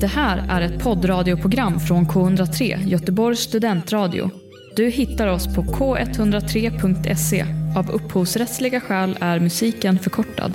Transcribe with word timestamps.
Det 0.00 0.06
här 0.06 0.46
är 0.48 0.60
ett 0.60 0.82
poddradioprogram 0.82 1.80
från 1.80 2.06
K103, 2.06 2.86
Göteborgs 2.86 3.40
studentradio. 3.40 4.30
Du 4.76 4.88
hittar 4.88 5.26
oss 5.26 5.54
på 5.54 5.62
k103.se. 5.62 7.46
Av 7.76 7.90
upphovsrättsliga 7.90 8.80
skäl 8.80 9.18
är 9.20 9.40
musiken 9.40 9.98
förkortad. 9.98 10.52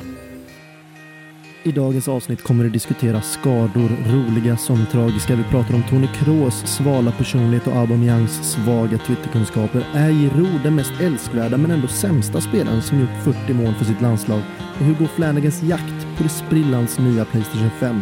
I 1.64 1.72
dagens 1.72 2.08
avsnitt 2.08 2.44
kommer 2.44 2.64
det 2.64 2.70
diskuteras 2.70 3.32
skador, 3.32 3.90
roliga 4.14 4.58
som 4.58 4.86
tragiska. 4.92 5.36
Vi 5.36 5.44
pratar 5.44 5.74
om 5.76 5.84
Tony 5.90 6.08
Kroos 6.08 6.56
svala 6.66 7.12
personlighet 7.12 7.68
och 7.68 7.76
Aubameyangs 7.76 8.52
svaga 8.52 8.98
Twitterkunskaper. 8.98 9.86
Är 9.94 10.12
Giroud 10.12 10.64
den 10.64 10.76
mest 10.76 10.94
älskvärda 11.02 11.58
men 11.58 11.72
ändå 11.72 11.88
sämsta 11.88 12.42
spelaren 12.42 12.82
som 12.82 13.00
gjort 13.00 13.24
40 13.24 13.54
mål 13.54 13.74
för 13.74 13.86
sitt 13.86 14.02
landslag? 14.02 14.42
Och 14.80 14.86
hur 14.86 14.96
går 14.96 15.08
Flanagans 15.08 15.64
jakt 15.64 16.18
på 16.18 16.24
det 16.24 16.30
sprillans 16.30 17.00
nya 17.00 17.26
Playstation 17.26 17.70
5? 17.80 18.02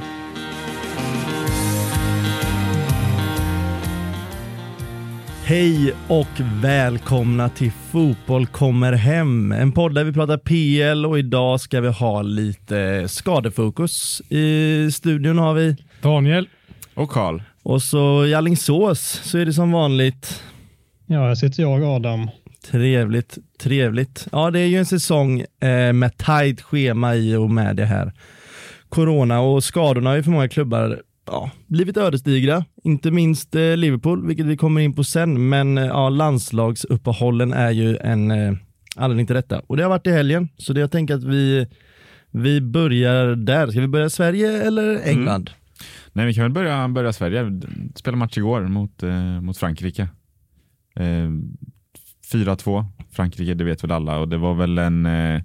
Hej 5.49 5.93
och 6.07 6.27
välkomna 6.61 7.49
till 7.49 7.71
Fotboll 7.71 8.47
kommer 8.47 8.93
hem. 8.93 9.51
En 9.51 9.71
podd 9.71 9.95
där 9.95 10.03
vi 10.03 10.13
pratar 10.13 10.37
PL 10.37 11.05
och 11.05 11.19
idag 11.19 11.61
ska 11.61 11.81
vi 11.81 11.87
ha 11.87 12.21
lite 12.21 13.07
skadefokus. 13.07 14.21
I 14.29 14.91
studion 14.91 15.37
har 15.37 15.53
vi 15.53 15.75
Daniel. 16.01 16.49
Och 16.93 17.09
Karl. 17.09 17.41
Och 17.63 17.81
så 17.81 18.25
i 18.25 18.33
Alingsås 18.33 19.21
så 19.23 19.37
är 19.37 19.45
det 19.45 19.53
som 19.53 19.71
vanligt. 19.71 20.43
Ja, 21.05 21.19
här 21.19 21.35
sitter 21.35 21.63
jag 21.63 21.81
och 21.81 21.87
Adam. 21.87 22.29
Trevligt, 22.71 23.37
trevligt. 23.59 24.27
Ja, 24.31 24.51
det 24.51 24.59
är 24.59 24.67
ju 24.67 24.77
en 24.77 24.85
säsong 24.85 25.39
eh, 25.61 25.93
med 25.93 26.17
tajt 26.17 26.61
schema 26.61 27.15
i 27.15 27.35
och 27.35 27.49
med 27.49 27.75
det 27.75 27.85
här 27.85 28.13
corona 28.89 29.39
och 29.39 29.63
skadorna 29.63 30.09
har 30.09 30.17
ju 30.17 30.23
för 30.23 30.31
många 30.31 30.49
klubbar 30.49 31.01
ja, 31.31 31.51
blivit 31.67 31.97
ödesdigra. 31.97 32.65
Inte 32.83 33.11
minst 33.11 33.55
eh, 33.55 33.77
Liverpool, 33.77 34.27
vilket 34.27 34.45
vi 34.45 34.57
kommer 34.57 34.81
in 34.81 34.93
på 34.93 35.03
sen. 35.03 35.49
Men 35.49 35.77
eh, 35.77 35.85
ja, 35.85 36.09
landslagsuppehållen 36.09 37.53
är 37.53 37.71
ju 37.71 37.97
en 37.97 38.31
eh, 38.31 38.53
anledning 38.95 39.27
till 39.27 39.35
detta. 39.35 39.59
Och 39.59 39.77
det 39.77 39.83
har 39.83 39.89
varit 39.89 40.07
i 40.07 40.11
helgen, 40.11 40.49
så 40.57 40.73
det 40.73 40.79
jag 40.79 40.91
tänker 40.91 41.15
att 41.15 41.23
vi, 41.23 41.67
vi 42.31 42.61
börjar 42.61 43.35
där. 43.35 43.67
Ska 43.67 43.81
vi 43.81 43.87
börja 43.87 44.09
Sverige 44.09 44.63
eller 44.63 45.01
England? 45.07 45.49
Mm. 45.49 45.59
Nej, 46.13 46.25
vi 46.25 46.33
kan 46.33 46.43
väl 46.43 46.51
börja, 46.51 46.87
börja 46.87 47.13
Sverige. 47.13 47.61
Spela 47.95 48.17
match 48.17 48.37
igår 48.37 48.61
mot, 48.61 49.03
eh, 49.03 49.41
mot 49.41 49.57
Frankrike. 49.57 50.07
Eh, 50.95 51.29
4-2 52.31 52.85
Frankrike, 53.11 53.53
det 53.53 53.63
vet 53.63 53.83
väl 53.83 53.91
alla 53.91 54.19
och 54.19 54.27
det 54.27 54.37
var 54.37 54.53
väl 54.53 54.77
en 54.77 55.05
eh, 55.05 55.41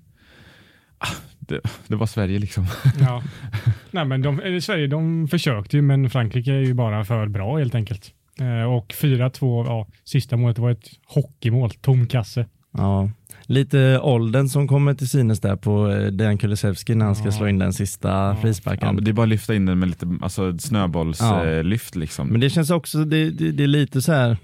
det, 1.48 1.60
det, 1.86 1.96
var 1.96 2.06
Sverige 2.06 2.38
liksom. 2.38 2.66
Ja. 3.00 3.22
Nej, 3.90 4.04
men 4.04 4.22
de, 4.22 4.60
Sverige 4.60 4.86
de 4.86 5.28
försökte 5.28 5.76
ju, 5.76 5.82
men 5.82 6.10
Frankrike 6.10 6.52
är 6.52 6.60
ju 6.60 6.74
bara 6.74 7.04
för 7.04 7.28
bra 7.28 7.58
helt 7.58 7.74
enkelt. 7.74 8.12
Eh, 8.40 8.72
och 8.72 8.92
4-2, 8.92 9.66
ja, 9.66 9.86
sista 10.04 10.36
målet 10.36 10.58
var 10.58 10.70
ett 10.70 10.90
hockeymål, 11.06 11.70
tom 11.70 12.06
kasse. 12.06 12.46
Ja, 12.76 13.10
lite 13.46 13.98
åldern 13.98 14.48
som 14.48 14.68
kommer 14.68 14.94
till 14.94 15.08
synes 15.08 15.40
där 15.40 15.56
på 15.56 15.90
eh, 15.90 16.06
Dejan 16.06 16.38
Kulusevski 16.38 16.94
när 16.94 17.06
han 17.06 17.16
ska 17.16 17.24
ja. 17.24 17.32
slå 17.32 17.48
in 17.48 17.58
den 17.58 17.72
sista 17.72 18.08
ja. 18.08 18.36
frisparken. 18.42 18.86
Ja, 18.86 18.92
men 18.92 19.04
det 19.04 19.10
är 19.10 19.12
bara 19.12 19.22
att 19.22 19.28
lyfta 19.28 19.54
in 19.54 19.66
den 19.66 19.78
med 19.78 19.88
lite 19.88 20.06
alltså, 20.22 20.58
snöbollslyft 20.58 21.94
ja. 21.94 22.00
liksom. 22.00 22.28
Men 22.28 22.40
det 22.40 22.50
känns 22.50 22.70
också, 22.70 23.04
det, 23.04 23.30
det, 23.30 23.52
det, 23.52 23.62
är 23.62 23.68
lite 23.68 24.02
så 24.02 24.12
här, 24.12 24.36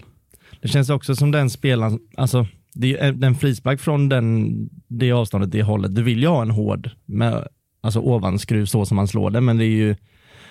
det 0.61 0.69
känns 0.69 0.91
också 0.91 1.17
som 1.17 1.31
den 1.31 1.51
spelaren, 1.51 1.99
alltså 2.17 2.47
det 2.75 2.99
är 2.99 3.25
en 3.25 3.35
frispark 3.35 3.81
från 3.81 4.09
den, 4.09 4.55
det 4.89 5.13
avståndet, 5.13 5.51
det 5.51 5.63
hållet. 5.63 5.95
Du 5.95 6.03
vill 6.03 6.21
ju 6.21 6.29
ha 6.29 6.43
en 6.43 6.51
hård, 6.51 6.91
med, 7.07 7.49
alltså 7.81 8.01
ovanskruv 8.01 8.67
så 8.67 8.87
som 8.87 8.97
man 8.97 9.09
slår 9.09 9.31
det, 9.31 9.41
men 9.41 9.59
det 9.59 9.65
är 9.65 9.77
ju 9.77 9.97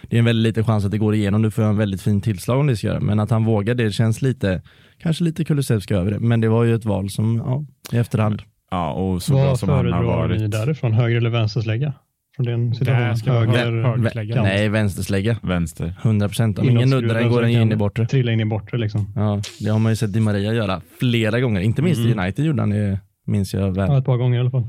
det 0.09 0.15
är 0.15 0.19
en 0.19 0.25
väldigt 0.25 0.43
liten 0.43 0.65
chans 0.65 0.85
att 0.85 0.91
det 0.91 0.97
går 0.97 1.15
igenom. 1.15 1.41
Du 1.41 1.51
får 1.51 1.63
en 1.63 1.77
väldigt 1.77 2.01
fin 2.01 2.21
tillslag 2.21 2.59
om 2.59 2.67
det 2.67 2.77
ska 2.77 2.87
göra, 2.87 2.99
men 2.99 3.19
att 3.19 3.29
han 3.29 3.45
vågar 3.45 3.75
det 3.75 3.91
känns 3.91 4.21
lite, 4.21 4.61
kanske 4.97 5.23
lite 5.23 5.45
Kulusevski 5.45 5.93
över 5.93 6.11
det, 6.11 6.19
men 6.19 6.41
det 6.41 6.49
var 6.49 6.63
ju 6.63 6.75
ett 6.75 6.85
val 6.85 7.09
som, 7.09 7.37
ja, 7.45 7.65
i 7.97 7.99
efterhand. 7.99 8.41
Ja, 8.71 8.91
och 8.91 9.23
så 9.23 9.33
bra 9.33 9.55
som 9.57 9.69
han 9.69 9.77
har 9.77 9.85
varit. 9.85 10.05
Vad 10.05 10.27
föredrar 10.27 10.37
ni 10.37 10.47
därifrån, 10.47 10.93
höger 10.93 11.17
eller 11.17 11.29
vänsterslägga? 11.29 11.93
Från 12.39 12.45
den 12.45 12.75
situationen? 12.75 13.15
Höger, 13.15 14.15
höger 14.15 14.41
Nej, 14.41 14.69
vänsterslägga. 14.69 15.37
Vänster. 15.41 15.95
100 16.01 16.27
procent. 16.27 16.59
Om 16.59 16.69
ingen 16.69 16.89
nuddar 16.89 17.15
den 17.15 17.29
går 17.29 17.41
den 17.41 17.51
in 17.51 17.71
i 17.71 17.75
bortre. 17.75 18.05
Trilla 18.05 18.31
in 18.31 18.39
i 18.39 18.45
bortre 18.45 18.77
liksom. 18.77 19.13
Ja, 19.15 19.41
det 19.59 19.69
har 19.69 19.79
man 19.79 19.91
ju 19.91 19.95
sett 19.95 20.13
Di 20.13 20.19
Maria 20.19 20.53
göra 20.53 20.81
flera 20.99 21.39
gånger. 21.39 21.61
Inte 21.61 21.81
minst 21.81 21.99
mm. 21.99 22.19
i 22.19 22.21
United 22.21 22.45
gjorde 22.45 22.61
han 22.61 22.69
det, 22.69 22.99
minns 23.25 23.53
jag 23.53 23.75
väl. 23.75 23.89
Ja, 23.89 23.97
ett 23.97 24.05
par 24.05 24.17
gånger 24.17 24.37
i 24.37 24.39
alla 24.39 24.51
fall. 24.51 24.67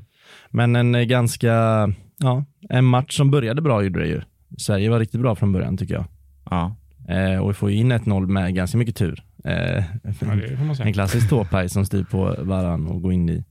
Men 0.50 0.76
en 0.76 0.94
eh, 0.94 1.02
ganska, 1.02 1.52
ja, 2.18 2.44
en 2.68 2.84
match 2.84 3.16
som 3.16 3.30
började 3.30 3.62
bra 3.62 3.82
gjorde 3.82 4.00
det 4.00 4.08
ju. 4.08 4.20
Sverige 4.58 4.90
var 4.90 4.98
riktigt 4.98 5.20
bra 5.20 5.34
från 5.34 5.52
början 5.52 5.76
tycker 5.76 5.94
jag. 5.94 6.04
Ja. 6.50 6.76
Eh, 7.08 7.38
och 7.38 7.50
vi 7.50 7.54
får 7.54 7.70
in 7.70 7.92
1-0 7.92 8.26
med 8.26 8.54
ganska 8.54 8.78
mycket 8.78 8.96
tur. 8.96 9.22
Eh, 9.44 9.84
ja, 10.20 10.32
en 10.80 10.92
klassisk 10.92 11.28
tåpaj 11.28 11.68
som 11.68 11.86
styr 11.86 12.04
på 12.04 12.36
varann 12.38 12.86
och 12.86 13.02
går 13.02 13.12
in 13.12 13.28
i 13.28 13.44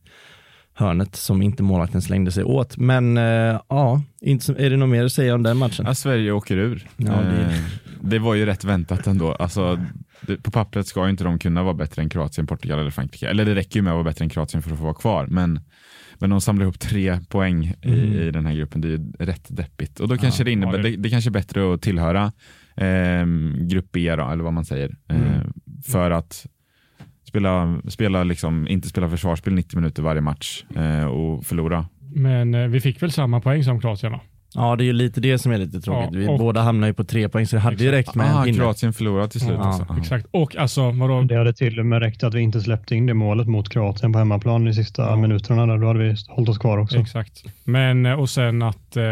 hörnet 0.80 1.16
som 1.16 1.42
inte 1.42 1.64
målvakten 1.64 2.02
slängde 2.02 2.32
sig 2.32 2.44
åt. 2.44 2.78
Men 2.78 3.18
äh, 3.18 3.62
ja, 3.70 4.02
inte, 4.22 4.52
är 4.52 4.70
det 4.70 4.78
något 4.78 4.90
mer 4.90 5.06
att 5.06 5.12
säga 5.12 5.36
om 5.36 5.44
den 5.44 5.58
matchen? 5.58 5.86
Ja, 5.86 5.96
Sverige 5.96 6.32
åker 6.32 6.58
ur. 6.58 6.88
Ja, 6.98 7.12
det... 7.12 7.42
Eh, 7.42 7.62
det... 8.02 8.20
var 8.20 8.36
ju 8.36 8.46
rätt 8.46 8.64
väntat 8.64 9.08
ändå. 9.08 9.32
Alltså, 9.32 9.86
det, 10.22 10.38
på 10.44 10.52
pappret 10.52 10.88
ska 10.88 11.10
inte 11.10 11.24
de 11.24 11.40
kunna 11.40 11.64
vara 11.64 11.74
bättre 11.74 12.02
än 12.02 12.10
Kroatien, 12.10 12.48
Portugal 12.48 12.80
eller 12.80 12.92
Frankrike. 12.92 13.28
Eller 13.28 13.46
det 13.46 13.56
räcker 13.56 13.76
ju 13.76 13.82
med 13.82 13.92
att 13.92 13.96
vara 13.96 14.04
bättre 14.04 14.24
än 14.24 14.30
Kroatien 14.30 14.62
för 14.64 14.72
att 14.72 14.78
få 14.78 14.84
vara 14.84 14.94
kvar. 14.94 15.28
Men, 15.28 15.60
men 16.20 16.30
de 16.30 16.42
samlar 16.42 16.64
ihop 16.64 16.80
tre 16.80 17.20
poäng 17.30 17.66
i, 17.82 17.88
mm. 17.88 18.14
i 18.14 18.32
den 18.32 18.46
här 18.46 18.54
gruppen. 18.54 18.82
Det 18.82 18.88
är 18.88 18.92
ju 18.92 19.12
rätt 19.20 19.46
deppigt. 19.48 20.00
Och 20.00 20.08
då 20.08 20.18
kanske 20.18 20.44
det 20.44 20.52
innebär, 20.52 20.78
det... 20.78 20.96
det, 20.96 21.10
kanske 21.10 21.30
är 21.30 21.32
bättre 21.32 21.74
att 21.74 21.82
tillhöra 21.82 22.32
eh, 22.76 23.26
grupp 23.60 23.92
B 23.92 24.16
då, 24.16 24.30
eller 24.30 24.44
vad 24.44 24.54
man 24.54 24.66
säger. 24.66 24.96
Mm. 25.08 25.24
Eh, 25.24 25.42
för 25.86 26.12
att 26.12 26.46
spela, 27.30 27.82
spela 27.88 28.24
liksom, 28.24 28.68
inte 28.68 28.88
spela 28.88 29.10
försvarsspel 29.10 29.54
90 29.54 29.80
minuter 29.80 30.04
varje 30.04 30.22
match 30.22 30.64
eh, 30.76 31.06
och 31.06 31.46
förlora. 31.46 31.86
Men 32.16 32.56
eh, 32.56 32.68
vi 32.68 32.82
fick 32.82 33.04
väl 33.04 33.12
samma 33.12 33.42
poäng 33.42 33.64
som 33.64 33.82
Kroatien 33.82 34.12
va? 34.12 34.20
Ja, 34.54 34.76
det 34.76 34.84
är 34.84 34.86
ju 34.86 34.94
lite 34.94 35.22
det 35.22 35.38
som 35.38 35.52
är 35.52 35.58
lite 35.58 35.82
tråkigt. 35.82 36.10
Ja, 36.14 36.32
vi 36.32 36.38
båda 36.38 36.62
hamnar 36.62 36.88
ju 36.88 36.94
på 36.94 37.04
tre 37.04 37.30
poäng, 37.30 37.48
så 37.48 37.56
det 37.56 37.60
hade 37.60 37.74
exakt. 37.74 37.88
ju 37.88 37.92
räckt 37.92 38.16
med 38.16 38.36
ah, 38.36 38.40
en 38.40 38.46
pinne. 38.46 38.58
Kroatien 38.58 38.94
förlorade 38.94 39.30
till 39.30 39.40
slut 39.40 39.58
ja, 39.60 39.70
också. 39.70 39.96
Exakt. 40.00 40.28
Och 40.32 40.56
alltså, 40.56 40.92
vadå? 40.92 41.22
Det 41.22 41.38
hade 41.38 41.54
till 41.54 41.80
och 41.80 41.86
med 41.86 42.00
räckt 42.00 42.24
att 42.24 42.34
vi 42.34 42.42
inte 42.42 42.62
släppte 42.62 42.96
in 42.96 43.06
det 43.06 43.14
målet 43.14 43.48
mot 43.48 43.70
Kroatien 43.70 44.14
på 44.14 44.20
hemmaplan 44.20 44.68
i 44.68 44.74
sista 44.74 45.02
ja. 45.02 45.16
minuterna. 45.16 45.66
Där. 45.66 45.78
Då 45.78 45.88
hade 45.88 46.00
vi 46.00 46.16
hållit 46.30 46.50
oss 46.50 46.58
kvar 46.58 46.78
också. 46.78 46.98
Exakt. 46.98 47.44
Men, 47.64 48.06
eh, 48.06 48.20
och 48.20 48.30
sen 48.30 48.62
att 48.62 48.98
eh, 48.98 49.04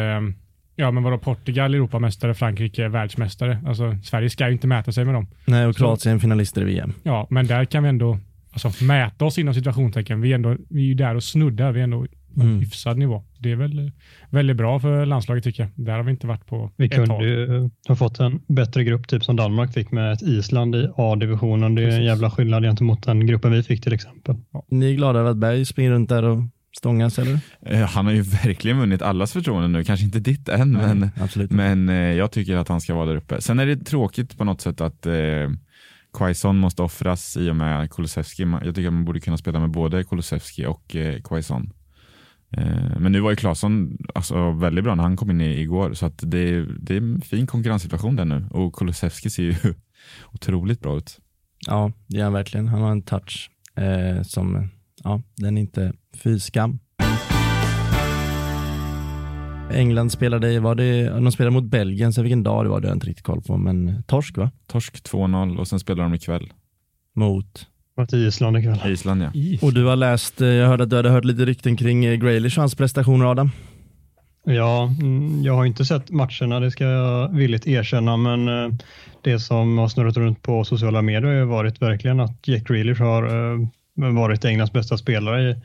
Ja, 0.79 0.91
men 0.91 1.03
vadå 1.03 1.17
Portugal 1.17 1.73
Europamästare, 1.73 2.33
Frankrike 2.33 2.87
världsmästare. 2.87 3.59
Alltså, 3.65 3.97
Sverige 4.03 4.29
ska 4.29 4.47
ju 4.47 4.53
inte 4.53 4.67
mäta 4.67 4.91
sig 4.91 5.05
med 5.05 5.13
dem. 5.13 5.27
Nej, 5.45 5.65
och 5.65 5.77
Kroatien 5.77 6.19
finalister 6.19 6.61
i 6.61 6.65
VM. 6.65 6.93
Ja, 7.03 7.27
men 7.29 7.47
där 7.47 7.65
kan 7.65 7.83
vi 7.83 7.89
ändå 7.89 8.19
alltså, 8.51 8.83
mäta 8.83 9.25
oss 9.25 9.37
inom 9.37 9.53
situationstecken. 9.53 10.21
Vi 10.21 10.31
är, 10.31 10.35
ändå, 10.35 10.55
vi 10.69 10.81
är 10.81 10.85
ju 10.85 10.93
där 10.93 11.15
och 11.15 11.23
snuddar. 11.23 11.71
Vi 11.71 11.79
är 11.79 11.83
ändå 11.83 12.05
på 12.37 12.41
en 12.41 12.47
mm. 12.47 12.59
hyfsad 12.59 12.97
nivå. 12.97 13.23
Det 13.37 13.51
är 13.51 13.55
väl 13.55 13.91
väldigt 14.29 14.57
bra 14.57 14.79
för 14.79 15.05
landslaget 15.05 15.43
tycker 15.43 15.63
jag. 15.63 15.85
Där 15.85 15.93
har 15.93 16.03
vi 16.03 16.11
inte 16.11 16.27
varit 16.27 16.45
på 16.45 16.71
Vi 16.75 16.89
kunde 16.89 17.25
ju 17.25 17.69
ha 17.87 17.95
fått 17.95 18.19
en 18.19 18.39
bättre 18.47 18.83
grupp, 18.83 19.07
typ 19.07 19.23
som 19.23 19.35
Danmark 19.35 19.73
fick 19.73 19.91
med 19.91 20.13
ett 20.13 20.21
Island 20.21 20.75
i 20.75 20.89
A-divisionen. 20.97 21.75
Det 21.75 21.81
är 21.81 21.85
Precis. 21.85 21.99
en 21.99 22.05
jävla 22.05 22.31
skillnad 22.31 22.63
gentemot 22.63 23.03
den 23.03 23.27
gruppen 23.27 23.51
vi 23.51 23.63
fick 23.63 23.83
till 23.83 23.93
exempel. 23.93 24.35
Ja. 24.51 24.65
Ni 24.69 24.91
är 24.91 24.95
glada 24.95 25.19
över 25.19 25.31
att 25.31 25.37
Berg 25.37 25.65
springer 25.65 25.91
runt 25.91 26.09
där 26.09 26.23
och 26.23 26.37
stångas 26.77 27.19
eller? 27.19 27.39
Eh, 27.61 27.79
han 27.79 28.05
har 28.05 28.13
ju 28.13 28.21
verkligen 28.43 28.79
vunnit 28.79 29.01
allas 29.01 29.33
förtroende 29.33 29.67
nu, 29.67 29.83
kanske 29.83 30.05
inte 30.05 30.19
ditt 30.19 30.49
än, 30.49 30.71
Nej, 30.71 30.95
men, 30.95 31.09
absolut. 31.21 31.51
men 31.51 31.89
eh, 31.89 31.95
jag 31.95 32.31
tycker 32.31 32.55
att 32.55 32.67
han 32.67 32.81
ska 32.81 32.95
vara 32.95 33.05
där 33.05 33.15
uppe. 33.15 33.41
Sen 33.41 33.59
är 33.59 33.65
det 33.65 33.77
tråkigt 33.77 34.37
på 34.37 34.43
något 34.43 34.61
sätt 34.61 34.81
att 34.81 35.05
eh, 35.05 35.49
Quaison 36.17 36.57
måste 36.57 36.81
offras 36.81 37.37
i 37.37 37.49
och 37.49 37.55
med 37.55 37.91
Kulusevski. 37.91 38.43
Jag 38.43 38.75
tycker 38.75 38.87
att 38.87 38.93
man 38.93 39.05
borde 39.05 39.19
kunna 39.19 39.37
spela 39.37 39.59
med 39.59 39.71
både 39.71 40.03
Kulusevski 40.03 40.65
och 40.65 40.95
eh, 40.95 41.21
Quaison. 41.21 41.73
Eh, 42.51 42.99
men 42.99 43.11
nu 43.11 43.19
var 43.19 43.29
ju 43.29 43.35
Claesson 43.35 43.97
alltså, 44.15 44.51
väldigt 44.51 44.83
bra 44.83 44.95
när 44.95 45.03
han 45.03 45.17
kom 45.17 45.31
in 45.31 45.41
i, 45.41 45.61
igår 45.61 45.93
så 45.93 46.05
att 46.05 46.17
det, 46.17 46.65
det 46.79 46.93
är 46.93 46.97
en 46.97 47.21
fin 47.21 47.47
konkurrenssituation 47.47 48.15
där 48.15 48.25
nu 48.25 48.47
och 48.51 48.75
Kulusevski 48.75 49.29
ser 49.29 49.43
ju 49.43 49.55
otroligt 50.33 50.81
bra 50.81 50.97
ut. 50.97 51.19
Ja, 51.67 51.91
det 52.07 52.17
gör 52.17 52.23
han 52.23 52.33
verkligen. 52.33 52.67
Han 52.67 52.81
har 52.81 52.91
en 52.91 53.01
touch 53.01 53.49
eh, 53.75 54.21
som, 54.21 54.69
ja, 55.03 55.21
den 55.35 55.57
är 55.57 55.61
inte 55.61 55.93
fy 56.23 56.39
skam. 56.39 56.79
England 59.71 60.11
spelade, 60.11 60.59
var 60.59 60.75
det, 60.75 61.09
de 61.09 61.31
spelade 61.31 61.53
mot 61.53 61.63
Belgien, 61.63 62.13
så 62.13 62.21
vilken 62.21 62.43
dag 62.43 62.65
det 62.65 62.69
var 62.69 62.81
det 62.81 62.87
har 62.87 62.91
jag 62.91 62.95
inte 62.95 63.07
riktigt 63.07 63.25
koll 63.25 63.41
på, 63.41 63.57
men 63.57 64.03
torsk 64.03 64.37
va? 64.37 64.51
Torsk 64.67 65.11
2-0 65.11 65.57
och 65.57 65.67
sen 65.67 65.79
spelar 65.79 66.03
de 66.03 66.13
ikväll. 66.13 66.53
Mot? 67.15 67.67
Mot 67.97 68.13
Island 68.13 68.57
ikväll. 68.57 68.91
Island 68.91 69.23
ja. 69.23 69.31
Och 69.61 69.73
du 69.73 69.85
har 69.85 69.95
läst, 69.95 70.41
eh, 70.41 70.47
jag 70.47 70.67
hörde 70.67 70.83
att 70.83 70.89
du 70.89 70.95
hade 70.95 71.09
hört 71.09 71.25
lite 71.25 71.45
rykten 71.45 71.77
kring 71.77 72.05
eh, 72.05 72.15
Graylish 72.15 72.57
och 72.57 72.61
hans 72.61 72.75
prestationer 72.75 73.25
Adam. 73.25 73.51
Ja, 74.43 74.93
mm, 75.01 75.43
jag 75.43 75.53
har 75.53 75.65
inte 75.65 75.85
sett 75.85 76.11
matcherna, 76.11 76.59
det 76.59 76.71
ska 76.71 76.83
jag 76.83 77.29
villigt 77.29 77.67
erkänna, 77.67 78.17
men 78.17 78.47
eh, 78.47 78.73
det 79.21 79.39
som 79.39 79.77
har 79.77 79.87
snurrat 79.87 80.17
runt 80.17 80.41
på 80.41 80.63
sociala 80.63 81.01
medier 81.01 81.39
har 81.39 81.45
varit 81.45 81.81
verkligen 81.81 82.19
att 82.19 82.47
Jack 82.47 82.67
Grealish 82.67 83.01
har 83.01 83.23
varit 83.97 84.45
Englands 84.45 84.73
bästa 84.73 84.97
spelare 84.97 85.41
i 85.41 85.55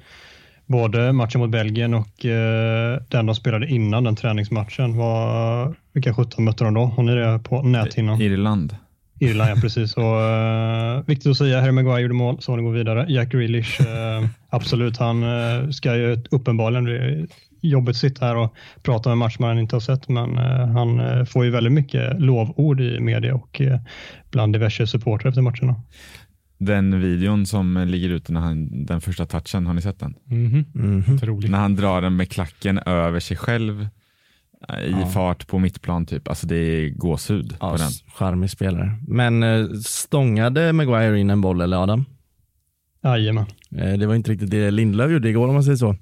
både 0.67 1.13
matchen 1.13 1.41
mot 1.41 1.51
Belgien 1.51 1.95
och 1.95 2.25
eh, 2.25 3.01
den 3.09 3.27
de 3.27 3.35
spelade 3.35 3.67
innan 3.67 4.05
den 4.05 4.17
träningsmatchen. 4.17 4.97
Var, 4.97 5.75
vilka 5.93 6.15
17 6.15 6.45
mötte 6.45 6.65
de 6.65 6.75
då? 6.75 6.85
Har 6.85 7.03
ni 7.03 7.15
det 7.15 7.41
på 7.45 7.63
näthinnan? 7.63 8.21
Irland. 8.21 8.77
Irland, 9.23 9.51
ja 9.51 9.57
precis. 9.61 9.97
Och, 9.97 10.03
uh, 10.03 11.07
viktigt 11.07 11.31
att 11.31 11.37
säga, 11.37 11.61
Harry 11.61 11.73
Maguire 11.73 12.01
gjorde 12.01 12.15
mål, 12.15 12.37
så 12.41 12.53
han 12.53 12.65
går 12.65 12.73
vidare. 12.73 13.07
Jack 13.09 13.29
Grealish, 13.29 13.81
uh, 13.81 14.27
absolut, 14.51 14.97
han 14.97 15.23
uh, 15.23 15.71
ska 15.71 15.97
ju 15.97 16.23
uppenbarligen, 16.31 16.85
det 16.85 17.27
jobbigt 17.61 17.97
sitta 17.97 18.27
här 18.27 18.37
och 18.37 18.55
prata 18.83 19.09
om 19.09 19.13
en 19.13 19.19
match 19.19 19.39
man 19.39 19.59
inte 19.59 19.77
har 19.77 19.81
sett, 19.81 20.09
men 20.09 20.39
han 20.69 21.27
får 21.27 21.45
ju 21.45 21.51
väldigt 21.51 21.73
mycket 21.73 22.21
lovord 22.21 22.81
i 22.81 23.01
media 23.01 23.35
och 23.35 23.63
bland 24.31 24.53
diverse 24.53 24.87
supportrar 24.87 25.29
efter 25.29 25.43
matcherna. 25.43 25.75
Den 26.65 27.01
videon 27.01 27.47
som 27.47 27.85
ligger 27.89 28.09
ute 28.09 28.33
när 28.33 28.41
han, 28.41 28.87
den 28.87 29.01
första 29.01 29.27
touchen, 29.27 29.67
har 29.67 29.75
ni 29.75 29.83
sett 29.83 30.01
den? 30.01 30.15
Mm 30.31 30.51
-hmm. 30.51 30.65
Mm 30.75 31.03
-hmm. 31.03 31.49
När 31.49 31.59
han 31.59 31.77
drar 31.77 32.03
den 32.03 32.17
med 32.17 32.31
klacken 32.31 32.79
över 32.79 33.21
sig 33.21 33.37
själv 33.37 33.89
i 34.69 34.91
ja. 34.91 35.07
fart 35.07 35.47
på 35.47 35.59
mittplan 35.59 36.07
typ. 36.07 36.29
Alltså 36.29 36.47
det 36.47 36.57
är 36.57 36.89
gåshud 36.91 37.57
ja, 37.61 37.71
på 37.71 37.77
den. 37.77 37.91
Charmig 38.15 38.51
spelare. 38.51 38.99
Men 39.09 39.43
eh, 39.43 39.67
stångade 39.85 40.73
Maguire 40.73 41.21
in 41.21 41.31
en 41.31 41.41
boll 41.41 41.61
eller 41.61 41.83
Adam? 41.83 42.05
Jajamän. 43.05 43.47
Eh, 43.77 43.99
det 43.99 44.07
var 44.07 44.15
inte 44.15 44.31
riktigt 44.31 44.51
det 44.51 44.71
Lindelöf 44.71 45.11
gjorde 45.11 45.29
igår 45.29 45.49
om 45.49 45.55
man 45.55 45.65
säger 45.65 45.77
så. 45.77 45.97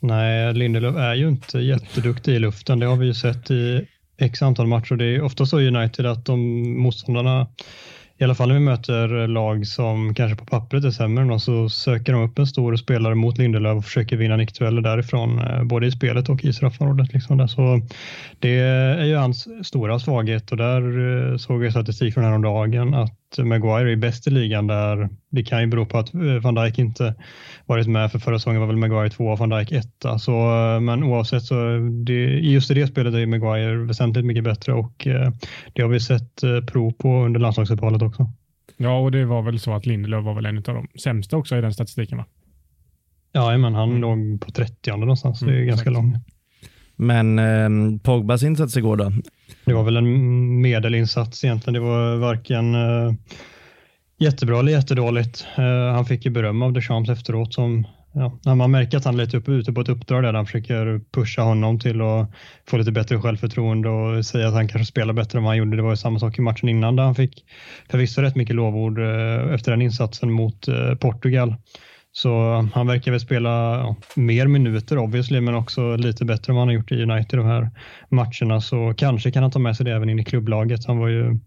Nej, 0.00 0.54
Lindelöf 0.54 0.96
är 0.96 1.14
ju 1.14 1.28
inte 1.28 1.58
jätteduktig 1.58 2.34
i 2.34 2.38
luften. 2.38 2.78
Det 2.78 2.86
har 2.86 2.96
vi 2.96 3.06
ju 3.06 3.14
sett 3.14 3.50
i 3.50 3.86
x 4.18 4.42
antal 4.42 4.66
matcher. 4.66 4.94
Det 4.94 5.04
är 5.04 5.22
ofta 5.22 5.46
så 5.46 5.60
i 5.60 5.68
United 5.68 6.06
att 6.06 6.24
de 6.24 6.38
motståndarna 6.82 7.46
i 8.18 8.24
alla 8.24 8.34
fall 8.34 8.48
när 8.48 8.54
vi 8.54 8.60
möter 8.60 9.28
lag 9.28 9.66
som 9.66 10.14
kanske 10.14 10.36
på 10.36 10.44
pappret 10.44 10.84
är 10.84 10.90
sämre 10.90 11.34
än 11.34 11.40
så 11.40 11.68
söker 11.68 12.12
de 12.12 12.22
upp 12.22 12.38
en 12.38 12.46
stor 12.46 12.76
spelare 12.76 13.14
mot 13.14 13.38
Lindelöf 13.38 13.76
och 13.76 13.84
försöker 13.84 14.16
vinna 14.16 14.36
nickdueller 14.36 14.82
därifrån, 14.82 15.38
eh, 15.38 15.64
både 15.64 15.86
i 15.86 15.90
spelet 15.90 16.28
och 16.28 16.44
i 16.44 16.52
straffområdet. 16.52 17.12
Liksom 17.12 17.48
Så 17.48 17.80
det 18.38 18.58
är 18.58 19.04
ju 19.04 19.16
hans 19.16 19.66
stora 19.66 19.98
svaghet 19.98 20.50
och 20.50 20.56
där 20.56 20.82
eh, 21.32 21.36
såg 21.36 21.64
jag 21.64 21.72
statistik 21.72 22.14
från 22.14 22.24
häromdagen 22.24 22.94
att 22.94 23.23
Maguire 23.38 23.92
är 23.92 23.96
bäst 23.96 24.26
i 24.26 24.30
ligan 24.30 24.66
där. 24.66 25.08
Det 25.30 25.42
kan 25.42 25.60
ju 25.60 25.66
bero 25.66 25.86
på 25.86 25.98
att 25.98 26.14
eh, 26.14 26.20
van 26.20 26.54
Dijk 26.54 26.78
inte 26.78 27.14
varit 27.66 27.86
med 27.86 28.12
för 28.12 28.18
förra 28.18 28.38
säsongen 28.38 28.60
var 28.60 28.66
väl 28.66 28.76
Maguire 28.76 29.10
två 29.10 29.24
och 29.24 29.38
van 29.38 29.48
Dijk 29.48 29.72
etta. 29.72 30.18
Så, 30.18 30.32
men 30.82 31.04
oavsett 31.04 31.42
så 31.42 31.54
det, 32.06 32.24
just 32.28 32.70
i 32.70 32.74
det 32.74 32.86
spelet 32.86 33.14
är 33.14 33.26
Maguire 33.26 33.76
väsentligt 33.76 34.26
mycket 34.26 34.44
bättre 34.44 34.72
och 34.72 35.08
det 35.72 35.82
har 35.82 35.88
vi 35.88 36.00
sett 36.00 36.40
prov 36.72 36.92
på 36.92 37.24
under 37.24 37.40
landslagsuppehållet 37.40 38.02
också. 38.02 38.30
Ja, 38.76 38.98
och 38.98 39.12
det 39.12 39.24
var 39.24 39.42
väl 39.42 39.60
så 39.60 39.74
att 39.74 39.86
Lindelöf 39.86 40.24
var 40.24 40.34
väl 40.34 40.46
en 40.46 40.56
av 40.56 40.62
de 40.62 40.88
sämsta 40.98 41.36
också 41.36 41.56
i 41.56 41.60
den 41.60 41.74
statistiken 41.74 42.18
va? 42.18 42.24
Ja, 43.32 43.58
men 43.58 43.74
han 43.74 43.88
mm. 43.88 44.00
låg 44.00 44.40
på 44.40 44.50
30 44.50 44.96
någonstans. 44.96 45.42
Mm, 45.42 45.54
det 45.54 45.58
är 45.58 45.62
mm, 45.62 45.68
ganska 45.68 45.90
långt. 45.90 46.16
Men 46.96 47.38
eh, 47.38 47.98
Pogbas 48.02 48.42
insats 48.42 48.76
igår 48.76 48.96
då? 48.96 49.12
Det 49.64 49.72
var 49.72 49.82
väl 49.82 49.96
en 49.96 50.60
medelinsats 50.60 51.44
egentligen. 51.44 51.74
Det 51.74 51.88
var 51.88 52.16
varken 52.16 52.74
eh, 52.74 53.14
jättebra 54.18 54.58
eller 54.58 54.72
jättedåligt. 54.72 55.46
Eh, 55.56 55.94
han 55.94 56.06
fick 56.06 56.24
ju 56.24 56.30
beröm 56.30 56.62
av 56.62 56.72
Deschamps 56.72 57.10
efteråt 57.10 57.54
som 57.54 57.84
Ja, 58.44 58.54
man 58.54 58.70
märker 58.70 58.96
att 58.98 59.04
han 59.04 59.14
är 59.14 59.24
lite 59.24 59.36
upp, 59.36 59.48
ute 59.48 59.72
på 59.72 59.80
ett 59.80 59.88
uppdrag 59.88 60.22
där 60.22 60.32
han 60.32 60.46
försöker 60.46 61.00
pusha 61.12 61.42
honom 61.42 61.78
till 61.78 62.00
att 62.00 62.30
få 62.68 62.76
lite 62.76 62.92
bättre 62.92 63.20
självförtroende 63.20 63.88
och 63.88 64.26
säga 64.26 64.48
att 64.48 64.54
han 64.54 64.68
kanske 64.68 64.86
spelar 64.86 65.14
bättre 65.14 65.38
än 65.38 65.42
vad 65.42 65.50
han 65.50 65.58
gjorde. 65.58 65.76
Det 65.76 65.82
var 65.82 65.90
ju 65.90 65.96
samma 65.96 66.18
sak 66.18 66.38
i 66.38 66.40
matchen 66.40 66.68
innan 66.68 66.96
där 66.96 67.02
han 67.04 67.14
fick 67.14 67.44
förvisso 67.90 68.22
rätt 68.22 68.36
mycket 68.36 68.56
lovord 68.56 68.98
eh, 68.98 69.54
efter 69.54 69.70
den 69.70 69.82
insatsen 69.82 70.32
mot 70.32 70.68
eh, 70.68 70.94
Portugal. 70.94 71.54
Så 72.16 72.52
han 72.74 72.86
verkar 72.86 73.10
väl 73.10 73.20
spela 73.20 73.50
ja, 73.78 73.96
mer 74.14 74.46
minuter 74.46 74.98
obviously, 74.98 75.40
men 75.40 75.54
också 75.54 75.96
lite 75.96 76.24
bättre 76.24 76.50
än 76.50 76.54
vad 76.54 76.60
han 76.60 76.68
har 76.68 76.74
gjort 76.74 76.92
i 76.92 77.02
United 77.02 77.38
de 77.38 77.46
här 77.46 77.70
matcherna. 78.08 78.60
Så 78.60 78.94
kanske 78.96 79.30
kan 79.30 79.42
han 79.42 79.52
ta 79.52 79.58
med 79.58 79.76
sig 79.76 79.86
det 79.86 79.92
även 79.92 80.10
in 80.10 80.18
i 80.18 80.24
klubblaget. 80.24 80.86
Han 80.86 80.98
var 80.98 81.08
ju 81.08 81.38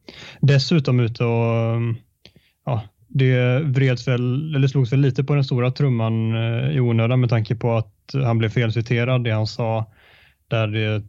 dessutom 0.42 1.00
ute 1.00 1.24
och 1.24 1.82
ja, 2.66 2.82
det 3.08 3.60
vreds 3.60 4.08
väl, 4.08 4.56
eller 4.56 4.68
slogs 4.68 4.94
väl 4.94 5.00
lite 5.00 5.24
på 5.24 5.36
den 5.36 5.44
stora 5.44 5.72
trumman 5.72 6.36
eh, 6.36 6.70
i 6.70 6.80
onödan 6.80 7.20
med 7.20 7.30
tanke 7.30 7.56
på 7.56 7.78
att 7.78 7.94
han 8.14 8.38
blev 8.38 8.50
felciterad 8.50 9.24
det 9.24 9.32
han 9.32 9.48
sa. 9.48 9.86
Där 10.48 10.68
det 10.68 11.04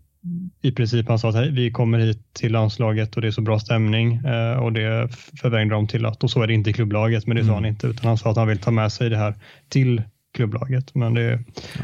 i 0.63 0.73
princip 0.73 1.09
han 1.09 1.19
sa 1.19 1.29
att 1.29 1.47
vi 1.47 1.71
kommer 1.71 1.99
hit 1.99 2.19
till 2.33 2.53
landslaget 2.53 3.17
och 3.17 3.23
det 3.23 3.29
är 3.29 3.33
så 3.33 3.43
bra 3.43 3.59
stämning 3.59 4.15
eh, 4.15 4.59
och 4.59 4.73
det 4.73 5.09
förvängde 5.41 5.75
de 5.75 5.87
till 5.87 6.07
att 6.07 6.25
och 6.25 6.31
så 6.31 6.43
är 6.43 6.47
det 6.47 6.55
inte 6.55 6.71
i 6.71 6.73
klubblaget 6.73 7.27
men 7.27 7.37
det 7.37 7.43
sa 7.43 7.51
mm. 7.51 7.55
han 7.55 7.65
inte 7.65 7.87
utan 7.87 8.07
han 8.07 8.19
sa 8.19 8.31
att 8.31 8.37
han 8.37 8.49
vill 8.49 8.59
ta 8.59 8.71
med 8.71 8.93
sig 8.93 9.11
det 9.11 9.17
här 9.17 9.35
till 9.69 10.03
klubblaget. 10.39 10.95
Men 10.95 11.15
det, 11.15 11.23
ja, 11.23 11.41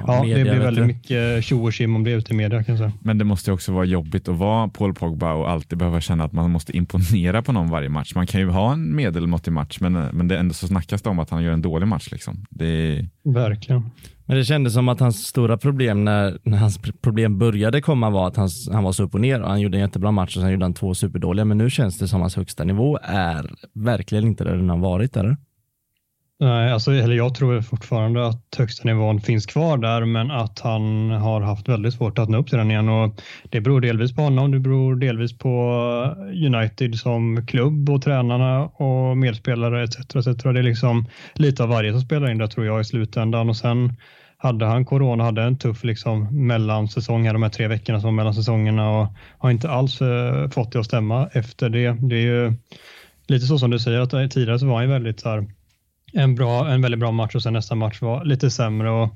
ja 0.07 0.23
media, 0.23 0.45
det 0.45 0.51
blir 0.51 0.61
väldigt 0.61 0.87
mycket 0.87 1.45
tjo 1.45 1.67
och 1.67 1.81
om 1.81 2.05
det 2.05 2.11
ute 2.11 2.33
i 2.33 2.37
media. 2.37 2.65
Kan 2.65 2.79
säga. 2.79 2.93
Men 3.03 3.19
det 3.19 3.25
måste 3.25 3.53
också 3.53 3.73
vara 3.73 3.85
jobbigt 3.85 4.29
att 4.29 4.37
vara 4.37 4.69
Paul 4.69 4.95
Pogba 4.95 5.33
och 5.33 5.51
alltid 5.51 5.79
behöva 5.79 6.01
känna 6.01 6.25
att 6.25 6.33
man 6.33 6.51
måste 6.51 6.77
imponera 6.77 7.43
på 7.43 7.53
någon 7.53 7.71
varje 7.71 7.89
match. 7.89 8.15
Man 8.15 8.27
kan 8.27 8.41
ju 8.41 8.49
ha 8.49 8.73
en 8.73 8.97
medelmåttig 8.97 9.53
match 9.53 9.79
men, 9.81 9.93
men 9.93 10.29
det 10.29 10.39
ändå 10.39 10.55
så 10.55 10.67
snackas 10.67 11.03
det 11.03 11.11
om 11.11 11.19
att 11.19 11.31
han 11.31 11.43
gör 11.43 11.53
en 11.53 11.63
dålig 11.63 11.87
match. 11.89 12.09
Liksom. 12.13 12.47
Det... 12.51 13.05
Verkligen. 13.25 13.91
Men 14.27 14.37
det 14.37 14.45
kändes 14.45 14.75
som 14.75 14.89
att 14.89 15.01
hans 15.01 15.27
stora 15.27 15.57
problem 15.57 16.05
när, 16.05 16.39
när 16.43 16.59
hans 16.59 16.79
problem 16.79 17.39
började 17.39 17.81
komma 17.81 18.11
var 18.11 18.29
att 18.29 18.37
han, 18.37 18.49
han 18.73 18.85
var 18.85 18.93
så 18.93 19.03
upp 19.03 19.15
och 19.15 19.21
ner 19.21 19.43
och 19.43 19.49
han 19.49 19.61
gjorde 19.61 19.77
en 19.77 19.81
jättebra 19.81 20.11
match 20.11 20.37
och 20.37 20.43
sen 20.43 20.51
gjorde 20.51 20.65
han 20.65 20.75
två 20.75 20.95
superdåliga. 20.95 21.45
Men 21.45 21.59
nu 21.59 21.71
känns 21.71 21.99
det 21.99 22.09
som 22.09 22.17
att 22.17 22.23
hans 22.23 22.37
högsta 22.37 22.65
nivå 22.65 22.99
är 23.03 23.51
verkligen 23.73 24.25
inte 24.25 24.45
där 24.45 24.57
den 24.57 24.71
har 24.71 24.79
varit. 24.79 25.17
Eller? 25.17 25.37
Nej, 26.41 26.73
alltså, 26.73 26.93
eller 26.93 27.15
jag 27.15 27.35
tror 27.35 27.61
fortfarande 27.61 28.27
att 28.27 28.55
högsta 28.59 28.85
nivån 28.85 29.21
finns 29.21 29.47
kvar 29.47 29.79
där, 29.79 30.05
men 30.05 30.31
att 30.31 30.61
han 30.61 31.11
har 31.11 31.41
haft 31.41 31.69
väldigt 31.69 31.95
svårt 31.95 32.19
att 32.19 32.29
nå 32.29 32.39
upp 32.39 32.49
till 32.49 32.59
den 32.59 32.71
igen. 32.71 32.89
Och 32.89 33.23
det 33.51 33.61
beror 33.61 33.81
delvis 33.81 34.15
på 34.15 34.23
honom, 34.23 34.51
det 34.51 34.59
beror 34.59 34.97
delvis 34.97 35.39
på 35.39 35.49
United 36.47 36.95
som 36.95 37.47
klubb 37.47 37.91
och 37.91 38.03
tränarna 38.03 38.65
och 38.65 39.17
medspelare 39.17 39.85
etc. 39.85 39.97
etc. 39.99 40.43
Det 40.43 40.59
är 40.59 40.63
liksom 40.63 41.07
lite 41.35 41.63
av 41.63 41.69
varje 41.69 41.93
som 41.93 42.01
spelar 42.01 42.31
in 42.31 42.39
där 42.39 42.47
tror 42.47 42.67
jag 42.67 42.81
i 42.81 42.85
slutändan. 42.85 43.49
Och 43.49 43.57
sen 43.57 43.97
hade 44.37 44.67
han 44.67 44.85
corona, 44.85 45.25
hade 45.25 45.43
en 45.43 45.59
tuff 45.59 45.85
liksom 45.85 46.47
mellansäsong 46.47 47.27
här 47.27 47.33
de 47.33 47.43
här 47.43 47.51
tre 47.51 47.69
veckorna 47.69 48.01
som 48.01 48.07
var 48.07 48.13
mellan 48.13 48.35
säsongerna 48.35 48.91
och 48.91 49.07
har 49.39 49.51
inte 49.51 49.71
alls 49.71 50.03
eh, 50.03 50.51
fått 50.51 50.73
det 50.73 50.81
att 50.81 50.87
stämma 50.87 51.29
efter 51.33 51.69
det. 51.69 51.97
Det 52.01 52.17
är 52.17 52.27
ju 52.27 52.53
lite 53.27 53.47
så 53.47 53.59
som 53.59 53.71
du 53.71 53.79
säger 53.79 54.01
att 54.01 54.31
tidigare 54.31 54.59
så 54.59 54.67
var 54.67 54.81
han 54.81 54.91
väldigt 54.91 55.21
så 55.21 55.29
här 55.29 55.47
en, 56.15 56.35
bra, 56.35 56.69
en 56.69 56.83
väldigt 56.83 57.01
bra 57.01 57.13
match 57.13 57.35
och 57.35 57.43
sen 57.43 57.53
nästa 57.53 57.75
match 57.75 58.03
var 58.03 58.25
lite 58.25 58.51
sämre. 58.51 58.91
Och 58.91 59.09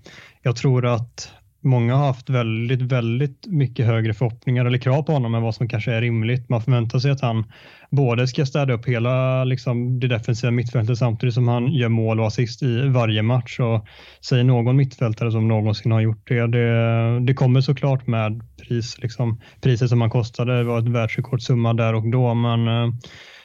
jag 0.43 0.57
tror 0.57 0.87
att 0.87 1.33
många 1.61 1.97
har 1.97 2.07
haft 2.07 2.31
väldigt, 2.31 2.83
väldigt 2.83 3.47
mycket 3.47 3.87
högre 3.87 4.15
förhoppningar 4.15 4.65
eller 4.65 4.79
krav 4.79 5.03
på 5.03 5.13
honom 5.13 5.35
än 5.35 5.43
vad 5.43 5.55
som 5.55 5.69
kanske 5.69 5.93
är 5.93 6.01
rimligt. 6.01 6.49
Man 6.49 6.63
förväntar 6.63 6.99
sig 6.99 7.11
att 7.11 7.21
han 7.21 7.45
både 7.91 8.29
ska 8.29 8.47
städa 8.47 8.73
upp 8.73 8.89
hela 8.89 9.45
liksom, 9.45 10.01
det 10.01 10.09
defensiva 10.09 10.51
mittfältet 10.51 10.99
samtidigt 10.99 11.35
som 11.35 11.49
han 11.49 11.73
gör 11.73 11.89
mål 11.89 12.21
och 12.21 12.27
assist 12.27 12.63
i 12.63 12.89
varje 12.89 13.23
match. 13.23 13.61
Och 13.61 13.87
säger 14.21 14.45
någon 14.45 14.77
mittfältare 14.77 15.33
som 15.33 15.49
någonsin 15.49 15.93
har 15.93 16.01
gjort 16.01 16.29
det, 16.29 16.47
det, 16.47 17.21
det 17.21 17.35
kommer 17.35 17.61
såklart 17.61 18.07
med 18.07 18.43
pris. 18.63 18.99
Liksom, 18.99 19.41
priset 19.61 19.89
som 19.89 20.01
han 20.01 20.11
kostade 20.11 20.65
var 20.65 20.79
ett 20.79 20.89
världsrekordsumma 20.89 21.75
där 21.75 21.95
och 21.95 22.11
då, 22.11 22.35
men 22.35 22.69
eh, 22.69 22.95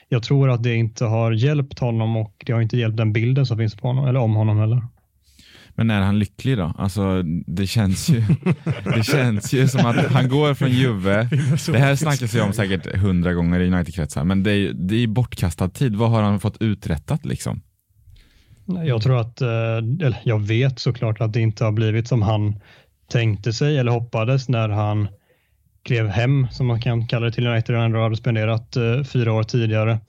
jag 0.09 0.23
tror 0.23 0.49
att 0.49 0.63
det 0.63 0.75
inte 0.75 1.05
har 1.05 1.31
hjälpt 1.31 1.79
honom 1.79 2.17
och 2.17 2.43
det 2.45 2.53
har 2.53 2.61
inte 2.61 2.77
hjälpt 2.77 2.97
den 2.97 3.13
bilden 3.13 3.45
som 3.45 3.57
finns 3.57 3.75
på 3.75 3.87
honom 3.87 4.07
eller 4.07 4.19
om 4.19 4.35
honom 4.35 4.57
heller. 4.57 4.81
Men 5.75 5.89
är 5.89 6.01
han 6.01 6.19
lycklig 6.19 6.57
då? 6.57 6.73
Alltså, 6.77 7.23
det, 7.47 7.67
känns 7.67 8.09
ju, 8.09 8.23
det 8.95 9.03
känns 9.03 9.53
ju 9.53 9.67
som 9.67 9.85
att 9.85 10.11
han 10.11 10.29
går 10.29 10.53
från 10.53 10.69
Juve. 10.69 11.29
Det 11.71 11.79
här 11.79 11.95
snackas 11.95 12.35
ju 12.35 12.41
om 12.41 12.53
säkert 12.53 12.95
hundra 12.95 13.33
gånger 13.33 13.59
i 13.59 13.67
United-kretsar, 13.67 14.23
men 14.23 14.43
det 14.43 14.51
är, 14.51 14.73
det 14.73 14.95
är 14.95 15.07
bortkastad 15.07 15.69
tid. 15.69 15.95
Vad 15.95 16.09
har 16.09 16.21
han 16.21 16.39
fått 16.39 16.61
uträttat 16.61 17.25
liksom? 17.25 17.61
Jag 18.65 19.01
tror 19.01 19.19
att, 19.19 19.41
eh, 19.41 19.77
eller 19.77 20.21
jag 20.23 20.39
vet 20.39 20.79
såklart 20.79 21.21
att 21.21 21.33
det 21.33 21.41
inte 21.41 21.63
har 21.63 21.71
blivit 21.71 22.07
som 22.07 22.21
han 22.21 22.55
tänkte 23.11 23.53
sig 23.53 23.77
eller 23.77 23.91
hoppades 23.91 24.49
när 24.49 24.69
han 24.69 25.07
klev 25.83 26.07
hem, 26.07 26.47
som 26.51 26.67
man 26.67 26.81
kan 26.81 27.07
kalla 27.07 27.25
det 27.25 27.31
till 27.31 27.47
United, 27.47 27.75
han 27.75 27.85
ändå 27.85 28.01
hade 28.01 28.15
spenderat 28.15 28.75
eh, 28.75 29.03
fyra 29.03 29.33
år 29.33 29.43
tidigare. 29.43 29.99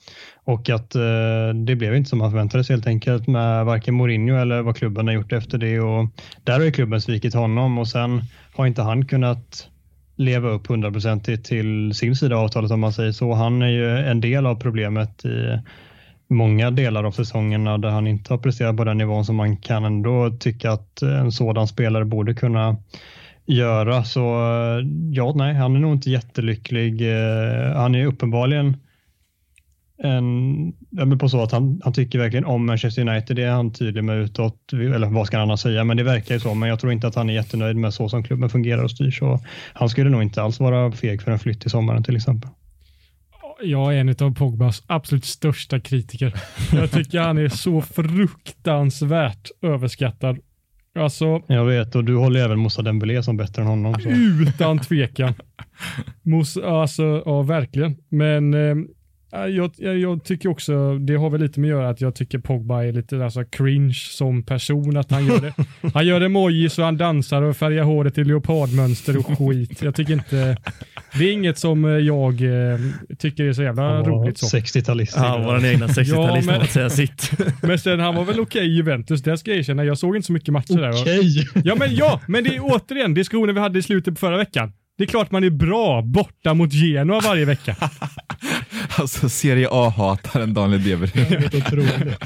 Och 0.45 0.71
att 0.71 0.95
eh, 0.95 1.55
det 1.67 1.77
blev 1.77 1.97
inte 1.97 2.11
som 2.11 2.19
man 2.19 2.31
förväntade 2.31 2.65
sig 2.65 2.77
helt 2.77 2.87
enkelt 2.87 3.27
med 3.27 3.65
varken 3.65 3.95
Mourinho 3.95 4.37
eller 4.37 4.63
vad 4.63 4.77
klubben 4.77 5.07
har 5.07 5.15
gjort 5.15 5.33
efter 5.33 5.59
det. 5.59 5.81
Och 5.81 6.09
där 6.45 6.53
har 6.53 6.65
ju 6.65 6.73
klubben 6.73 7.01
svikit 7.01 7.35
honom 7.35 7.79
och 7.79 7.89
sen 7.89 8.23
har 8.55 8.67
inte 8.67 8.83
han 8.83 9.05
kunnat 9.05 9.69
leva 10.17 10.49
upp 10.49 10.67
hundraprocentigt 10.67 11.47
till 11.47 11.95
sin 11.95 12.17
sida 12.17 12.37
av 12.37 12.45
avtalet 12.45 12.71
om 12.71 12.81
man 12.81 12.93
säger 12.93 13.13
så. 13.13 13.33
Han 13.33 13.63
är 13.63 13.69
ju 13.69 13.99
en 13.99 14.21
del 14.21 14.47
av 14.47 14.55
problemet 14.55 15.25
i 15.25 15.59
många 16.29 16.71
delar 16.71 17.05
av 17.05 17.11
säsongerna 17.11 17.79
där 17.79 17.89
han 17.89 18.07
inte 18.07 18.33
har 18.33 18.39
presterat 18.39 18.77
på 18.77 18.85
den 18.85 18.99
nivån 18.99 19.25
som 19.25 19.37
man 19.37 19.57
kan 19.57 19.85
ändå 19.85 20.31
tycka 20.41 20.73
att 20.73 21.03
en 21.03 21.33
sådan 21.33 21.69
spelare 21.69 22.05
borde 22.05 22.35
kunna 22.35 22.77
göra. 23.47 24.05
Så 24.05 24.21
eh, 24.21 24.87
ja, 25.11 25.33
nej, 25.37 25.55
han 25.55 25.77
är 25.77 25.81
nog 25.81 25.93
inte 25.93 26.11
jättelycklig. 26.11 27.13
Eh, 27.13 27.77
han 27.77 27.95
är 27.95 28.07
uppenbarligen 28.07 28.77
en, 29.99 31.19
på 31.19 31.29
så 31.29 31.43
att 31.43 31.53
han, 31.53 31.81
han 31.85 31.93
tycker 31.93 32.19
verkligen 32.19 32.45
om 32.45 32.67
Manchester 32.67 33.09
United. 33.09 33.37
Det 33.37 33.43
är 33.43 33.51
han 33.51 33.73
tydlig 33.73 34.05
med 34.05 34.17
utåt, 34.17 34.73
eller 34.73 35.07
vad 35.07 35.27
ska 35.27 35.37
han 35.37 35.49
annars 35.49 35.61
säga, 35.61 35.85
men 35.85 35.97
det 35.97 36.03
verkar 36.03 36.35
ju 36.35 36.41
så. 36.41 36.55
Men 36.55 36.69
jag 36.69 36.81
tror 36.81 36.93
inte 36.93 37.07
att 37.07 37.15
han 37.15 37.31
är 37.31 37.35
jättenöjd 37.35 37.77
med 37.77 37.95
så 37.95 38.09
som 38.09 38.25
klubben 38.25 38.49
fungerar 38.49 38.83
och 38.83 38.91
styrs. 38.91 39.19
Så 39.19 39.41
han 39.73 39.89
skulle 39.89 40.11
nog 40.11 40.23
inte 40.23 40.43
alls 40.43 40.61
vara 40.61 40.93
feg 40.93 41.23
för 41.23 41.31
en 41.31 41.39
flytt 41.39 41.67
i 41.67 41.69
sommaren 41.69 42.03
till 42.03 42.17
exempel. 42.17 42.51
Jag 43.63 43.95
är 43.95 43.99
en 43.99 44.09
av 44.09 44.35
Pogbas 44.35 44.83
absolut 44.87 45.25
största 45.25 45.81
kritiker. 45.81 46.35
Jag 46.73 46.91
tycker 46.91 47.21
han 47.21 47.39
är 47.39 47.49
så 47.49 47.81
fruktansvärt 47.81 49.51
överskattad. 49.63 50.39
Alltså, 50.99 51.43
jag 51.47 51.65
vet 51.65 51.95
och 51.95 52.05
du 52.05 52.17
håller 52.17 52.45
även 52.45 52.59
Moussa 52.59 52.83
Dembélé 52.83 53.23
som 53.23 53.37
bättre 53.37 53.63
än 53.63 53.69
honom. 53.69 53.95
Så. 53.95 54.09
Utan 54.49 54.79
tvekan. 54.79 55.35
Moussa, 56.23 56.67
alltså, 56.67 57.23
ja, 57.27 57.43
verkligen. 57.43 57.97
Men 58.09 58.55
eh, 58.55 58.77
jag, 59.35 59.71
jag, 59.77 59.99
jag, 59.99 60.25
tycker 60.25 60.49
också, 60.49 60.99
det 60.99 61.17
har 61.17 61.31
väl 61.31 61.41
lite 61.41 61.61
med 61.61 61.69
att 61.69 61.79
göra 61.79 61.89
att 61.89 62.01
jag 62.01 62.15
tycker 62.15 62.39
Pogba 62.39 62.85
är 62.85 62.93
lite 62.93 63.25
alltså, 63.25 63.45
cringe 63.45 63.95
som 63.95 64.43
person. 64.43 64.97
Att 64.97 65.11
han 65.11 65.27
gör 65.27 65.41
det. 65.41 65.55
Han 65.95 66.07
gör 66.07 66.21
emojis 66.21 66.79
och 66.79 66.85
han 66.85 66.97
dansar 66.97 67.43
och 67.43 67.57
färgar 67.57 67.85
håret 67.85 68.19
i 68.19 68.25
leopardmönster 68.25 69.17
och 69.17 69.39
skit. 69.39 69.83
Jag 69.83 69.95
tycker 69.95 70.13
inte, 70.13 70.57
det 71.19 71.25
är 71.25 71.33
inget 71.33 71.59
som 71.59 71.85
jag 71.85 72.33
eh, 72.33 72.79
tycker 73.19 73.45
är 73.45 73.53
så 73.53 73.63
jävla 73.63 73.83
han 73.83 74.05
roligt. 74.05 74.43
60-talist. 74.43 75.15
Ja, 75.17 75.43
vår 75.45 75.67
egna 75.67 75.87
60-talist 75.87 76.53
ja, 76.53 76.63
att 76.63 76.71
säga 76.71 76.91
sitt. 76.91 77.31
Men 77.63 77.79
sen 77.79 78.01
han 78.01 78.15
var 78.15 78.25
väl 78.25 78.41
okej 78.41 78.61
okay 78.61 78.71
i 78.71 78.75
Juventus, 78.75 79.23
det 79.23 79.39
ska 79.39 79.51
jag 79.51 79.59
erkänna. 79.59 79.85
Jag 79.85 79.99
såg 79.99 80.17
inte 80.17 80.27
så 80.27 80.33
mycket 80.33 80.53
matcher 80.53 80.81
där. 80.81 80.91
Okej. 80.91 81.19
Okay. 81.19 81.63
Ja, 81.65 81.75
men 81.75 81.95
ja, 81.95 82.21
men 82.29 82.45
det 82.45 82.57
är 82.57 82.61
återigen 82.63 83.15
diskussionen 83.15 83.55
vi 83.55 83.61
hade 83.61 83.79
i 83.79 83.83
slutet 83.83 84.15
på 84.15 84.19
förra 84.19 84.37
veckan. 84.37 84.73
Det 84.99 85.05
är 85.05 85.09
klart 85.09 85.31
man 85.31 85.45
är 85.45 85.51
bra 85.51 86.03
borta 86.03 86.55
mot 86.55 86.73
Genoa 86.73 87.21
varje 87.21 87.45
vecka. 87.45 87.77
alltså 88.99 89.29
Serie 89.29 89.69
A-hataren 89.71 90.55
Daniel 90.55 90.85
Deveryd. 90.85 92.17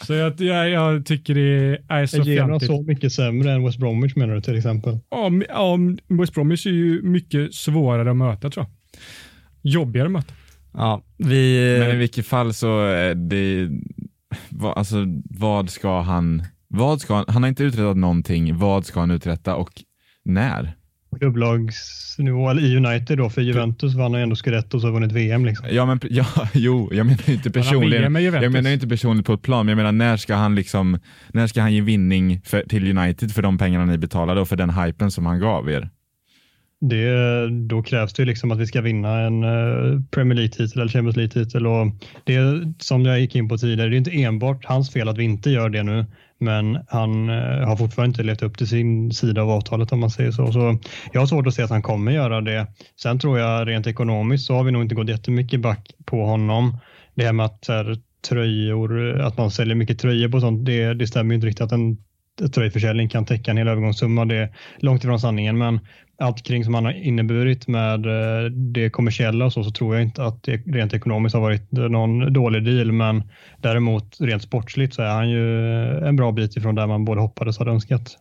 så 0.00 0.12
jag, 0.12 0.40
jag, 0.40 0.70
jag, 0.70 1.06
tycker 1.06 1.34
det 1.34 1.82
är 1.88 2.06
så. 2.06 2.16
Är 2.16 2.22
Genoa 2.24 2.60
så 2.60 2.82
mycket 2.82 3.12
sämre 3.12 3.52
än 3.52 3.64
West 3.64 3.78
Bromwich 3.78 4.16
menar 4.16 4.34
du 4.34 4.40
till 4.40 4.56
exempel? 4.56 4.98
Ja, 5.10 5.30
ja, 5.48 5.78
West 6.08 6.34
Bromwich 6.34 6.66
är 6.66 6.70
ju 6.70 7.02
mycket 7.02 7.54
svårare 7.54 8.10
att 8.10 8.16
möta 8.16 8.50
tror 8.50 8.66
jag. 8.66 9.00
Jobbigare 9.72 10.06
att 10.06 10.12
möta. 10.12 10.34
Ja, 10.72 11.02
vi... 11.16 11.76
Men 11.80 11.90
i 11.90 11.96
vilket 11.96 12.26
fall 12.26 12.54
så 12.54 12.80
är 12.80 13.14
det, 13.14 13.68
alltså 14.76 14.96
vad 15.24 15.70
ska 15.70 16.00
han, 16.00 16.42
vad 16.68 17.00
ska 17.00 17.14
han, 17.14 17.24
han 17.28 17.42
har 17.42 17.48
inte 17.48 17.64
uträttat 17.64 17.96
någonting, 17.96 18.58
vad 18.58 18.86
ska 18.86 19.00
han 19.00 19.10
uträtta 19.10 19.56
och 19.56 19.82
när? 20.24 20.74
Klubblagsnivå, 21.14 22.50
eller 22.50 22.62
i 22.62 22.76
United 22.76 23.18
då, 23.18 23.30
för 23.30 23.42
Juventus 23.42 23.94
vann 23.94 24.14
han 24.14 24.22
ändå 24.22 24.36
Scudetto 24.36 24.76
och 24.76 24.80
så 24.80 24.90
vunnit 24.90 25.12
VM. 25.12 25.44
Liksom. 25.44 25.66
Ja, 25.70 25.86
men, 25.86 26.00
ja, 26.10 26.26
jo, 26.52 26.88
jag 26.92 27.06
menar 27.06 27.30
inte 27.30 27.50
personligen. 27.50 28.14
Jag 28.24 28.52
menar 28.52 28.70
inte 28.70 28.88
personligt 28.88 29.26
på 29.26 29.32
ett 29.32 29.42
plan, 29.42 29.66
men 29.66 29.70
jag 29.70 29.76
menar 29.76 29.92
när 29.92 30.16
ska 30.16 30.34
han 30.34 30.54
liksom, 30.54 30.98
när 31.32 31.46
ska 31.46 31.60
han 31.60 31.74
ge 31.74 31.80
vinning 31.80 32.40
för, 32.44 32.62
till 32.62 32.98
United 32.98 33.32
för 33.32 33.42
de 33.42 33.58
pengarna 33.58 33.84
ni 33.84 33.98
betalade 33.98 34.40
och 34.40 34.48
för 34.48 34.56
den 34.56 34.70
hypen 34.70 35.10
som 35.10 35.26
han 35.26 35.40
gav 35.40 35.70
er? 35.70 35.90
Det, 36.80 37.48
då 37.68 37.82
krävs 37.82 38.12
det 38.12 38.24
liksom 38.24 38.50
att 38.50 38.58
vi 38.58 38.66
ska 38.66 38.80
vinna 38.80 39.20
en 39.20 39.44
uh, 39.44 40.00
Premier 40.10 40.36
League-titel 40.36 40.80
eller 40.80 40.90
Champions 40.90 41.16
League-titel. 41.16 41.66
Och 41.66 41.86
det 42.24 42.40
som 42.78 43.04
jag 43.04 43.20
gick 43.20 43.34
in 43.34 43.48
på 43.48 43.58
tidigare, 43.58 43.90
det 43.90 43.96
är 43.96 43.98
inte 43.98 44.22
enbart 44.22 44.64
hans 44.64 44.92
fel 44.92 45.08
att 45.08 45.18
vi 45.18 45.24
inte 45.24 45.50
gör 45.50 45.68
det 45.68 45.82
nu. 45.82 46.06
Men 46.38 46.78
han 46.88 47.28
eh, 47.28 47.68
har 47.68 47.76
fortfarande 47.76 48.08
inte 48.08 48.22
levt 48.22 48.42
upp 48.42 48.58
till 48.58 48.68
sin 48.68 49.12
sida 49.12 49.42
av 49.42 49.50
avtalet 49.50 49.92
om 49.92 50.00
man 50.00 50.10
säger 50.10 50.30
så. 50.30 50.52
Så 50.52 50.78
jag 51.12 51.20
har 51.20 51.26
svårt 51.26 51.46
att 51.46 51.54
se 51.54 51.62
att 51.62 51.70
han 51.70 51.82
kommer 51.82 52.12
göra 52.12 52.40
det. 52.40 52.66
Sen 53.02 53.18
tror 53.18 53.38
jag 53.38 53.68
rent 53.68 53.86
ekonomiskt 53.86 54.46
så 54.46 54.54
har 54.54 54.64
vi 54.64 54.72
nog 54.72 54.82
inte 54.82 54.94
gått 54.94 55.08
jättemycket 55.08 55.60
back 55.60 55.90
på 56.04 56.24
honom. 56.24 56.78
Det 57.14 57.24
här 57.24 57.32
med 57.32 57.46
att 57.46 57.64
här, 57.68 57.96
tröjor, 58.28 59.20
att 59.20 59.38
man 59.38 59.50
säljer 59.50 59.74
mycket 59.74 59.98
tröjor 59.98 60.28
på 60.28 60.40
sånt, 60.40 60.66
det, 60.66 60.94
det 60.94 61.06
stämmer 61.06 61.34
inte 61.34 61.46
riktigt 61.46 61.64
att 61.64 61.72
en 61.72 61.96
tröjförsäljning 62.54 63.08
kan 63.08 63.26
täcka 63.26 63.50
en 63.50 63.56
hel 63.56 63.68
övergångssumma. 63.68 64.24
Det 64.24 64.36
är 64.36 64.56
långt 64.78 65.04
ifrån 65.04 65.20
sanningen, 65.20 65.58
men 65.58 65.80
allt 66.18 66.42
kring 66.42 66.64
som 66.64 66.74
han 66.74 66.84
har 66.84 66.92
inneburit 66.92 67.68
med 67.68 68.06
eh, 68.06 68.50
det 68.50 68.90
kommersiella 68.90 69.44
och 69.44 69.52
så, 69.52 69.64
så 69.64 69.70
tror 69.70 69.94
jag 69.94 70.04
inte 70.04 70.24
att 70.24 70.42
det 70.42 70.56
rent 70.56 70.94
ekonomiskt 70.94 71.34
har 71.34 71.42
varit 71.42 71.72
eh, 71.72 71.84
någon 71.84 72.32
dålig 72.32 72.64
deal. 72.64 72.92
Men 72.92 73.22
däremot 73.58 74.16
rent 74.20 74.42
sportsligt 74.42 74.94
så 74.94 75.02
är 75.02 75.14
han 75.14 75.30
ju 75.30 75.74
eh, 75.74 76.08
en 76.08 76.16
bra 76.16 76.32
bit 76.32 76.56
ifrån 76.56 76.74
där 76.74 76.86
man 76.86 77.04
både 77.04 77.20
hoppades 77.20 77.56
och 77.56 77.60
hade 77.60 77.74
önskat. 77.74 78.16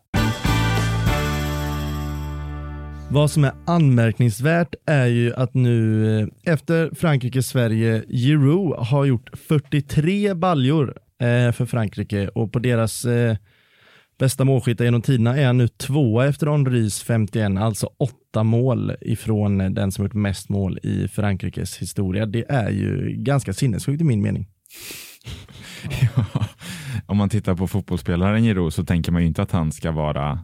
Vad 3.09 3.31
som 3.31 3.43
är 3.43 3.51
anmärkningsvärt 3.65 4.75
är 4.85 5.05
ju 5.05 5.33
att 5.33 5.53
nu 5.53 6.29
efter 6.43 6.95
Frankrike-Sverige, 6.95 8.03
Giroud 8.07 8.75
har 8.77 9.05
gjort 9.05 9.29
43 9.47 10.33
baljor 10.33 10.97
för 11.53 11.65
Frankrike 11.65 12.27
och 12.27 12.51
på 12.51 12.59
deras 12.59 13.05
Bästa 14.23 14.45
målskyttar 14.45 14.85
genom 14.85 15.01
tiderna 15.01 15.37
är 15.37 15.45
han 15.45 15.57
nu 15.57 15.67
tvåa 15.67 16.27
efter 16.27 16.47
Henrys 16.47 17.03
51, 17.03 17.57
alltså 17.57 17.89
åtta 17.99 18.43
mål 18.43 18.93
ifrån 19.01 19.57
den 19.57 19.91
som 19.91 20.05
gjort 20.05 20.13
mest 20.13 20.49
mål 20.49 20.79
i 20.83 21.07
Frankrikes 21.07 21.77
historia. 21.77 22.25
Det 22.25 22.45
är 22.49 22.69
ju 22.69 23.15
ganska 23.17 23.53
sinnessjukt 23.53 24.01
i 24.01 24.03
min 24.03 24.21
mening. 24.21 24.47
ja, 26.15 26.45
om 27.05 27.17
man 27.17 27.29
tittar 27.29 27.55
på 27.55 27.67
fotbollsspelaren 27.67 28.43
Giroud 28.43 28.73
så 28.73 28.85
tänker 28.85 29.11
man 29.11 29.21
ju 29.21 29.27
inte 29.27 29.41
att 29.41 29.51
han 29.51 29.71
ska 29.71 29.91
vara 29.91 30.39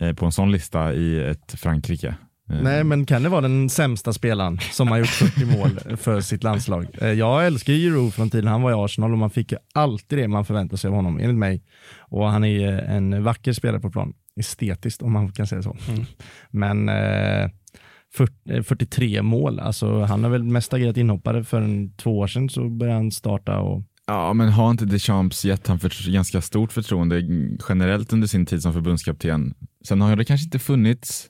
eh, 0.00 0.14
på 0.14 0.26
en 0.26 0.32
sån 0.32 0.52
lista 0.52 0.94
i 0.94 1.24
ett 1.24 1.54
Frankrike. 1.56 2.14
Eh. 2.50 2.62
Nej, 2.62 2.84
men 2.84 3.06
kan 3.06 3.22
det 3.22 3.28
vara 3.28 3.40
den 3.40 3.68
sämsta 3.68 4.12
spelaren 4.12 4.58
som 4.72 4.88
har 4.88 4.98
gjort 4.98 5.08
40 5.08 5.44
mål 5.44 5.96
för 5.96 6.20
sitt 6.20 6.42
landslag? 6.42 6.86
Eh, 7.00 7.12
jag 7.12 7.46
älskar 7.46 7.72
Giroud 7.72 8.14
från 8.14 8.30
tiden 8.30 8.48
han 8.48 8.62
var 8.62 8.70
i 8.70 8.84
Arsenal 8.84 9.12
och 9.12 9.18
man 9.18 9.30
fick 9.30 9.52
ju 9.52 9.58
alltid 9.74 10.18
det 10.18 10.28
man 10.28 10.44
förväntade 10.44 10.78
sig 10.78 10.88
av 10.88 10.94
honom, 10.94 11.20
enligt 11.20 11.38
mig. 11.38 11.62
Och 11.98 12.28
han 12.28 12.44
är 12.44 12.72
en 12.72 13.22
vacker 13.22 13.52
spelare 13.52 13.80
på 13.80 13.90
plan, 13.90 14.12
estetiskt 14.36 15.02
om 15.02 15.12
man 15.12 15.32
kan 15.32 15.46
säga 15.46 15.62
så. 15.62 15.76
Mm. 15.88 16.04
Men 16.50 16.88
eh, 16.88 17.50
40, 18.14 18.62
43 18.62 19.16
eh, 19.16 19.22
mål, 19.22 19.60
alltså 19.60 20.00
han 20.00 20.24
har 20.24 20.30
väl 20.30 20.42
mest 20.42 20.74
agerat 20.74 20.96
inhoppare 20.96 21.44
för 21.44 21.60
en 21.60 21.92
två 21.92 22.18
år 22.18 22.26
sedan 22.26 22.48
så 22.48 22.68
började 22.68 22.98
han 22.98 23.10
starta 23.10 23.58
och 23.58 23.82
Ja, 24.06 24.32
men 24.32 24.48
har 24.48 24.70
inte 24.70 24.84
Deschamps 24.84 25.44
gett 25.44 25.66
han 25.66 25.78
för, 25.78 26.12
ganska 26.12 26.40
stort 26.40 26.72
förtroende 26.72 27.22
generellt 27.68 28.12
under 28.12 28.26
sin 28.26 28.46
tid 28.46 28.62
som 28.62 28.72
förbundskapten? 28.72 29.54
Sen 29.88 30.00
har 30.00 30.16
det 30.16 30.24
kanske 30.24 30.44
inte 30.44 30.58
funnits 30.58 31.28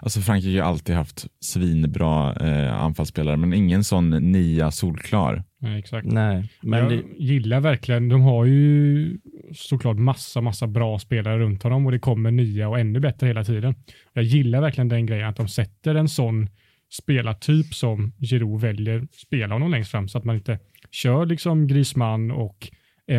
Alltså 0.00 0.20
Frankrike 0.20 0.60
har 0.60 0.68
alltid 0.68 0.94
haft 0.94 1.26
svinbra 1.40 2.34
eh, 2.34 2.82
anfallsspelare, 2.82 3.36
men 3.36 3.52
ingen 3.52 3.84
sån 3.84 4.10
nia 4.10 4.70
solklar. 4.70 5.44
Nej, 5.60 5.78
exakt. 5.78 6.06
Nej, 6.06 6.48
men 6.60 6.78
jag 6.78 6.90
det... 6.90 7.02
gillar 7.24 7.60
verkligen, 7.60 8.08
de 8.08 8.22
har 8.22 8.44
ju 8.44 9.18
såklart 9.54 9.96
massa, 9.96 10.40
massa 10.40 10.66
bra 10.66 10.98
spelare 10.98 11.38
runt 11.38 11.62
honom 11.62 11.86
och 11.86 11.92
det 11.92 11.98
kommer 11.98 12.30
nya 12.30 12.68
och 12.68 12.78
ännu 12.78 13.00
bättre 13.00 13.26
hela 13.26 13.44
tiden. 13.44 13.74
Jag 14.12 14.24
gillar 14.24 14.60
verkligen 14.60 14.88
den 14.88 15.06
grejen 15.06 15.28
att 15.28 15.36
de 15.36 15.48
sätter 15.48 15.94
en 15.94 16.08
sån 16.08 16.48
spelartyp 16.90 17.74
som 17.74 18.12
Giroud 18.18 18.60
väljer 18.60 19.08
spela 19.12 19.54
honom 19.54 19.70
längst 19.70 19.90
fram 19.90 20.08
så 20.08 20.18
att 20.18 20.24
man 20.24 20.36
inte 20.36 20.58
kör 20.90 21.26
liksom 21.26 21.66
Griezmann 21.66 22.30
och 22.30 22.68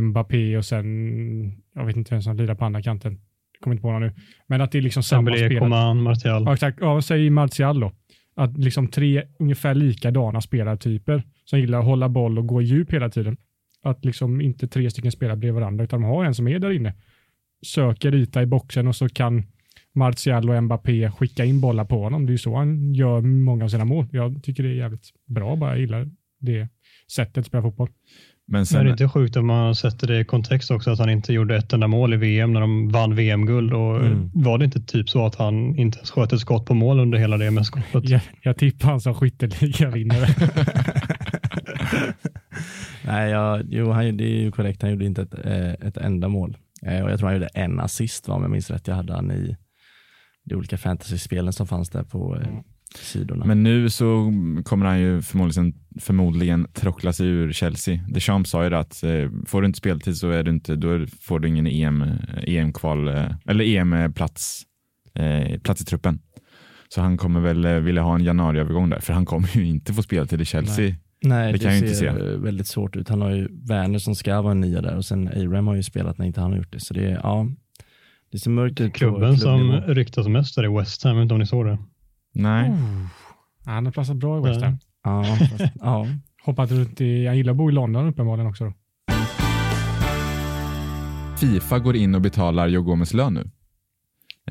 Mbappé 0.01 0.57
och 0.57 0.65
sen, 0.65 1.61
jag 1.75 1.85
vet 1.85 1.95
inte 1.95 2.13
vem 2.13 2.21
som 2.21 2.37
lirar 2.37 2.55
på 2.55 2.65
andra 2.65 2.81
kanten 2.81 3.19
kommer 3.63 3.73
inte 3.75 3.81
på 3.81 3.91
någon 3.91 4.01
nu. 4.01 4.13
Men 4.47 4.61
att 4.61 4.71
det 4.71 4.77
är 4.77 4.81
liksom 4.81 5.03
samma 5.03 5.31
spelare. 5.31 5.59
Coman, 5.59 6.01
Martial. 6.01 6.43
Ja, 6.45 6.53
exakt. 6.53 6.77
Ja, 6.81 7.01
säg 7.01 7.29
Martial 7.29 7.79
då. 7.79 7.91
Att 8.35 8.57
liksom 8.57 8.87
tre 8.87 9.23
ungefär 9.39 9.75
likadana 9.75 10.41
spelartyper 10.41 11.23
som 11.45 11.59
gillar 11.59 11.79
att 11.79 11.85
hålla 11.85 12.09
boll 12.09 12.37
och 12.37 12.47
gå 12.47 12.61
djup 12.61 12.93
hela 12.93 13.09
tiden. 13.09 13.37
Att 13.83 14.05
liksom 14.05 14.41
inte 14.41 14.67
tre 14.67 14.89
stycken 14.89 15.11
spelar 15.11 15.35
bredvid 15.35 15.61
varandra, 15.61 15.83
utan 15.83 16.01
de 16.01 16.07
har 16.07 16.25
en 16.25 16.35
som 16.35 16.47
är 16.47 16.59
där 16.59 16.71
inne. 16.71 16.93
Söker 17.65 18.15
yta 18.15 18.41
i 18.41 18.45
boxen 18.45 18.87
och 18.87 18.95
så 18.95 19.09
kan 19.09 19.43
Martial 19.95 20.49
och 20.49 20.63
Mbappé 20.63 21.11
skicka 21.11 21.45
in 21.45 21.61
bollar 21.61 21.85
på 21.85 22.03
honom. 22.03 22.25
Det 22.25 22.29
är 22.29 22.31
ju 22.31 22.37
så 22.37 22.55
han 22.55 22.93
gör 22.93 23.21
många 23.21 23.63
av 23.63 23.69
sina 23.69 23.85
mål. 23.85 24.05
Jag 24.11 24.43
tycker 24.43 24.63
det 24.63 24.69
är 24.69 24.73
jävligt 24.73 25.09
bra, 25.25 25.55
bara 25.55 25.71
jag 25.71 25.79
gillar 25.79 26.09
det 26.39 26.67
sättet 27.11 27.37
att 27.37 27.45
spela 27.45 27.63
fotboll. 27.63 27.89
Men 28.51 28.65
sen... 28.65 28.79
är 28.79 28.83
det 28.83 28.91
inte 28.91 29.09
sjukt 29.09 29.35
om 29.35 29.47
man 29.47 29.75
sätter 29.75 30.07
det 30.07 30.19
i 30.19 30.25
kontext 30.25 30.71
också 30.71 30.91
att 30.91 30.99
han 30.99 31.09
inte 31.09 31.33
gjorde 31.33 31.55
ett 31.55 31.73
enda 31.73 31.87
mål 31.87 32.13
i 32.13 32.17
VM 32.17 32.53
när 32.53 32.61
de 32.61 32.89
vann 32.89 33.15
VM-guld 33.15 33.73
och 33.73 33.95
mm. 34.05 34.31
var 34.33 34.57
det 34.57 34.65
inte 34.65 34.81
typ 34.81 35.09
så 35.09 35.25
att 35.25 35.35
han 35.35 35.75
inte 35.75 35.97
ens 35.97 36.11
sköt 36.11 36.33
ett 36.33 36.39
skott 36.39 36.65
på 36.65 36.73
mål 36.73 36.99
under 36.99 37.17
hela 37.17 37.37
det 37.37 37.51
mästerskapet? 37.51 38.09
Jag, 38.09 38.21
jag 38.41 38.57
tippar 38.57 38.89
han 38.89 39.01
som 39.01 39.15
skytteligavinnare. 39.15 40.27
Nej, 43.05 43.31
jag, 43.31 43.65
jo, 43.69 43.91
han, 43.91 44.17
det 44.17 44.23
är 44.23 44.41
ju 44.41 44.51
korrekt. 44.51 44.81
Han 44.81 44.91
gjorde 44.91 45.05
inte 45.05 45.21
ett, 45.21 45.33
eh, 45.45 45.87
ett 45.87 45.97
enda 45.97 46.27
mål. 46.27 46.57
Eh, 46.85 47.03
och 47.03 47.11
jag 47.11 47.19
tror 47.19 47.27
han 47.27 47.35
gjorde 47.35 47.49
en 47.53 47.79
assist, 47.79 48.29
om 48.29 48.41
jag 48.41 48.51
minns 48.51 48.71
rätt. 48.71 48.87
Jag 48.87 48.95
hade 48.95 49.13
han 49.13 49.31
i 49.31 49.57
de 50.45 50.55
olika 50.55 50.77
fantasy-spelen 50.77 51.53
som 51.53 51.67
fanns 51.67 51.89
där 51.89 52.03
på 52.03 52.35
eh, 52.35 52.47
mm 52.47 52.63
sidorna. 52.95 53.45
Men 53.45 53.63
nu 53.63 53.89
så 53.89 54.33
kommer 54.65 54.85
han 54.85 54.99
ju 54.99 55.21
förmodligen, 55.21 55.73
förmodligen 55.99 56.67
trockla 56.73 57.13
sig 57.13 57.27
ur 57.27 57.51
Chelsea. 57.51 57.99
Deschamps 58.07 58.49
sa 58.49 58.63
ju 58.63 58.69
det 58.69 58.79
att 58.79 59.03
eh, 59.03 59.29
får 59.45 59.61
du 59.61 59.67
inte 59.67 59.77
speltid 59.77 60.17
så 60.17 60.29
är 60.29 60.43
du 60.43 60.51
inte, 60.51 60.75
då 60.75 61.05
får 61.21 61.39
du 61.39 61.47
ingen 61.47 61.67
EM, 61.67 62.03
EM-kval 62.47 63.07
eh, 63.07 63.25
eller 63.45 63.65
EM-plats 63.65 64.61
eh, 65.15 65.59
plats 65.59 65.81
i 65.81 65.85
truppen. 65.85 66.19
Så 66.89 67.01
han 67.01 67.17
kommer 67.17 67.39
väl 67.39 67.81
vilja 67.81 68.01
ha 68.01 68.15
en 68.15 68.23
januariövergång 68.23 68.89
där, 68.89 68.99
för 68.99 69.13
han 69.13 69.25
kommer 69.25 69.57
ju 69.57 69.65
inte 69.65 69.93
få 69.93 70.03
speltid 70.03 70.41
i 70.41 70.45
Chelsea. 70.45 70.95
Nej, 71.21 71.53
det 71.53 71.59
kan 71.59 71.71
jag 71.71 71.79
inte 71.79 71.95
se. 71.95 72.11
väldigt 72.37 72.67
svårt 72.67 72.95
ut. 72.95 73.09
Han 73.09 73.21
har 73.21 73.31
ju 73.31 73.47
Werner 73.67 73.99
som 73.99 74.15
ska 74.15 74.41
vara 74.41 74.51
en 74.51 74.61
nia 74.61 74.81
där 74.81 74.95
och 74.95 75.05
sen 75.05 75.27
Abraham 75.27 75.67
har 75.67 75.75
ju 75.75 75.83
spelat 75.83 76.17
när 76.17 76.25
inte 76.25 76.41
han 76.41 76.51
har 76.51 76.57
gjort 76.57 76.71
det. 76.71 76.79
Så 76.79 76.93
det 76.93 77.05
är, 77.05 77.19
ja, 77.23 77.47
det 78.31 78.39
ser 78.39 78.49
mörkt 78.49 78.81
ut. 78.81 78.93
Klubben 78.93 79.37
som 79.37 79.71
ryktas 79.71 80.27
mest 80.27 80.57
är 80.57 80.77
West 80.77 81.03
Ham, 81.03 81.11
jag 81.11 81.17
vet 81.17 81.23
inte 81.23 81.33
om 81.33 81.39
ni 81.39 81.45
såg 81.45 81.65
det? 81.65 81.77
Nej. 82.33 82.69
Oh. 82.69 83.07
Han 83.65 83.85
har 83.85 83.91
platsat 83.91 84.17
bra 84.17 84.37
i 84.37 84.41
West 84.41 84.61
Ham. 84.61 84.77
Ja, 85.03 85.37
ja. 85.75 86.07
Hoppat 86.43 86.71
runt 86.71 87.01
i, 87.01 87.23
jag 87.23 87.35
gillar 87.35 87.51
att 87.51 87.57
bo 87.57 87.69
i 87.69 87.73
London 87.73 88.07
uppenbarligen 88.07 88.49
också. 88.49 88.63
Då. 88.65 88.73
Fifa 91.39 91.79
går 91.79 91.95
in 91.95 92.15
och 92.15 92.21
betalar 92.21 92.67
Joe 92.67 92.83
Gomes 92.83 93.13
lön 93.13 93.33
nu. 93.33 93.49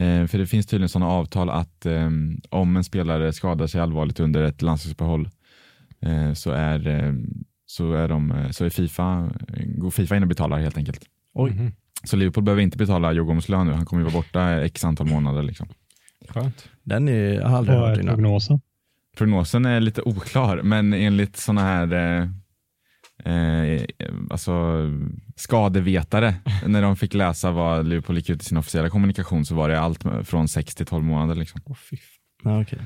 Eh, 0.05 0.27
för 0.27 0.39
det 0.39 0.47
finns 0.47 0.67
tydligen 0.67 0.89
sådana 0.89 1.11
avtal 1.11 1.51
att 1.51 1.87
eh, 1.87 2.11
om 2.51 2.77
en 2.77 2.85
spelare 2.85 3.33
skadar 3.33 3.67
sig 3.67 3.81
allvarligt 3.81 4.21
under 4.21 4.43
ett 4.43 4.63
landslagsuppehåll 4.63 5.29
eh, 6.01 6.33
så, 6.33 6.51
är, 6.51 6.87
eh, 6.87 7.13
så, 7.67 7.93
är 7.93 8.09
de, 8.09 8.31
eh, 8.31 8.51
så 8.51 8.65
är 8.65 8.71
Fifa, 8.71 9.31
går 9.67 9.91
Fifa 9.91 10.17
in 10.17 10.23
och 10.23 10.29
betalar 10.29 10.59
helt 10.59 10.77
enkelt. 10.77 11.05
Oj. 11.35 11.51
Mm 11.51 11.67
-hmm. 11.67 11.73
Så 12.05 12.17
Liverpool 12.17 12.45
behöver 12.45 12.63
inte 12.63 12.79
betala 12.79 13.13
Joe 13.13 13.25
Gomes 13.25 13.49
lön 13.49 13.67
nu. 13.67 13.73
Han 13.73 13.87
kommer 13.87 14.03
ju 14.03 14.05
vara 14.05 14.23
borta 14.23 14.65
x 14.65 14.85
antal 14.85 15.07
månader. 15.07 15.43
Liksom. 15.43 15.69
Skönt. 16.29 16.69
Den 16.83 17.09
är, 17.09 17.35
jag 17.35 17.49
har 17.49 17.59
aldrig 17.59 17.79
Vad 17.79 17.99
är 17.99 18.03
prognosen? 18.03 18.61
Prognosen 19.17 19.67
är 19.67 19.81
lite 19.81 20.03
oklar, 20.03 20.63
men 20.63 20.93
enligt 20.93 21.37
sådana 21.37 21.61
här 21.61 21.93
eh, 21.93 22.29
eh, 23.35 23.83
alltså, 24.31 24.53
skadevetare, 25.37 26.35
när 26.67 26.83
de 26.83 26.97
fick 26.97 27.15
läsa 27.15 27.51
vad 27.51 27.87
Liverpool 27.87 28.17
gick 28.17 28.31
ut 28.31 28.43
i 28.43 28.45
sin 28.45 28.59
officiella 28.59 28.91
kommunikation 28.91 29.45
så 29.45 29.55
var 29.55 29.69
det 29.69 29.81
allt 29.81 30.05
från 30.25 30.49
6 30.49 30.75
till 30.75 30.87
12 30.87 31.05
månader. 31.05 31.35
Liksom. 31.35 31.61
Oh, 31.65 31.77
ah, 32.45 32.61
okay. 32.61 32.79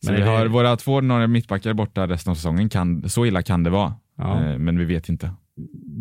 Så 0.00 0.12
vi 0.12 0.22
har 0.22 0.46
våra 0.46 0.76
två 0.76 0.94
ordinarie 0.94 1.26
mittbackar 1.26 1.74
borta 1.74 2.08
resten 2.08 2.30
av 2.30 2.34
säsongen. 2.34 2.68
Kan, 2.68 3.08
så 3.08 3.26
illa 3.26 3.42
kan 3.42 3.62
det 3.62 3.70
vara, 3.70 3.94
ja. 4.16 4.44
eh, 4.44 4.58
men 4.58 4.78
vi 4.78 4.84
vet 4.84 5.08
inte. 5.08 5.30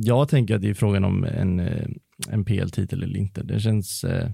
Jag 0.03 0.29
tänker 0.29 0.55
att 0.55 0.61
det 0.61 0.69
är 0.69 0.73
frågan 0.73 1.03
om 1.03 1.23
en, 1.23 1.59
eh, 1.59 1.87
en 2.29 2.45
PL-titel 2.45 3.03
eller 3.03 3.17
inte. 3.17 3.43
Det 3.43 3.59
känns 3.59 4.03
eh, 4.03 4.29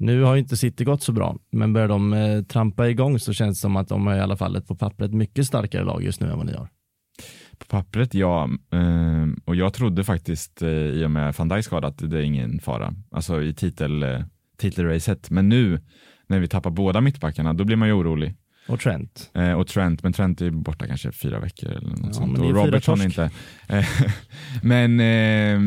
nu 0.00 0.22
har 0.22 0.36
inte 0.36 0.56
City 0.56 0.84
gått 0.84 1.02
så 1.02 1.12
bra, 1.12 1.36
men 1.52 1.72
börjar 1.72 1.88
de 1.88 2.12
eh, 2.12 2.42
trampa 2.42 2.88
igång 2.88 3.18
så 3.18 3.32
känns 3.32 3.58
det 3.58 3.60
som 3.60 3.76
att 3.76 3.88
de 3.88 4.06
har 4.06 4.14
i 4.16 4.20
alla 4.20 4.36
fall 4.36 4.56
ett 4.56 4.66
på 4.66 4.76
pappret 4.76 5.12
mycket 5.12 5.46
starkare 5.46 5.84
lag 5.84 6.02
just 6.02 6.20
nu 6.20 6.30
än 6.30 6.36
vad 6.36 6.46
ni 6.46 6.52
har. 6.52 6.68
På 7.58 7.66
pappret 7.66 8.14
ja, 8.14 8.48
eh, 8.72 9.26
och 9.44 9.56
jag 9.56 9.74
trodde 9.74 10.04
faktiskt 10.04 10.62
eh, 10.62 10.68
i 10.68 11.04
och 11.04 11.10
med 11.10 11.34
van 11.34 11.48
Dijk 11.48 11.64
skada 11.64 11.88
att 11.88 12.10
det 12.10 12.18
är 12.18 12.22
ingen 12.22 12.60
fara, 12.60 12.94
alltså 13.10 13.42
i 13.42 13.54
titel, 13.54 14.02
eh, 14.02 14.20
titelracet. 14.58 15.30
Men 15.30 15.48
nu 15.48 15.80
när 16.26 16.40
vi 16.40 16.48
tappar 16.48 16.70
båda 16.70 17.00
mittbackarna, 17.00 17.52
då 17.52 17.64
blir 17.64 17.76
man 17.76 17.88
ju 17.88 17.94
orolig. 17.94 18.34
Och 18.68 18.80
Trent. 18.80 19.30
Eh, 19.34 19.52
och 19.52 19.66
Trent, 19.66 20.02
men 20.02 20.12
Trent 20.12 20.40
är 20.40 20.50
borta 20.50 20.86
kanske 20.86 21.12
fyra 21.12 21.40
veckor 21.40 21.70
eller 21.70 21.88
något 21.88 22.00
ja, 22.02 22.12
sånt. 22.12 22.38
Och 22.38 22.54
Robertson 22.54 23.02
inte. 23.02 23.30
Men 24.62 25.00
eh, 25.00 25.60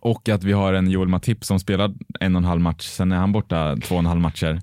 och 0.00 0.28
att 0.28 0.44
vi 0.44 0.52
har 0.52 0.72
en 0.72 0.90
Joel 0.90 1.08
Matip 1.08 1.44
som 1.44 1.60
spelar 1.60 1.94
en 2.20 2.36
och 2.36 2.40
en 2.40 2.44
halv 2.44 2.60
match, 2.60 2.86
sen 2.86 3.12
är 3.12 3.16
han 3.16 3.32
borta 3.32 3.76
två 3.76 3.94
och 3.94 3.98
en 3.98 4.06
halv 4.06 4.20
matcher. 4.20 4.60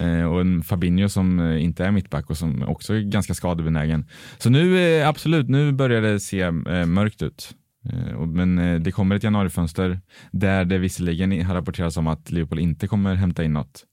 Eh, 0.00 0.24
och 0.24 0.40
en 0.40 0.62
Fabinho 0.62 1.08
som 1.08 1.40
eh, 1.40 1.64
inte 1.64 1.84
är 1.84 1.90
mittback 1.90 2.30
och 2.30 2.36
som 2.36 2.62
också 2.62 2.94
är 2.94 3.00
ganska 3.00 3.34
skadebenägen. 3.34 4.06
Så 4.38 4.50
nu 4.50 4.78
eh, 4.78 5.08
absolut, 5.08 5.48
nu 5.48 5.72
börjar 5.72 6.02
det 6.02 6.20
se 6.20 6.40
eh, 6.40 6.86
mörkt 6.86 7.22
ut. 7.22 7.54
Eh, 7.88 8.26
men 8.26 8.58
eh, 8.58 8.80
det 8.80 8.92
kommer 8.92 9.16
ett 9.16 9.22
januarifönster 9.22 10.00
där 10.30 10.64
det 10.64 10.78
visserligen 10.78 11.46
har 11.46 11.54
rapporterats 11.54 11.96
om 11.96 12.06
att 12.06 12.30
Liverpool 12.30 12.58
inte 12.58 12.86
kommer 12.86 13.14
hämta 13.14 13.44
in 13.44 13.52
något. 13.52 13.84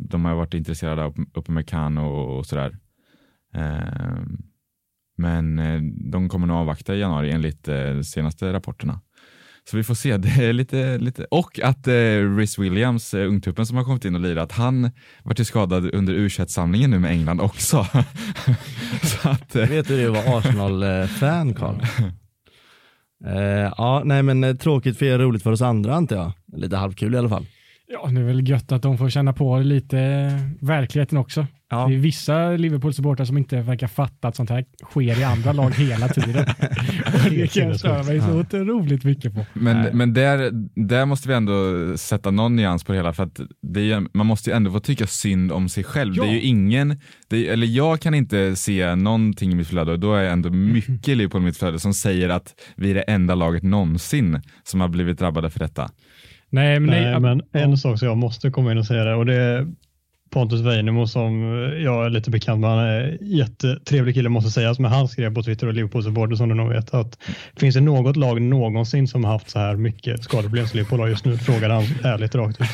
de 0.00 0.24
har 0.24 0.34
varit 0.34 0.54
intresserade 0.54 1.04
av 1.04 1.14
uppe 1.34 1.52
med 1.52 1.68
Kahn 1.68 1.98
och 1.98 2.46
sådär. 2.46 2.78
men 5.16 5.56
de 6.10 6.28
kommer 6.28 6.46
nog 6.46 6.56
avvakta 6.56 6.94
i 6.94 6.98
januari 6.98 7.30
enligt 7.30 7.64
de 7.64 8.04
senaste 8.04 8.52
rapporterna. 8.52 9.00
Så 9.70 9.76
vi 9.76 9.84
får 9.84 9.94
se. 9.94 10.16
Det 10.16 10.28
är 10.28 10.52
lite, 10.52 10.98
lite... 10.98 11.24
Och 11.30 11.60
att 11.62 11.86
eh, 11.86 11.92
Rhys 12.36 12.58
Williams, 12.58 13.14
eh, 13.14 13.28
ungtuppen 13.28 13.66
som 13.66 13.76
har 13.76 13.84
kommit 13.84 14.04
in 14.04 14.14
och 14.14 14.20
lirat, 14.20 14.52
han 14.52 14.90
var 15.22 15.44
skadad 15.44 15.94
under 15.94 16.12
u 16.12 16.30
samlingen 16.30 16.90
nu 16.90 16.98
med 16.98 17.10
England 17.10 17.40
också. 17.40 17.86
så 19.02 19.28
att, 19.28 19.56
eh... 19.56 19.68
Vet 19.68 19.88
du 19.88 19.96
det 19.96 20.06
att 20.18 20.26
vara 20.26 20.38
Arsenal-fan 20.38 21.54
Karl? 21.54 21.74
eh, 23.26 23.72
ja, 23.76 24.02
nej 24.04 24.22
men 24.22 24.44
eh, 24.44 24.54
tråkigt 24.54 24.98
för 24.98 25.06
er, 25.06 25.18
roligt 25.18 25.42
för 25.42 25.52
oss 25.52 25.62
andra 25.62 25.94
antar 25.94 26.16
jag. 26.16 26.32
Lite 26.60 26.76
halvkul 26.76 27.14
i 27.14 27.18
alla 27.18 27.28
fall. 27.28 27.46
Ja, 27.90 28.06
det 28.06 28.20
är 28.20 28.24
väl 28.24 28.48
gött 28.48 28.72
att 28.72 28.82
de 28.82 28.98
får 28.98 29.08
känna 29.08 29.32
på 29.32 29.58
lite 29.58 29.98
verkligheten 30.60 31.18
också. 31.18 31.46
Ja. 31.70 31.86
Det 31.88 31.94
är 31.94 31.98
vissa 31.98 32.50
Liverpool-supportrar 32.50 33.24
som 33.24 33.38
inte 33.38 33.60
verkar 33.60 33.86
fatta 33.86 34.28
att 34.28 34.36
sånt 34.36 34.50
här 34.50 34.64
sker 34.84 35.20
i 35.20 35.24
andra 35.24 35.52
lag 35.52 35.70
hela 35.70 36.08
tiden. 36.08 36.34
det 37.30 37.52
kan 37.52 37.68
jag 37.68 37.78
störa 37.78 38.02
mig 38.02 38.20
så 38.20 38.38
otroligt 38.38 39.04
mycket 39.04 39.34
på. 39.34 39.46
Men, 39.52 39.96
men 39.96 40.14
där, 40.14 40.50
där 40.88 41.06
måste 41.06 41.28
vi 41.28 41.34
ändå 41.34 41.52
sätta 41.96 42.30
någon 42.30 42.56
nyans 42.56 42.84
på 42.84 42.92
det 42.92 42.98
hela 42.98 43.12
för 43.12 43.22
att 43.22 43.40
det 43.62 43.92
är, 43.92 44.16
man 44.16 44.26
måste 44.26 44.50
ju 44.50 44.56
ändå 44.56 44.70
få 44.70 44.80
tycka 44.80 45.06
synd 45.06 45.52
om 45.52 45.68
sig 45.68 45.84
själv. 45.84 46.14
Ja. 46.16 46.22
Det 46.22 46.28
är 46.28 46.32
ju 46.32 46.40
ingen, 46.40 46.90
är, 47.30 47.52
eller 47.52 47.66
jag 47.66 48.00
kan 48.00 48.14
inte 48.14 48.56
se 48.56 48.94
någonting 48.94 49.52
i 49.52 49.54
mitt 49.54 49.68
flöde 49.68 49.92
och 49.92 50.00
då 50.00 50.14
är 50.14 50.24
ändå 50.24 50.50
mycket 50.50 51.16
Liverpool 51.16 51.42
i 51.42 51.44
mitt 51.44 51.56
flöde 51.56 51.78
som 51.78 51.94
säger 51.94 52.28
att 52.28 52.54
vi 52.76 52.90
är 52.90 52.94
det 52.94 53.02
enda 53.02 53.34
laget 53.34 53.62
någonsin 53.62 54.42
som 54.62 54.80
har 54.80 54.88
blivit 54.88 55.18
drabbade 55.18 55.50
för 55.50 55.58
detta. 55.58 55.90
Nej, 56.50 56.80
men, 56.80 56.90
nej, 56.90 57.20
men 57.20 57.42
en 57.52 57.76
sak 57.76 57.98
som 57.98 58.08
jag 58.08 58.16
måste 58.16 58.50
komma 58.50 58.72
in 58.72 58.78
och 58.78 58.86
säga 58.86 59.04
det 59.04 59.14
och 59.14 59.26
det 59.26 59.34
är 59.34 59.66
Pontus 60.30 60.60
Weinemo 60.60 61.06
som 61.06 61.42
jag 61.84 62.06
är 62.06 62.10
lite 62.10 62.30
bekant 62.30 62.60
med. 62.60 62.70
Han 62.70 62.78
är 62.78 63.18
jättetrevlig 63.20 64.14
kille 64.14 64.28
måste 64.28 64.50
sägas, 64.50 64.78
men 64.78 64.90
han 64.90 65.08
skrev 65.08 65.34
på 65.34 65.42
Twitter 65.42 65.66
och 65.66 65.74
Liverpool-supporter 65.74 66.36
som 66.36 66.48
du 66.48 66.54
nog 66.54 66.68
vet 66.68 66.94
att 66.94 67.18
finns 67.56 67.74
det 67.74 67.80
något 67.80 68.16
lag 68.16 68.42
någonsin 68.42 69.08
som 69.08 69.24
haft 69.24 69.50
så 69.50 69.58
här 69.58 69.76
mycket 69.76 70.24
skadeproblem 70.24 70.66
som 70.66 70.76
Liverpool 70.76 71.00
har 71.00 71.08
just 71.08 71.24
nu? 71.24 71.38
Frågade 71.38 71.74
han 71.74 71.84
ärligt 72.04 72.34
rakt 72.34 72.60
ut. 72.60 72.68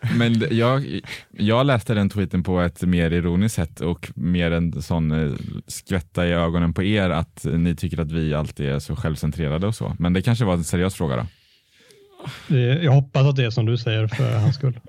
Men 0.18 0.44
jag, 0.50 1.00
jag 1.30 1.66
läste 1.66 1.94
den 1.94 2.10
tweeten 2.10 2.42
på 2.42 2.60
ett 2.60 2.82
mer 2.82 3.10
ironiskt 3.10 3.54
sätt 3.54 3.80
och 3.80 4.12
mer 4.14 4.50
en 4.50 4.82
sån 4.82 5.10
eh, 5.10 5.32
skvätta 5.66 6.26
i 6.26 6.32
ögonen 6.32 6.74
på 6.74 6.82
er 6.82 7.10
att 7.10 7.44
ni 7.44 7.76
tycker 7.76 8.00
att 8.00 8.12
vi 8.12 8.34
alltid 8.34 8.66
är 8.68 8.78
så 8.78 8.96
självcentrerade 8.96 9.66
och 9.66 9.74
så. 9.74 9.96
Men 9.98 10.12
det 10.12 10.22
kanske 10.22 10.44
var 10.44 10.54
en 10.54 10.64
seriös 10.64 10.94
fråga 10.94 11.16
då? 11.16 11.26
Jag 12.82 12.92
hoppas 12.92 13.26
att 13.26 13.36
det 13.36 13.44
är 13.44 13.50
som 13.50 13.66
du 13.66 13.78
säger 13.78 14.06
för 14.06 14.38
hans 14.38 14.54
skull. 14.54 14.80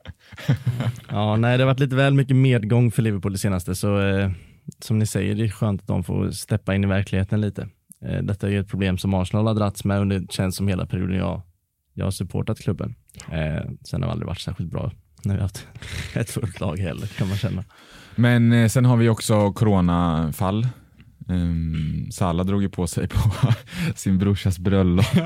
ja, 1.10 1.36
nej, 1.36 1.58
det 1.58 1.64
har 1.64 1.72
varit 1.72 1.80
lite 1.80 1.96
väl 1.96 2.14
mycket 2.14 2.36
medgång 2.36 2.92
för 2.92 3.02
Liverpool 3.02 3.32
det 3.32 3.38
senaste, 3.38 3.76
så 3.76 4.02
eh, 4.02 4.32
som 4.80 5.00
ni 5.00 5.06
säger, 5.06 5.36
det 5.36 5.44
är 5.44 5.50
skönt 5.50 5.82
att 5.82 5.88
de 5.88 6.04
får 6.04 6.32
steppa 6.32 6.76
in 6.76 6.84
i 6.84 6.88
verkligheten 6.88 7.42
lite. 7.42 7.68
Eh, 8.06 8.24
detta 8.24 8.48
är 8.48 8.52
ju 8.52 8.60
ett 8.60 8.70
problem 8.70 8.98
som 8.98 9.14
Arsenal 9.14 9.48
har 9.48 9.54
dragits 9.54 9.86
med 9.86 10.10
det 10.10 10.32
känns 10.32 10.56
som 10.56 10.68
hela 10.68 10.86
perioden 10.86 11.18
jag, 11.18 11.42
jag 11.94 12.06
har 12.06 12.12
supportat 12.12 12.60
klubben. 12.60 12.96
Eh, 13.32 13.64
sen 13.84 14.02
har 14.02 14.08
det 14.08 14.12
aldrig 14.12 14.28
varit 14.28 14.42
särskilt 14.42 14.72
bra 14.72 14.92
när 15.24 15.34
vi 15.34 15.40
har 15.40 15.48
haft 15.48 15.68
ett 16.14 16.30
fullt 16.30 16.60
lag 16.60 16.80
heller 16.80 17.08
kan 17.08 17.28
man 17.28 17.38
känna. 17.38 17.64
Men 18.16 18.54
eh, 18.54 18.68
sen 18.68 18.86
har 18.86 18.98
vi 18.98 19.10
också 19.10 19.54
coronafall 19.54 20.68
Um, 21.34 22.08
Salla 22.12 22.44
drog 22.44 22.62
ju 22.62 22.70
på 22.70 22.88
sig 22.88 23.08
på 23.08 23.20
sin 23.96 24.18
brorsas 24.18 24.60
bröllop. 24.60 25.16
uh, 25.16 25.24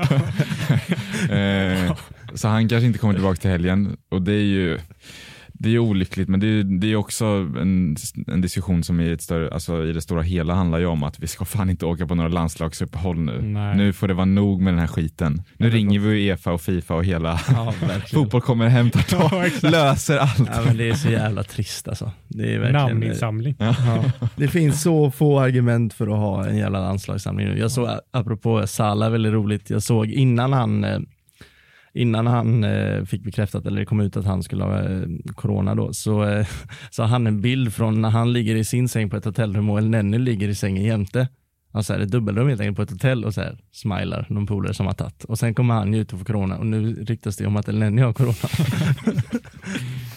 så 2.34 2.48
han 2.48 2.68
kanske 2.68 2.86
inte 2.86 2.98
kommer 2.98 3.14
tillbaka 3.14 3.36
till 3.36 3.50
helgen 3.50 3.96
och 4.08 4.22
det 4.22 4.32
är 4.32 4.44
ju 4.44 4.78
det 5.58 5.68
är 5.74 5.78
olyckligt, 5.78 6.28
men 6.28 6.40
det 6.40 6.46
är, 6.46 6.64
det 6.64 6.92
är 6.92 6.96
också 6.96 7.24
en, 7.60 7.96
en 8.26 8.40
diskussion 8.40 8.84
som 8.84 9.00
i, 9.00 9.12
ett 9.12 9.22
större, 9.22 9.50
alltså 9.50 9.84
i 9.84 9.92
det 9.92 10.00
stora 10.00 10.22
hela 10.22 10.54
handlar 10.54 10.78
ju 10.78 10.86
om 10.86 11.02
att 11.02 11.18
vi 11.18 11.26
ska 11.26 11.44
fan 11.44 11.70
inte 11.70 11.86
åka 11.86 12.06
på 12.06 12.14
några 12.14 12.28
landslagsuppehåll 12.28 13.18
nu. 13.18 13.42
Nej. 13.42 13.76
Nu 13.76 13.92
får 13.92 14.08
det 14.08 14.14
vara 14.14 14.24
nog 14.24 14.60
med 14.60 14.72
den 14.72 14.80
här 14.80 14.86
skiten. 14.86 15.42
Nu 15.56 15.70
ringer 15.70 16.00
vi 16.00 16.30
Uefa 16.30 16.52
och 16.52 16.60
Fifa 16.60 16.94
och 16.94 17.04
hela 17.04 17.40
ja, 17.48 17.74
fotboll 18.12 18.40
kommer 18.40 18.68
hem, 18.68 18.90
tar 19.08 19.50
ja, 19.62 19.70
löser 19.70 20.18
allt. 20.18 20.50
Ja, 20.54 20.62
men 20.66 20.76
det 20.76 20.88
är 20.88 20.94
så 20.94 21.10
jävla 21.10 21.42
trist 21.42 21.88
alltså. 21.88 22.12
Det 22.28 22.54
är 22.54 22.58
verkligen, 22.58 22.86
Namninsamling. 22.86 23.54
Ja. 23.58 23.74
Det 24.36 24.48
finns 24.48 24.82
så 24.82 25.10
få 25.10 25.40
argument 25.40 25.94
för 25.94 26.06
att 26.06 26.18
ha 26.18 26.46
en 26.46 26.56
jävla 26.56 26.80
landslagssamling 26.80 27.46
nu. 27.46 27.58
Jag 27.58 27.70
såg, 27.70 27.88
apropå 28.10 28.66
Salah, 28.66 29.10
väldigt 29.10 29.32
roligt, 29.32 29.70
jag 29.70 29.82
såg 29.82 30.06
innan 30.06 30.52
han 30.52 30.84
eh, 30.84 30.98
innan 31.98 32.26
han 32.26 32.64
eh, 32.64 33.04
fick 33.04 33.22
bekräftat, 33.22 33.66
eller 33.66 33.80
det 33.80 33.86
kom 33.86 34.00
ut 34.00 34.16
att 34.16 34.24
han 34.24 34.42
skulle 34.42 34.64
ha 34.64 34.82
eh, 34.82 35.02
corona 35.34 35.74
då, 35.74 35.92
så, 35.92 36.24
eh, 36.24 36.46
så 36.90 37.02
har 37.02 37.08
han 37.08 37.26
en 37.26 37.40
bild 37.40 37.74
från 37.74 38.02
när 38.02 38.10
han 38.10 38.32
ligger 38.32 38.56
i 38.56 38.64
sin 38.64 38.88
säng 38.88 39.10
på 39.10 39.16
ett 39.16 39.24
hotellrum 39.24 39.70
och 39.70 39.82
Nenny 39.82 40.18
ligger 40.18 40.48
i 40.48 40.54
sängen 40.54 40.84
jämte. 40.84 41.28
Alltså 41.72 41.94
ett 41.94 42.10
dubbelrum 42.10 42.48
helt 42.48 42.60
enkelt 42.60 42.76
på 42.76 42.82
ett 42.82 42.90
hotell 42.90 43.24
och 43.24 43.34
så 43.34 43.40
här 43.40 43.58
smilar 43.72 44.26
någon 44.28 44.46
polare 44.46 44.74
som 44.74 44.86
har 44.86 44.92
tagit. 44.92 45.24
Och 45.24 45.38
sen 45.38 45.54
kommer 45.54 45.74
han 45.74 45.94
ut 45.94 46.12
och 46.12 46.18
får 46.18 46.26
corona 46.26 46.58
och 46.58 46.66
nu 46.66 46.94
ryktas 46.94 47.36
det 47.36 47.46
om 47.46 47.56
att 47.56 47.68
El 47.68 47.78
Nenny 47.78 48.02
har 48.02 48.12
corona. 48.12 48.34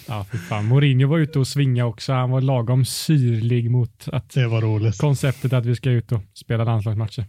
ja, 0.07 0.23
för 0.23 0.37
fan. 0.37 0.65
Mourinho 0.65 1.07
var 1.07 1.19
ute 1.19 1.39
och 1.39 1.47
svinga 1.47 1.85
också. 1.85 2.13
Han 2.13 2.29
var 2.29 2.41
lagom 2.41 2.85
syrlig 2.85 3.71
mot 3.71 4.07
att 4.11 4.33
det 4.33 4.47
var 4.47 4.61
roligt. 4.61 4.97
konceptet 4.97 5.53
att 5.53 5.65
vi 5.65 5.75
ska 5.75 5.89
ut 5.89 6.11
och 6.11 6.21
spela 6.33 6.63
landslagsmatcher. 6.63 7.25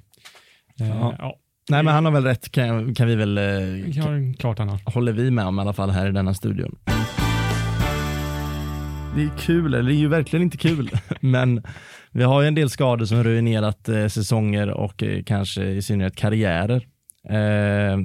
Ja. 0.76 0.84
Eh, 0.84 1.14
ja. 1.18 1.38
Nej 1.70 1.82
men 1.82 1.94
han 1.94 2.04
har 2.04 2.12
väl 2.12 2.24
rätt 2.24 2.52
kan, 2.52 2.94
kan 2.94 3.06
vi 3.06 3.14
väl, 3.14 3.38
eh, 3.38 3.44
ja, 3.88 4.04
klart 4.38 4.58
han 4.58 4.68
har. 4.68 4.80
håller 4.84 5.12
vi 5.12 5.30
med 5.30 5.44
om 5.46 5.58
i 5.58 5.62
alla 5.62 5.72
fall 5.72 5.90
här 5.90 6.08
i 6.08 6.12
denna 6.12 6.34
studion. 6.34 6.78
det 9.16 9.22
är 9.22 9.30
kul, 9.38 9.74
eller 9.74 9.88
det 9.88 9.94
är 9.94 9.98
ju 9.98 10.08
verkligen 10.08 10.42
inte 10.42 10.56
kul, 10.56 10.90
men 11.20 11.62
vi 12.10 12.22
har 12.22 12.42
ju 12.42 12.48
en 12.48 12.54
del 12.54 12.70
skador 12.70 13.04
som 13.04 13.24
ruinerat 13.24 13.88
eh, 13.88 14.06
säsonger 14.06 14.70
och 14.70 15.02
eh, 15.02 15.22
kanske 15.22 15.64
i 15.64 15.82
synnerhet 15.82 16.16
karriärer. 16.16 16.86
Eh, 17.28 17.98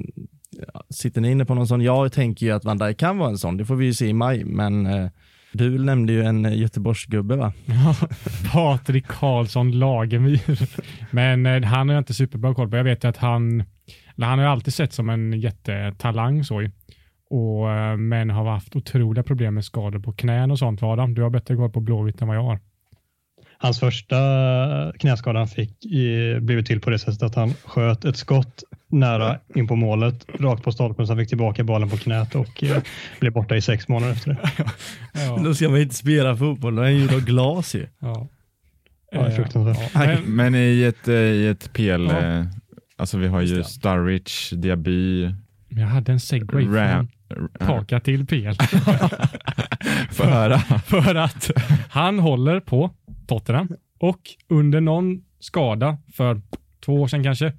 sitter 0.90 1.20
ni 1.20 1.30
inne 1.30 1.44
på 1.44 1.54
någon 1.54 1.66
sån? 1.68 1.80
Jag 1.80 2.12
tänker 2.12 2.46
ju 2.46 2.52
att 2.52 2.64
Van 2.64 2.78
Dijk 2.78 2.98
kan 2.98 3.18
vara 3.18 3.30
en 3.30 3.38
sån, 3.38 3.56
det 3.56 3.64
får 3.64 3.76
vi 3.76 3.84
ju 3.86 3.94
se 3.94 4.06
i 4.06 4.12
maj, 4.12 4.44
men 4.44 4.86
eh, 4.86 5.10
du 5.52 5.78
nämnde 5.78 6.12
ju 6.12 6.22
en 6.22 6.58
Göteborgsgubbe 6.58 7.36
va? 7.36 7.52
Ja, 7.66 7.94
Patrik 8.52 9.06
Karlsson 9.06 9.78
Lagemyr. 9.78 10.40
Men 11.14 11.46
eh, 11.46 11.62
han 11.62 11.88
har 11.88 11.94
jag 11.94 12.00
inte 12.00 12.14
superbra 12.14 12.54
koll 12.54 12.70
på. 12.70 12.76
Jag 12.76 12.84
vet 12.84 13.04
att 13.04 13.16
han, 13.16 13.64
han 14.16 14.38
har 14.38 14.46
alltid 14.46 14.74
sett 14.74 14.92
som 14.92 15.10
en 15.10 15.40
jättetalang 15.40 16.44
så 16.44 16.68
och, 17.30 17.70
eh, 17.70 17.96
men 17.96 18.30
har 18.30 18.50
haft 18.50 18.76
otroliga 18.76 19.22
problem 19.22 19.54
med 19.54 19.64
skador 19.64 19.98
på 19.98 20.12
knän 20.12 20.50
och 20.50 20.58
sånt. 20.58 20.82
Adam, 20.82 21.14
du 21.14 21.22
har 21.22 21.30
bättre 21.30 21.56
koll 21.56 21.70
på 21.70 21.80
Blåvitt 21.80 22.22
än 22.22 22.28
vad 22.28 22.36
jag 22.36 22.42
har. 22.42 22.60
Hans 23.60 23.80
första 23.80 24.16
knäskada 24.98 25.38
han 25.38 25.48
fick 25.48 25.78
blev 26.40 26.62
till 26.64 26.80
på 26.80 26.90
det 26.90 26.98
sättet 26.98 27.22
att 27.22 27.34
han 27.34 27.54
sköt 27.64 28.04
ett 28.04 28.16
skott 28.16 28.62
nära 28.90 29.38
in 29.54 29.66
på 29.66 29.76
målet, 29.76 30.26
rakt 30.40 30.62
på 30.62 30.72
stolpen, 30.72 31.06
så 31.06 31.12
han 31.12 31.20
fick 31.20 31.28
tillbaka 31.28 31.64
bollen 31.64 31.90
på 31.90 31.96
knät 31.96 32.34
och 32.34 32.64
eh, 32.64 32.82
blev 33.20 33.32
borta 33.32 33.56
i 33.56 33.60
sex 33.60 33.88
månader 33.88 34.12
efter 34.12 34.30
det. 34.30 34.50
ja. 35.26 35.40
Då 35.44 35.54
ska 35.54 35.68
man 35.68 35.80
inte 35.80 35.94
spela 35.94 36.36
fotboll, 36.36 36.76
då 36.76 36.82
är 36.82 36.86
han 36.86 37.00
gjord 37.00 37.12
av 37.12 37.24
glas 37.24 37.74
ju. 37.74 37.86
Ja. 37.98 38.28
Ja, 39.10 39.30
fruktansvärt. 39.30 39.90
Ja. 39.94 40.16
Men, 40.26 40.54
i 40.54 40.82
ett, 40.82 41.08
eh, 41.08 41.14
i 41.14 41.48
ett 41.48 41.72
PL, 41.72 42.06
ja. 42.06 42.18
Eh, 42.18 42.46
alltså 42.96 43.18
vi 43.18 43.28
har 43.28 43.40
ju 43.40 43.64
Starwich, 43.64 44.50
Diaby. 44.50 45.34
Jag 45.68 45.86
hade 45.86 46.12
en 46.12 46.20
segway 46.20 46.64
från 46.64 47.08
Paka 47.58 48.00
till 48.00 48.26
PL. 48.26 48.54
Få 50.10 50.24
höra. 50.24 50.58
För 50.58 51.14
att 51.14 51.50
han 51.90 52.18
håller 52.18 52.60
på 52.60 52.90
Tottenham 53.26 53.68
och 53.98 54.20
under 54.48 54.80
någon 54.80 55.22
skada 55.40 55.98
för 56.12 56.40
två 56.84 57.02
år 57.02 57.06
sedan 57.06 57.24
kanske 57.24 57.52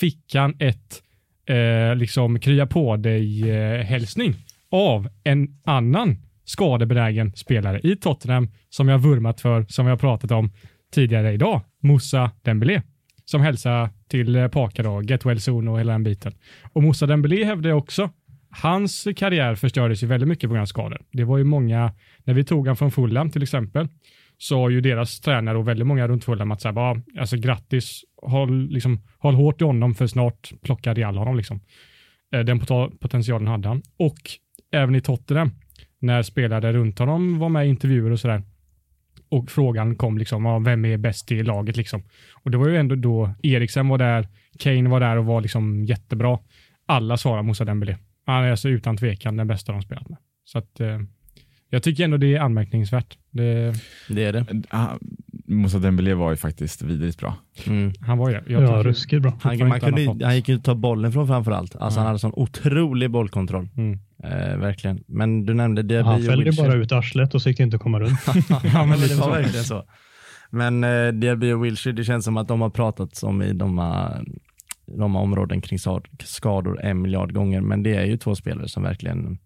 fick 0.00 0.34
han 0.34 0.56
ett 0.58 1.02
eh, 1.46 1.96
liksom 1.96 2.40
krya 2.40 2.66
på 2.66 2.96
dig 2.96 3.50
eh, 3.50 3.84
hälsning 3.84 4.34
av 4.70 5.08
en 5.24 5.48
annan 5.64 6.16
skadebenägen 6.44 7.32
spelare 7.36 7.80
i 7.82 7.96
Tottenham 7.96 8.48
som 8.68 8.88
jag 8.88 8.98
vurmat 8.98 9.40
för, 9.40 9.66
som 9.68 9.86
vi 9.86 9.90
har 9.90 9.96
pratat 9.96 10.30
om 10.30 10.52
tidigare 10.92 11.32
idag, 11.32 11.60
Moussa 11.82 12.30
Dembélé, 12.42 12.82
som 13.24 13.40
hälsar 13.40 13.90
till 14.08 14.36
eh, 14.36 14.48
Paka 14.48 14.82
då, 14.82 15.02
get 15.02 15.26
well 15.26 15.40
soon 15.40 15.68
och 15.68 15.78
hela 15.78 15.92
den 15.92 16.04
biten. 16.04 16.32
Och 16.72 16.82
Moussa 16.82 17.06
Dembélé 17.06 17.44
hävdade 17.44 17.74
också 17.74 18.10
hans 18.50 19.08
karriär 19.16 19.54
förstördes 19.54 20.02
ju 20.02 20.06
väldigt 20.06 20.28
mycket 20.28 20.42
på 20.42 20.54
grund 20.54 20.62
av 20.62 20.66
skador. 20.66 21.02
Det 21.12 21.24
var 21.24 21.38
ju 21.38 21.44
många, 21.44 21.92
när 22.24 22.34
vi 22.34 22.44
tog 22.44 22.66
han 22.66 22.76
från 22.76 22.90
Fulham 22.90 23.30
till 23.30 23.42
exempel, 23.42 23.88
så 24.38 24.58
har 24.58 24.70
ju 24.70 24.80
deras 24.80 25.20
tränare 25.20 25.58
och 25.58 25.68
väldigt 25.68 25.86
många 25.86 26.08
runt 26.08 26.24
Fulham 26.24 26.52
att 26.52 26.60
säga, 26.60 26.72
bara, 26.72 27.02
alltså 27.18 27.36
grattis, 27.36 28.02
håll, 28.22 28.68
liksom, 28.68 29.00
håll 29.18 29.34
hårt 29.34 29.60
i 29.60 29.64
honom 29.64 29.94
för 29.94 30.06
snart 30.06 30.52
plockar 30.62 30.94
Real 30.94 31.16
honom. 31.16 31.36
Liksom. 31.36 31.60
Eh, 32.34 32.40
den 32.40 32.60
potentialen 33.00 33.48
hade 33.48 33.68
han. 33.68 33.82
Och 33.98 34.18
även 34.72 34.94
i 34.94 35.00
Tottenham, 35.00 35.50
när 35.98 36.22
spelare 36.22 36.72
runt 36.72 36.98
honom 36.98 37.38
var 37.38 37.48
med 37.48 37.66
i 37.66 37.68
intervjuer 37.68 38.10
och 38.10 38.20
sådär, 38.20 38.42
och 39.28 39.50
frågan 39.50 39.96
kom 39.96 40.18
liksom, 40.18 40.64
vem 40.64 40.84
är 40.84 40.96
bäst 40.96 41.32
i 41.32 41.42
laget 41.42 41.76
liksom. 41.76 42.02
Och 42.42 42.50
det 42.50 42.58
var 42.58 42.68
ju 42.68 42.76
ändå 42.76 42.94
då 42.94 43.34
Eriksen 43.42 43.88
var 43.88 43.98
där, 43.98 44.28
Kane 44.58 44.88
var 44.88 45.00
där 45.00 45.16
och 45.16 45.24
var 45.24 45.40
liksom 45.40 45.84
jättebra. 45.84 46.38
Alla 46.86 47.16
svarade 47.16 47.42
Moussa 47.42 47.64
Dembélé. 47.64 47.96
Han 48.26 48.44
är 48.44 48.50
alltså 48.50 48.68
utan 48.68 48.96
tvekan 48.96 49.36
den 49.36 49.46
bästa 49.46 49.72
de 49.72 49.82
spelat 49.82 50.08
med. 50.08 50.18
Så 50.44 50.58
att, 50.58 50.80
eh, 50.80 50.98
jag 51.70 51.82
tycker 51.82 52.04
ändå 52.04 52.16
det 52.16 52.34
är 52.34 52.40
anmärkningsvärt. 52.40 53.18
Det, 53.30 53.74
det 54.08 54.24
är 54.24 54.32
det. 54.32 54.46
Ah, 54.70 54.88
Moussa 55.46 55.78
Dembélé 55.78 56.14
var 56.14 56.30
ju 56.30 56.36
faktiskt 56.36 56.82
vidrigt 56.82 57.18
bra. 57.18 57.34
Mm. 57.66 57.92
Han 58.00 58.18
var 58.18 58.30
ju 58.30 58.34
det. 58.34 58.52
ja, 58.52 58.82
ruskigt 58.82 59.22
bra. 59.22 59.38
Han, 59.42 59.68
man 59.68 59.80
kunde, 59.80 60.26
han 60.26 60.36
gick 60.36 60.48
ju 60.48 60.58
ta 60.58 60.74
bollen 60.74 61.12
från 61.12 61.26
framförallt. 61.26 61.76
Alltså 61.76 61.98
mm. 61.98 62.04
han 62.04 62.06
hade 62.06 62.18
sån 62.18 62.32
otrolig 62.34 63.10
bollkontroll. 63.10 63.68
Mm. 63.76 63.98
Eh, 64.24 64.56
verkligen. 64.58 65.04
Men 65.06 65.46
du 65.46 65.54
nämnde 65.54 65.82
Diaby 65.82 66.08
Han 66.08 66.22
fällde 66.22 66.52
bara 66.52 66.74
ut 66.74 66.92
arslet 66.92 67.34
och 67.34 67.42
så 67.42 67.48
gick 67.48 67.58
det 67.58 67.64
inte 67.64 67.76
att 67.76 67.82
komma 67.82 68.00
runt. 68.00 68.20
ja, 68.64 68.84
men 68.84 69.00
det 69.00 69.14
var 69.14 69.30
verkligen 69.30 69.64
så. 69.64 69.84
Men 70.50 70.84
eh, 70.84 71.08
Diaby 71.08 71.52
och 71.52 71.64
Wilshire, 71.64 71.96
det 71.96 72.04
känns 72.04 72.24
som 72.24 72.36
att 72.36 72.48
de 72.48 72.60
har 72.60 72.70
pratat 72.70 73.22
om 73.22 73.42
i 73.42 73.52
de 73.52 73.80
de 74.96 75.16
områden 75.16 75.60
kring 75.60 75.78
skador 76.24 76.80
en 76.80 77.02
miljard 77.02 77.32
gånger, 77.32 77.60
men 77.60 77.82
det 77.82 77.94
är 77.94 78.04
ju 78.04 78.16
två 78.16 78.34
spelare 78.34 78.68
som 78.68 78.82
verkligen 78.82 79.38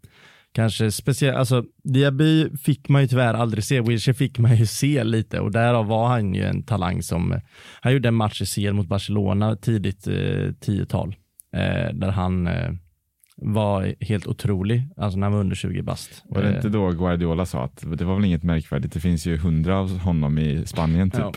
kanske 0.53 0.93
speciellt, 0.93 1.37
alltså 1.37 1.65
Diaby 1.85 2.57
fick 2.57 2.88
man 2.88 3.03
ju 3.03 3.09
tyvärr 3.09 3.35
aldrig 3.35 3.65
se, 3.65 3.81
Wilshere 3.81 4.15
fick 4.15 4.38
man 4.38 4.57
ju 4.57 4.67
se 4.67 5.05
lite 5.05 5.41
och 5.41 5.51
därav 5.51 5.87
var 5.87 6.09
han 6.09 6.35
ju 6.35 6.45
en 6.45 6.62
talang 6.62 7.03
som, 7.03 7.41
han 7.81 7.93
gjorde 7.93 8.09
en 8.09 8.15
match 8.15 8.43
i 8.43 8.47
CL 8.47 8.73
mot 8.73 8.87
Barcelona 8.87 9.57
tidigt 9.57 10.07
eh, 10.07 10.12
10-tal, 10.12 11.17
eh, 11.57 11.95
där 11.95 12.11
han 12.11 12.47
eh, 12.47 12.71
var 13.37 13.95
helt 14.01 14.27
otrolig, 14.27 14.88
alltså 14.97 15.19
när 15.19 15.27
han 15.27 15.33
var 15.33 15.41
under 15.41 15.57
20 15.57 15.83
bast. 15.83 16.23
Var 16.25 16.43
det 16.43 16.57
inte 16.57 16.69
då 16.69 16.91
Guardiola 16.91 17.47
sa 17.47 17.65
att 17.65 17.85
det 17.99 18.05
var 18.05 18.15
väl 18.15 18.25
inget 18.25 18.43
märkvärdigt, 18.43 18.95
det 18.95 19.01
finns 19.01 19.27
ju 19.27 19.37
hundra 19.37 19.79
av 19.79 19.99
honom 19.99 20.38
i 20.38 20.67
Spanien 20.67 21.11
typ. 21.11 21.21
Ja, 21.21 21.33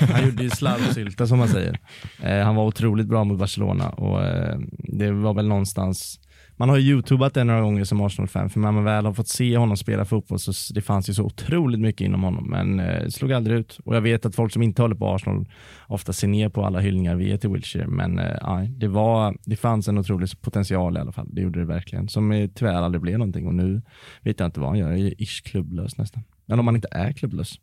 han, 0.00 0.24
gjorde 0.24 0.42
ju 0.42 0.50
slarvsylta 0.50 1.26
som 1.26 1.38
man 1.38 1.48
säger. 1.48 1.78
Eh, 2.22 2.38
han 2.38 2.54
var 2.54 2.64
otroligt 2.64 3.06
bra 3.06 3.24
mot 3.24 3.38
Barcelona 3.38 3.88
och 3.88 4.24
eh, 4.24 4.58
det 4.78 5.10
var 5.10 5.34
väl 5.34 5.48
någonstans 5.48 6.20
man 6.56 6.68
har 6.68 6.78
youtubat 6.78 7.34
det 7.34 7.44
några 7.44 7.60
gånger 7.60 7.84
som 7.84 8.00
Arsenal-fan, 8.00 8.50
för 8.50 8.60
när 8.60 8.72
man 8.72 8.84
väl 8.84 9.06
har 9.06 9.12
fått 9.12 9.28
se 9.28 9.56
honom 9.56 9.76
spela 9.76 10.04
fotboll 10.04 10.38
så 10.38 10.74
det 10.74 10.80
fanns 10.80 11.08
ju 11.08 11.14
så 11.14 11.24
otroligt 11.24 11.80
mycket 11.80 12.00
inom 12.00 12.22
honom, 12.22 12.50
men 12.50 12.80
eh, 12.80 13.08
slog 13.08 13.32
aldrig 13.32 13.58
ut. 13.58 13.78
Och 13.84 13.96
jag 13.96 14.00
vet 14.00 14.26
att 14.26 14.34
folk 14.34 14.52
som 14.52 14.62
inte 14.62 14.82
håller 14.82 14.94
på 14.94 15.14
Arsenal 15.14 15.48
ofta 15.86 16.12
ser 16.12 16.28
ner 16.28 16.48
på 16.48 16.64
alla 16.64 16.80
hyllningar 16.80 17.16
vi 17.16 17.28
ger 17.28 17.36
till 17.36 17.50
Wilshire, 17.50 17.86
men 17.86 18.18
eh, 18.18 18.60
det, 18.68 18.88
var, 18.88 19.36
det 19.44 19.56
fanns 19.56 19.88
en 19.88 19.98
otrolig 19.98 20.28
potential 20.40 20.96
i 20.96 21.00
alla 21.00 21.12
fall. 21.12 21.28
Det 21.30 21.42
gjorde 21.42 21.58
det 21.58 21.66
verkligen, 21.66 22.08
som 22.08 22.32
eh, 22.32 22.50
tyvärr 22.54 22.74
aldrig 22.74 23.00
blev 23.00 23.18
någonting 23.18 23.46
och 23.46 23.54
nu 23.54 23.82
vet 24.20 24.40
jag 24.40 24.46
inte 24.46 24.60
vad 24.60 24.68
han 24.68 24.78
gör. 24.78 24.86
Han 24.86 24.98
är 24.98 25.22
ish 25.22 25.42
klubblös 25.44 25.98
nästan. 25.98 26.22
Eller 26.48 26.60
om 26.60 26.66
han 26.66 26.76
inte 26.76 26.88
är 26.90 27.12
klubblös. 27.12 27.58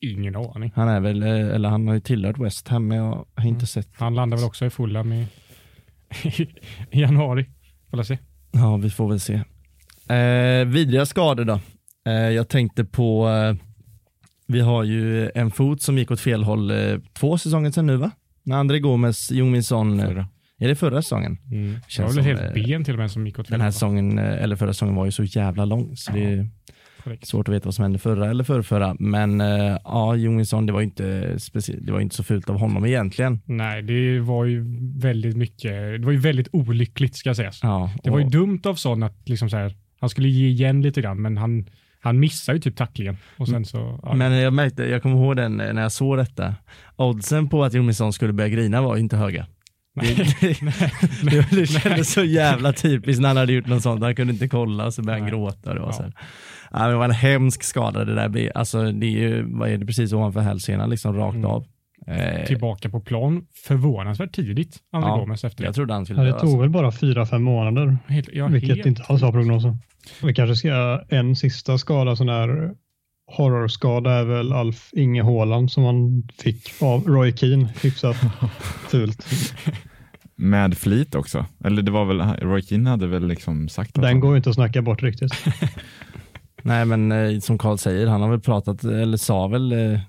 Ingen 0.00 0.36
aning. 0.36 0.72
Han 0.74 0.88
är 0.88 1.00
väl, 1.00 1.22
eh, 1.22 1.28
eller 1.28 1.68
han 1.68 1.88
har 1.88 1.94
ju 1.94 2.00
tillhört 2.00 2.38
West 2.38 2.68
Ham, 2.68 2.88
men 2.88 2.98
jag 2.98 3.26
har 3.34 3.46
inte 3.46 3.58
mm. 3.58 3.66
sett. 3.66 3.88
Han 3.92 4.14
landar 4.14 4.36
väl 4.36 4.46
också 4.46 4.66
i 4.66 4.70
Fulham 4.70 5.12
i, 5.12 5.26
i 6.90 7.00
januari. 7.00 7.46
Får 7.90 8.02
se. 8.02 8.18
Ja, 8.52 8.76
vi 8.76 8.90
får 8.90 9.08
väl 9.08 9.20
se. 9.20 9.34
Eh, 10.14 10.64
vidriga 10.64 11.06
skador 11.06 11.44
då. 11.44 11.60
Eh, 12.06 12.12
jag 12.12 12.48
tänkte 12.48 12.84
på, 12.84 13.28
eh, 13.28 13.54
vi 14.46 14.60
har 14.60 14.84
ju 14.84 15.30
en 15.34 15.50
fot 15.50 15.82
som 15.82 15.98
gick 15.98 16.10
åt 16.10 16.20
fel 16.20 16.42
håll 16.42 16.70
eh, 16.70 16.98
två 17.12 17.38
säsonger 17.38 17.70
sedan 17.70 17.86
nu 17.86 17.96
va? 17.96 18.10
När 18.42 18.56
André 18.56 18.78
Gomes, 18.78 19.30
Jung 19.30 19.62
Son, 19.62 20.00
eh, 20.00 20.24
är 20.58 20.68
det 20.68 20.74
förra 20.74 21.02
säsongen? 21.02 21.38
Mm. 21.52 21.80
Det 21.96 22.02
var 22.02 22.12
väl 22.12 22.24
helt 22.24 22.40
eh, 22.40 22.52
ben 22.52 22.84
till 22.84 22.94
och 22.94 23.00
med 23.00 23.10
som 23.10 23.26
gick 23.26 23.38
åt 23.38 23.46
fel 23.48 23.52
Den 23.52 23.60
här 23.60 23.70
säsongen, 23.70 24.18
eller 24.18 24.56
förra 24.56 24.72
säsongen 24.72 24.94
var 24.94 25.04
ju 25.04 25.12
så 25.12 25.24
jävla 25.24 25.64
lång 25.64 25.96
så 25.96 26.12
ja. 26.14 26.16
det 26.16 26.48
Korrekt. 27.04 27.26
Svårt 27.26 27.48
att 27.48 27.54
veta 27.54 27.64
vad 27.64 27.74
som 27.74 27.82
hände 27.82 27.98
förra 27.98 28.30
eller 28.30 28.44
förrförra. 28.44 28.96
Men 28.98 29.40
uh, 29.40 29.76
ja, 29.84 30.16
Johansson, 30.16 30.66
det 30.66 30.72
var 30.72 30.80
inte 30.82 31.36
det 31.78 31.92
var 31.92 32.00
inte 32.00 32.16
så 32.16 32.24
fult 32.24 32.50
av 32.50 32.58
honom 32.58 32.86
egentligen. 32.86 33.40
Nej, 33.44 33.82
det 33.82 34.20
var 34.20 34.44
ju 34.44 34.64
väldigt 34.98 35.36
mycket, 35.36 35.72
det 35.72 36.04
var 36.04 36.12
ju 36.12 36.18
väldigt 36.18 36.48
olyckligt 36.52 37.16
ska 37.16 37.34
sägas. 37.34 37.60
Ja, 37.62 37.90
det 38.02 38.10
var 38.10 38.18
ju 38.18 38.28
dumt 38.28 38.60
av 38.64 38.74
Son 38.74 39.02
att 39.02 39.28
liksom 39.28 39.50
så 39.50 39.56
här, 39.56 39.76
han 40.00 40.10
skulle 40.10 40.28
ge 40.28 40.48
igen 40.48 40.82
lite 40.82 41.00
grann, 41.00 41.22
men 41.22 41.36
han, 41.36 41.66
han 42.00 42.20
missar 42.20 42.52
ju 42.52 42.58
typ 42.58 42.76
tacklingen. 42.76 43.16
Och 43.36 43.48
sen 43.48 43.64
så, 43.64 44.00
ja. 44.02 44.14
Men 44.14 44.32
jag 44.32 44.52
märkte, 44.52 44.84
jag 44.84 45.02
kommer 45.02 45.16
ihåg 45.16 45.36
den 45.36 45.56
när 45.56 45.82
jag 45.82 45.92
såg 45.92 46.18
detta. 46.18 46.54
Oddsen 46.96 47.48
på 47.48 47.64
att 47.64 47.74
Johansson 47.74 48.12
skulle 48.12 48.32
börja 48.32 48.48
grina 48.48 48.82
var 48.82 48.96
inte 48.96 49.16
höga. 49.16 49.46
Nej, 49.94 50.14
det, 50.40 50.62
nej, 50.62 50.92
det, 51.22 51.56
det 51.56 51.66
kändes 51.66 52.12
så 52.12 52.24
jävla 52.24 52.72
typiskt 52.72 53.20
när 53.20 53.28
han 53.28 53.36
hade 53.36 53.52
gjort 53.52 53.66
något 53.66 53.82
sånt. 53.82 54.02
Han 54.02 54.14
kunde 54.14 54.32
inte 54.32 54.48
kolla 54.48 54.90
så 54.90 55.02
började 55.02 55.22
han 55.22 55.30
gråta. 55.30 55.74
Det 55.74 55.80
var, 55.80 55.88
ja. 55.88 55.92
så 55.92 56.02
här. 56.02 56.12
Ja, 56.70 56.88
det 56.88 56.96
var 56.96 57.04
en 57.04 57.10
hemsk 57.10 57.62
skada 57.62 58.04
det 58.04 58.14
där. 58.14 58.52
Alltså, 58.54 58.92
det 58.92 59.06
är 59.06 59.10
ju, 59.10 59.42
vad 59.42 59.70
är 59.70 59.78
det, 59.78 59.86
precis 59.86 60.12
ovanför 60.12 60.40
hälsenan, 60.40 60.90
liksom 60.90 61.16
rakt 61.16 61.36
mm. 61.36 61.50
av. 61.50 61.66
Eh, 62.06 62.46
Tillbaka 62.46 62.88
på 62.88 63.00
plan 63.00 63.46
förvånansvärt 63.54 64.34
tidigt, 64.34 64.78
André 64.92 65.10
ja, 65.10 65.16
Gomes 65.16 65.44
efter 65.44 65.62
det. 65.62 65.66
Jag 65.66 65.74
trodde 65.74 65.94
han 65.94 66.04
skulle 66.04 66.20
ja, 66.20 66.24
Det 66.24 66.32
tog 66.32 66.42
alltså. 66.42 66.58
väl 66.58 66.70
bara 66.70 66.92
fyra, 66.92 67.26
fem 67.26 67.42
månader, 67.42 67.98
helt, 68.06 68.28
ja, 68.32 68.46
vilket 68.46 68.76
helt. 68.76 68.86
inte 68.86 69.02
alls 69.02 69.22
var 69.22 69.32
prognosen. 69.32 69.78
Vi 70.22 70.34
kanske 70.34 70.56
ska 70.56 70.68
göra 70.68 71.02
en 71.08 71.36
sista 71.36 71.78
skada, 71.78 72.16
sån 72.16 72.26
där 72.26 72.74
horrorskada 73.26 74.12
är 74.12 74.24
väl 74.24 74.52
Alf 74.52 74.90
Inge 74.92 75.22
Håland 75.22 75.70
som 75.70 75.84
han 75.84 76.28
fick 76.38 76.82
av 76.82 77.04
Roy 77.06 77.36
Keane, 77.36 77.68
hyfsat 77.82 78.16
fult. 78.88 79.26
Med 80.36 80.78
flit 80.78 81.14
också? 81.14 81.46
Eller 81.64 81.82
det 81.82 81.90
var 81.90 82.04
väl, 82.04 82.20
Roy 82.20 82.62
Keane 82.62 82.90
hade 82.90 83.06
väl 83.06 83.26
liksom 83.26 83.68
sagt 83.68 83.94
Den 83.94 84.04
han... 84.04 84.20
går 84.20 84.36
inte 84.36 84.50
att 84.50 84.54
snacka 84.54 84.82
bort 84.82 85.02
riktigt. 85.02 85.32
Nej, 86.62 86.84
men 86.84 87.12
eh, 87.12 87.38
som 87.38 87.58
Karl 87.58 87.76
säger, 87.76 88.06
han 88.06 88.20
har 88.20 88.30
väl 88.30 88.40
pratat, 88.40 88.84
eller 88.84 89.16
sa 89.16 89.46
väl 89.46 89.72
eh, 89.72 90.00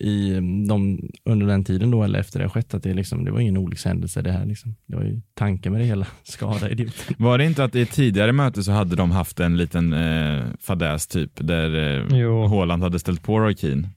i 0.00 0.34
de, 0.68 1.00
under 1.24 1.46
den 1.46 1.64
tiden 1.64 1.90
då 1.90 2.02
eller 2.02 2.18
efter 2.18 2.40
det 2.40 2.48
skett 2.48 2.74
att 2.74 2.82
det, 2.82 2.94
liksom, 2.94 3.24
det 3.24 3.30
var 3.30 3.40
ingen 3.40 3.56
olyckshändelse 3.56 4.22
det 4.22 4.32
här. 4.32 4.46
Liksom. 4.46 4.74
Det 4.86 4.96
var 4.96 5.02
ju 5.02 5.20
tanken 5.34 5.72
med 5.72 5.80
det 5.80 5.86
hela. 5.86 6.06
Skada 6.22 6.70
idioten. 6.70 7.14
Var 7.18 7.38
det 7.38 7.44
inte 7.44 7.64
att 7.64 7.74
i 7.74 7.86
tidigare 7.86 8.32
möte 8.32 8.62
så 8.62 8.72
hade 8.72 8.96
de 8.96 9.10
haft 9.10 9.40
en 9.40 9.56
liten 9.56 9.92
eh, 9.92 10.44
fadäs 10.60 11.06
typ 11.06 11.30
där 11.34 12.00
eh, 12.14 12.48
Håland 12.48 12.82
hade 12.82 12.98
ställt 12.98 13.22
på 13.22 13.40
Roy 13.40 13.56
Keane? 13.56 13.88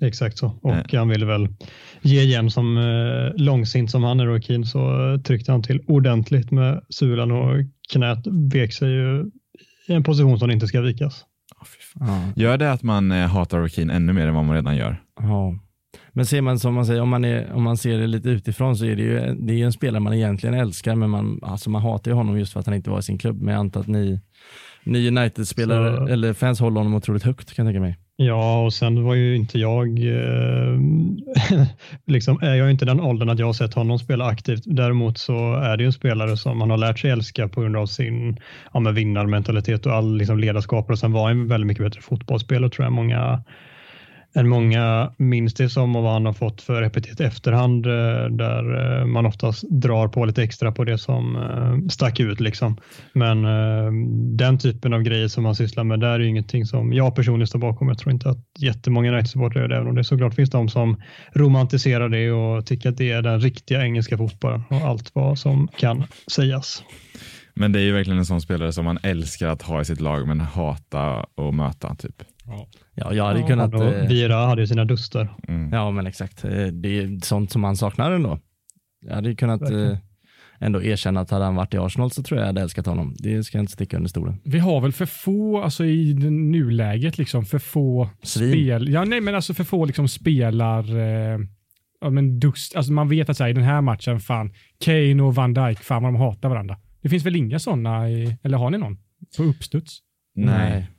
Exakt 0.00 0.38
så. 0.38 0.58
Och 0.62 0.94
äh. 0.94 0.98
han 0.98 1.08
ville 1.08 1.26
väl 1.26 1.48
ge 2.00 2.20
igen 2.20 2.50
som 2.50 2.76
eh, 2.76 3.42
långsint 3.42 3.90
som 3.90 4.04
han 4.04 4.20
är 4.20 4.26
Roy 4.26 4.42
Keane 4.42 4.66
så 4.66 5.18
tryckte 5.24 5.52
han 5.52 5.62
till 5.62 5.80
ordentligt 5.86 6.50
med 6.50 6.84
sulan 6.88 7.30
och 7.30 7.56
knät 7.92 8.26
vek 8.26 8.72
sig 8.72 8.90
ju 8.90 9.30
i 9.90 9.96
en 9.96 10.02
position 10.02 10.38
som 10.38 10.50
inte 10.50 10.66
ska 10.66 10.80
vikas. 10.80 11.24
Ja. 11.94 12.06
Gör 12.36 12.58
det 12.58 12.72
att 12.72 12.82
man 12.82 13.12
eh, 13.12 13.26
hatar 13.26 13.58
Rokin 13.58 13.90
ännu 13.90 14.12
mer 14.12 14.26
än 14.26 14.34
vad 14.34 14.44
man 14.44 14.56
redan 14.56 14.76
gör? 14.76 15.02
Ja. 15.20 15.54
Men 16.12 16.26
ser 16.26 16.40
man 16.40 16.58
som 16.58 16.74
man 16.74 16.86
säger, 16.86 17.00
om 17.00 17.08
man, 17.08 17.24
är, 17.24 17.52
om 17.52 17.62
man 17.62 17.76
ser 17.76 17.98
det 17.98 18.06
lite 18.06 18.28
utifrån 18.28 18.76
så 18.76 18.84
är 18.84 18.96
det 18.96 19.02
ju 19.02 19.34
det 19.34 19.60
är 19.60 19.64
en 19.64 19.72
spelare 19.72 20.00
man 20.00 20.14
egentligen 20.14 20.54
älskar, 20.54 20.94
men 20.94 21.10
man, 21.10 21.40
alltså 21.42 21.70
man 21.70 21.82
hatar 21.82 22.10
ju 22.10 22.14
honom 22.14 22.38
just 22.38 22.52
för 22.52 22.60
att 22.60 22.66
han 22.66 22.74
inte 22.74 22.90
var 22.90 22.98
i 22.98 23.02
sin 23.02 23.18
klubb. 23.18 23.42
Men 23.42 23.54
jag 23.54 23.60
antar 23.60 23.80
att 23.80 23.86
ni, 23.86 24.20
ni 24.84 25.08
United-spelare 25.08 26.12
eller 26.12 26.32
fans 26.32 26.60
håller 26.60 26.80
honom 26.80 26.94
otroligt 26.94 27.22
högt 27.22 27.54
kan 27.54 27.66
jag 27.66 27.74
tänka 27.74 27.80
mig. 27.80 27.98
Ja, 28.22 28.64
och 28.64 28.72
sen 28.72 29.04
var 29.04 29.14
ju 29.14 29.36
inte 29.36 29.58
jag, 29.58 29.88
eh, 29.98 30.78
liksom 32.06 32.38
är 32.42 32.54
jag 32.54 32.70
inte 32.70 32.84
den 32.84 33.00
åldern 33.00 33.28
att 33.28 33.38
jag 33.38 33.46
har 33.46 33.52
sett 33.52 33.74
honom 33.74 33.98
spela 33.98 34.24
aktivt. 34.24 34.62
Däremot 34.66 35.18
så 35.18 35.54
är 35.54 35.76
det 35.76 35.82
ju 35.82 35.86
en 35.86 35.92
spelare 35.92 36.36
som 36.36 36.58
man 36.58 36.70
har 36.70 36.78
lärt 36.78 36.98
sig 36.98 37.10
älska 37.10 37.48
på 37.48 37.60
grund 37.60 37.76
av 37.76 37.86
sin 37.86 38.36
ja, 38.72 38.80
vinnarmentalitet 38.80 39.86
och 39.86 39.92
all 39.92 40.16
liksom, 40.16 40.38
ledarskap 40.38 40.90
och 40.90 40.98
sen 40.98 41.12
var 41.12 41.28
han 41.28 41.48
väldigt 41.48 41.66
mycket 41.66 41.84
bättre 41.84 42.00
fotbollsspelare 42.00 42.70
tror 42.70 42.84
jag 42.84 42.92
många 42.92 43.42
än 44.34 44.48
många 44.48 45.12
minns 45.16 45.54
det 45.54 45.68
som 45.68 45.96
och 45.96 46.02
vad 46.02 46.12
han 46.12 46.26
har 46.26 46.32
fått 46.32 46.62
för 46.62 46.82
epitet 46.82 47.20
efterhand 47.20 47.86
eh, 47.86 47.92
där 48.30 48.98
eh, 49.00 49.06
man 49.06 49.26
oftast 49.26 49.64
drar 49.70 50.08
på 50.08 50.24
lite 50.24 50.42
extra 50.42 50.72
på 50.72 50.84
det 50.84 50.98
som 50.98 51.36
eh, 51.36 51.88
stack 51.88 52.20
ut. 52.20 52.40
Liksom. 52.40 52.76
Men 53.12 53.42
den 54.36 54.58
typen 54.58 54.92
av 54.92 55.02
grejer 55.02 55.28
som 55.28 55.44
han 55.44 55.54
sysslar 55.54 55.84
med, 55.84 56.00
där 56.00 56.10
är 56.10 56.20
ingenting 56.20 56.66
som 56.66 56.92
jag 56.92 57.14
personligen 57.14 57.46
står 57.46 57.58
bakom. 57.58 57.88
Jag 57.88 57.98
tror 57.98 58.12
inte 58.12 58.30
att 58.30 58.38
jättemånga 58.58 59.12
United-supportrar 59.12 59.60
gör 59.60 59.68
det, 59.68 59.76
även 59.76 59.88
om 59.88 59.94
det 59.94 60.04
såklart 60.04 60.34
finns 60.34 60.50
de 60.50 60.68
som 60.68 61.02
romantiserar 61.32 62.08
det 62.08 62.30
och 62.30 62.66
tycker 62.66 62.88
att 62.88 62.96
det 62.96 63.10
är 63.10 63.22
den 63.22 63.40
riktiga 63.40 63.82
engelska 63.82 64.18
fotbollen 64.18 64.62
och 64.70 64.76
allt 64.76 65.10
vad 65.14 65.38
som 65.38 65.68
kan 65.68 66.04
sägas. 66.34 66.82
Men 67.54 67.72
det 67.72 67.80
är 67.80 67.84
ju 67.84 67.92
verkligen 67.92 68.18
en 68.18 68.26
sån 68.26 68.40
spelare 68.40 68.72
som 68.72 68.84
man 68.84 68.98
älskar 69.02 69.48
att 69.48 69.62
ha 69.62 69.80
i 69.80 69.84
sitt 69.84 70.00
lag 70.00 70.28
men 70.28 70.40
hata 70.40 71.26
och 71.34 71.54
möta 71.54 71.94
typ. 71.94 72.22
Ja. 72.50 72.68
Ja, 72.94 73.14
jag 73.14 73.24
hade 73.24 73.40
ja, 73.40 73.46
kunnat... 73.46 73.74
Eh, 73.74 74.08
Vira 74.08 74.46
hade 74.46 74.60
ju 74.60 74.66
sina 74.66 74.84
duster. 74.84 75.30
Mm. 75.48 75.72
Ja, 75.72 75.90
men 75.90 76.06
exakt. 76.06 76.44
Eh, 76.44 76.66
det 76.66 76.98
är 76.98 77.24
sånt 77.24 77.52
som 77.52 77.60
man 77.60 77.76
saknar 77.76 78.10
ändå. 78.10 78.38
Jag 79.06 79.14
hade 79.14 79.34
kunnat 79.34 79.70
eh, 79.70 79.98
ändå 80.58 80.82
erkänna 80.82 81.20
att 81.20 81.30
hade 81.30 81.44
han 81.44 81.54
varit 81.54 81.74
i 81.74 81.78
Arsenal 81.78 82.10
så 82.10 82.22
tror 82.22 82.38
jag 82.38 82.42
jag 82.42 82.48
hade 82.48 82.60
älskat 82.60 82.86
honom. 82.86 83.14
Det 83.18 83.44
ska 83.44 83.58
jag 83.58 83.62
inte 83.62 83.72
sticka 83.72 83.96
under 83.96 84.08
stolen. 84.08 84.40
Vi 84.44 84.58
har 84.58 84.80
väl 84.80 84.92
för 84.92 85.06
få, 85.06 85.62
alltså 85.62 85.84
i 85.84 86.14
nuläget, 86.30 87.18
liksom 87.18 87.44
för 87.44 87.58
få 87.58 88.08
Svin. 88.22 88.50
spel. 88.50 88.88
Ja, 88.88 89.04
nej, 89.04 89.20
men 89.20 89.34
alltså 89.34 89.54
för 89.54 89.64
få 89.64 89.84
liksom 89.84 90.08
spelar 90.08 90.96
eh, 90.96 91.38
ja, 92.00 92.10
men 92.10 92.40
dust. 92.40 92.76
Alltså 92.76 92.92
man 92.92 93.08
vet 93.08 93.28
att 93.28 93.36
så 93.36 93.44
här, 93.44 93.50
i 93.50 93.54
den 93.54 93.64
här 93.64 93.80
matchen, 93.80 94.20
fan, 94.20 94.52
Kane 94.84 95.22
och 95.22 95.34
Van 95.34 95.54
Dijk, 95.54 95.78
fan 95.78 96.02
vad 96.02 96.12
de 96.12 96.16
hatar 96.20 96.48
varandra. 96.48 96.76
Det 97.02 97.08
finns 97.08 97.26
väl 97.26 97.36
inga 97.36 97.58
sådana, 97.58 98.08
eller 98.42 98.58
har 98.58 98.70
ni 98.70 98.78
någon? 98.78 98.98
På 99.36 99.42
uppstuds? 99.42 99.98
Nej. 100.34 100.70
Nej, 100.70 100.90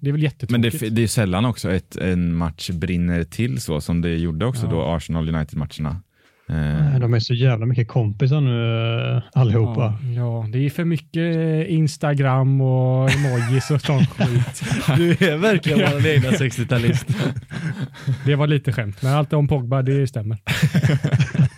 det 0.00 0.08
är 0.08 0.12
väl 0.12 0.22
jättetråkigt. 0.22 0.80
Men 0.80 0.90
det, 0.90 0.96
det 0.96 1.02
är 1.02 1.06
sällan 1.06 1.44
också 1.44 1.72
ett, 1.72 1.96
en 1.96 2.34
match 2.34 2.70
brinner 2.70 3.24
till 3.24 3.60
så 3.60 3.80
som 3.80 4.00
det 4.00 4.16
gjorde 4.16 4.46
också 4.46 4.66
ja. 4.66 4.70
då 4.70 4.82
Arsenal 4.82 5.34
United-matcherna. 5.34 6.00
Eh. 6.48 6.98
De 7.00 7.14
är 7.14 7.18
så 7.18 7.34
jävla 7.34 7.66
mycket 7.66 7.88
kompisar 7.88 8.40
nu 8.40 9.22
allihopa. 9.32 9.98
Ja, 10.02 10.10
ja, 10.16 10.46
det 10.52 10.66
är 10.66 10.70
för 10.70 10.84
mycket 10.84 11.68
Instagram 11.68 12.60
och 12.60 13.10
emojis 13.10 13.70
och 13.70 13.80
sånt 13.80 14.08
skit. 14.08 14.62
Du 14.96 15.10
är 15.10 15.36
verkligen 15.36 15.78
vår 15.92 16.06
egna 16.06 16.30
60-talist. 16.30 17.06
Det 18.26 18.34
var 18.34 18.46
lite 18.46 18.72
skämt, 18.72 19.02
men 19.02 19.12
allt 19.12 19.32
om 19.32 19.48
Pogba, 19.48 19.82
det 19.82 20.06
stämmer. 20.06 20.38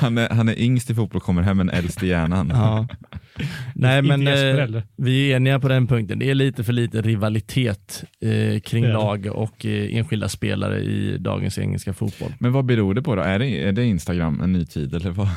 han, 0.00 0.18
är, 0.18 0.28
han 0.28 0.48
är 0.48 0.58
yngst 0.58 0.90
i 0.90 0.94
fotboll, 0.94 1.20
kommer 1.20 1.42
hem 1.42 1.56
men 1.56 1.70
äldst 1.70 2.02
i 2.02 2.06
hjärnan. 2.06 2.50
Ja. 2.54 2.88
Nej, 3.74 4.02
men 4.02 4.26
eh, 4.26 4.82
vi 4.96 5.32
är 5.32 5.36
eniga 5.36 5.60
på 5.60 5.68
den 5.68 5.86
punkten. 5.86 6.18
Det 6.18 6.30
är 6.30 6.34
lite 6.34 6.64
för 6.64 6.72
lite 6.72 7.02
rivalitet 7.02 8.04
eh, 8.20 8.60
kring 8.60 8.86
lag 8.86 9.26
och 9.26 9.66
eh, 9.66 9.96
enskilda 9.96 10.28
spelare 10.28 10.80
i 10.80 11.18
dagens 11.18 11.58
engelska 11.58 11.92
fotboll. 11.92 12.32
Men 12.40 12.52
vad 12.52 12.64
beror 12.64 12.94
det 12.94 13.02
på 13.02 13.14
då? 13.14 13.22
Är 13.22 13.38
det, 13.38 13.46
är 13.48 13.72
det 13.72 13.84
Instagram 13.84 14.40
en 14.40 14.52
ny 14.52 14.66
tid 14.66 14.94
eller 14.94 15.10
vad? 15.10 15.28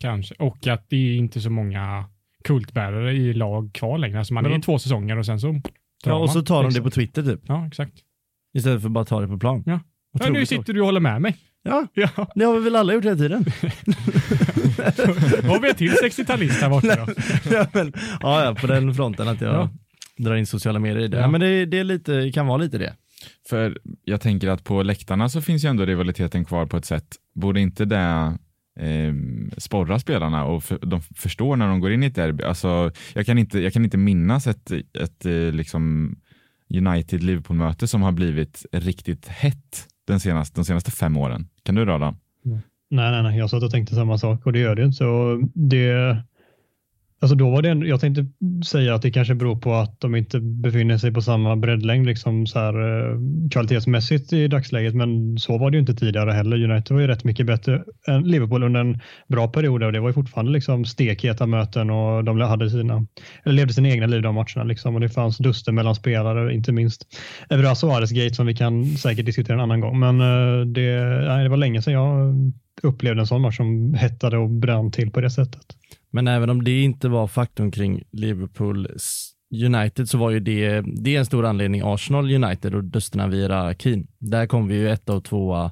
Kanske, 0.00 0.34
och 0.34 0.66
att 0.66 0.86
det 0.88 0.96
är 0.96 1.16
inte 1.16 1.40
så 1.40 1.50
många 1.50 2.04
kultbärare 2.44 3.12
i 3.12 3.32
lag 3.32 3.72
kvar 3.74 3.98
längre. 3.98 4.18
Alltså 4.18 4.34
man 4.34 4.42
men 4.42 4.52
är 4.52 4.58
i 4.58 4.62
två 4.62 4.78
säsonger 4.78 5.18
och 5.18 5.26
sen 5.26 5.40
så 5.40 5.60
Ja, 6.06 6.14
och 6.14 6.30
så 6.30 6.42
tar 6.42 6.62
de 6.62 6.72
det 6.72 6.82
på 6.82 6.90
Twitter 6.90 7.22
typ. 7.22 7.40
Ja, 7.46 7.66
exakt. 7.66 7.92
Istället 8.54 8.80
för 8.80 8.88
att 8.88 8.92
bara 8.92 9.04
ta 9.04 9.20
det 9.20 9.28
på 9.28 9.38
plan. 9.38 9.62
Ja. 9.66 9.80
ja 10.20 10.28
nu 10.28 10.46
sitter 10.46 10.72
du 10.72 10.80
och 10.80 10.86
håller 10.86 11.00
med 11.00 11.22
mig. 11.22 11.36
Ja, 11.66 11.86
ja. 11.94 12.08
det 12.34 12.44
har 12.44 12.54
vi 12.54 12.60
väl 12.64 12.76
alla 12.76 12.94
gjort 12.94 13.04
hela 13.04 13.16
tiden. 13.16 13.44
Har 15.48 15.60
vi 15.60 15.68
en 15.68 15.74
till 15.74 15.90
60-talist 15.90 16.60
här 16.60 16.70
borta 16.70 16.96
då. 16.96 17.12
ja, 17.54 17.66
men, 17.72 17.92
ja, 18.20 18.56
på 18.60 18.66
den 18.66 18.94
fronten 18.94 19.28
att 19.28 19.40
jag 19.40 19.54
ja. 19.54 19.70
drar 20.16 20.34
in 20.34 20.46
sociala 20.46 20.78
medier 20.78 21.04
i 21.04 21.08
det. 21.08 21.18
Ja. 21.18 21.28
men 21.28 21.40
det, 21.40 21.66
det 21.66 21.78
är 21.78 21.84
lite, 21.84 22.30
kan 22.34 22.46
vara 22.46 22.56
lite 22.56 22.78
det. 22.78 22.94
För 23.48 23.78
jag 24.04 24.20
tänker 24.20 24.48
att 24.48 24.64
på 24.64 24.82
läktarna 24.82 25.28
så 25.28 25.40
finns 25.40 25.64
ju 25.64 25.68
ändå 25.68 25.84
rivaliteten 25.84 26.44
kvar 26.44 26.66
på 26.66 26.76
ett 26.76 26.84
sätt. 26.84 27.16
Borde 27.34 27.60
inte 27.60 27.84
det 27.84 28.38
eh, 28.80 29.14
sporra 29.58 29.98
spelarna 29.98 30.44
och 30.44 30.64
för, 30.64 30.78
de 30.78 31.02
förstår 31.02 31.56
när 31.56 31.68
de 31.68 31.80
går 31.80 31.92
in 31.92 32.02
i 32.02 32.06
ett 32.06 32.14
derby. 32.14 32.44
Alltså, 32.44 32.90
jag, 33.14 33.26
kan 33.26 33.38
inte, 33.38 33.58
jag 33.58 33.72
kan 33.72 33.84
inte 33.84 33.96
minnas 33.96 34.46
ett, 34.46 34.70
ett 35.00 35.26
eh, 35.26 35.32
liksom 35.32 36.16
United-Liverpool-möte 36.74 37.86
som 37.86 38.02
har 38.02 38.12
blivit 38.12 38.66
riktigt 38.72 39.28
hett 39.28 39.88
den 40.06 40.20
senaste, 40.20 40.60
de 40.60 40.64
senaste 40.64 40.90
fem 40.90 41.16
åren. 41.16 41.48
Kan 41.62 41.74
du 41.74 41.84
rada? 41.84 42.14
Mm. 42.44 42.58
Nej, 42.90 43.10
nej, 43.10 43.22
nej, 43.22 43.38
jag 43.38 43.50
satt 43.50 43.62
och 43.62 43.70
tänkte 43.70 43.94
samma 43.94 44.18
sak 44.18 44.46
och 44.46 44.52
det 44.52 44.58
gör 44.58 44.74
det 44.74 44.84
inte. 44.84 44.96
Så 44.96 45.40
det, 45.54 46.16
alltså 47.24 47.36
då 47.36 47.50
var 47.50 47.62
det, 47.62 47.86
jag 47.86 48.00
tänkte 48.00 48.26
säga 48.66 48.94
att 48.94 49.02
det 49.02 49.10
kanske 49.10 49.34
beror 49.34 49.56
på 49.56 49.74
att 49.74 50.00
de 50.00 50.14
inte 50.14 50.40
befinner 50.40 50.98
sig 50.98 51.12
på 51.12 51.22
samma 51.22 51.56
breddlängd 51.56 52.06
liksom 52.06 52.46
så 52.46 52.58
här, 52.58 52.74
eh, 52.74 53.18
kvalitetsmässigt 53.50 54.32
i 54.32 54.48
dagsläget, 54.48 54.94
men 54.94 55.38
så 55.38 55.58
var 55.58 55.70
det 55.70 55.74
ju 55.74 55.80
inte 55.80 55.94
tidigare 55.94 56.32
heller. 56.32 56.70
United 56.70 56.94
var 56.94 57.00
ju 57.00 57.06
rätt 57.06 57.24
mycket 57.24 57.46
bättre 57.46 57.82
än 58.08 58.22
Liverpool 58.22 58.62
under 58.62 58.80
en 58.80 59.00
bra 59.28 59.48
period 59.48 59.82
och 59.82 59.92
det 59.92 60.00
var 60.00 60.08
ju 60.08 60.14
fortfarande 60.14 60.52
liksom 60.52 60.84
stekheta 60.84 61.46
möten 61.46 61.90
och 61.90 62.24
de 62.24 62.40
hade 62.40 62.70
sina, 62.70 63.06
eller 63.44 63.54
levde 63.54 63.74
sina 63.74 63.88
egna 63.88 64.06
liv 64.06 64.22
de 64.22 64.34
matcherna 64.34 64.64
liksom 64.64 64.94
och 64.94 65.00
det 65.00 65.08
fanns 65.08 65.38
duster 65.38 65.72
mellan 65.72 65.94
spelare, 65.94 66.54
inte 66.54 66.72
minst 66.72 67.06
Evra 67.50 67.74
Suarez 67.74 68.10
Gate 68.10 68.34
som 68.34 68.46
vi 68.46 68.54
kan 68.54 68.86
säkert 68.86 69.26
diskutera 69.26 69.54
en 69.54 69.60
annan 69.60 69.80
gång, 69.80 69.98
men 69.98 70.20
eh, 70.20 70.66
det, 70.66 70.96
nej, 71.28 71.42
det 71.42 71.48
var 71.48 71.56
länge 71.56 71.82
sedan 71.82 71.94
jag 71.94 72.34
upplevde 72.82 73.20
en 73.20 73.26
sån 73.26 73.42
match 73.42 73.56
som 73.56 73.94
hettade 73.94 74.38
och 74.38 74.50
brann 74.50 74.90
till 74.90 75.10
på 75.10 75.20
det 75.20 75.30
sättet. 75.30 75.66
Men 76.14 76.28
även 76.28 76.50
om 76.50 76.64
det 76.64 76.82
inte 76.82 77.08
var 77.08 77.26
faktorn 77.26 77.70
kring 77.70 78.02
Liverpool 78.12 78.88
United 79.64 80.08
så 80.08 80.18
var 80.18 80.30
ju 80.30 80.40
det, 80.40 80.80
det 80.80 81.14
är 81.14 81.18
en 81.18 81.26
stor 81.26 81.46
anledning 81.46 81.82
Arsenal 81.84 82.32
United 82.34 82.74
och 82.74 82.84
dusterna 82.84 83.28
via 83.28 83.74
Keen. 83.74 84.06
Där 84.18 84.46
kom 84.46 84.68
vi 84.68 84.74
ju 84.74 84.90
ett 84.90 85.08
och 85.08 85.24
tvåa 85.24 85.70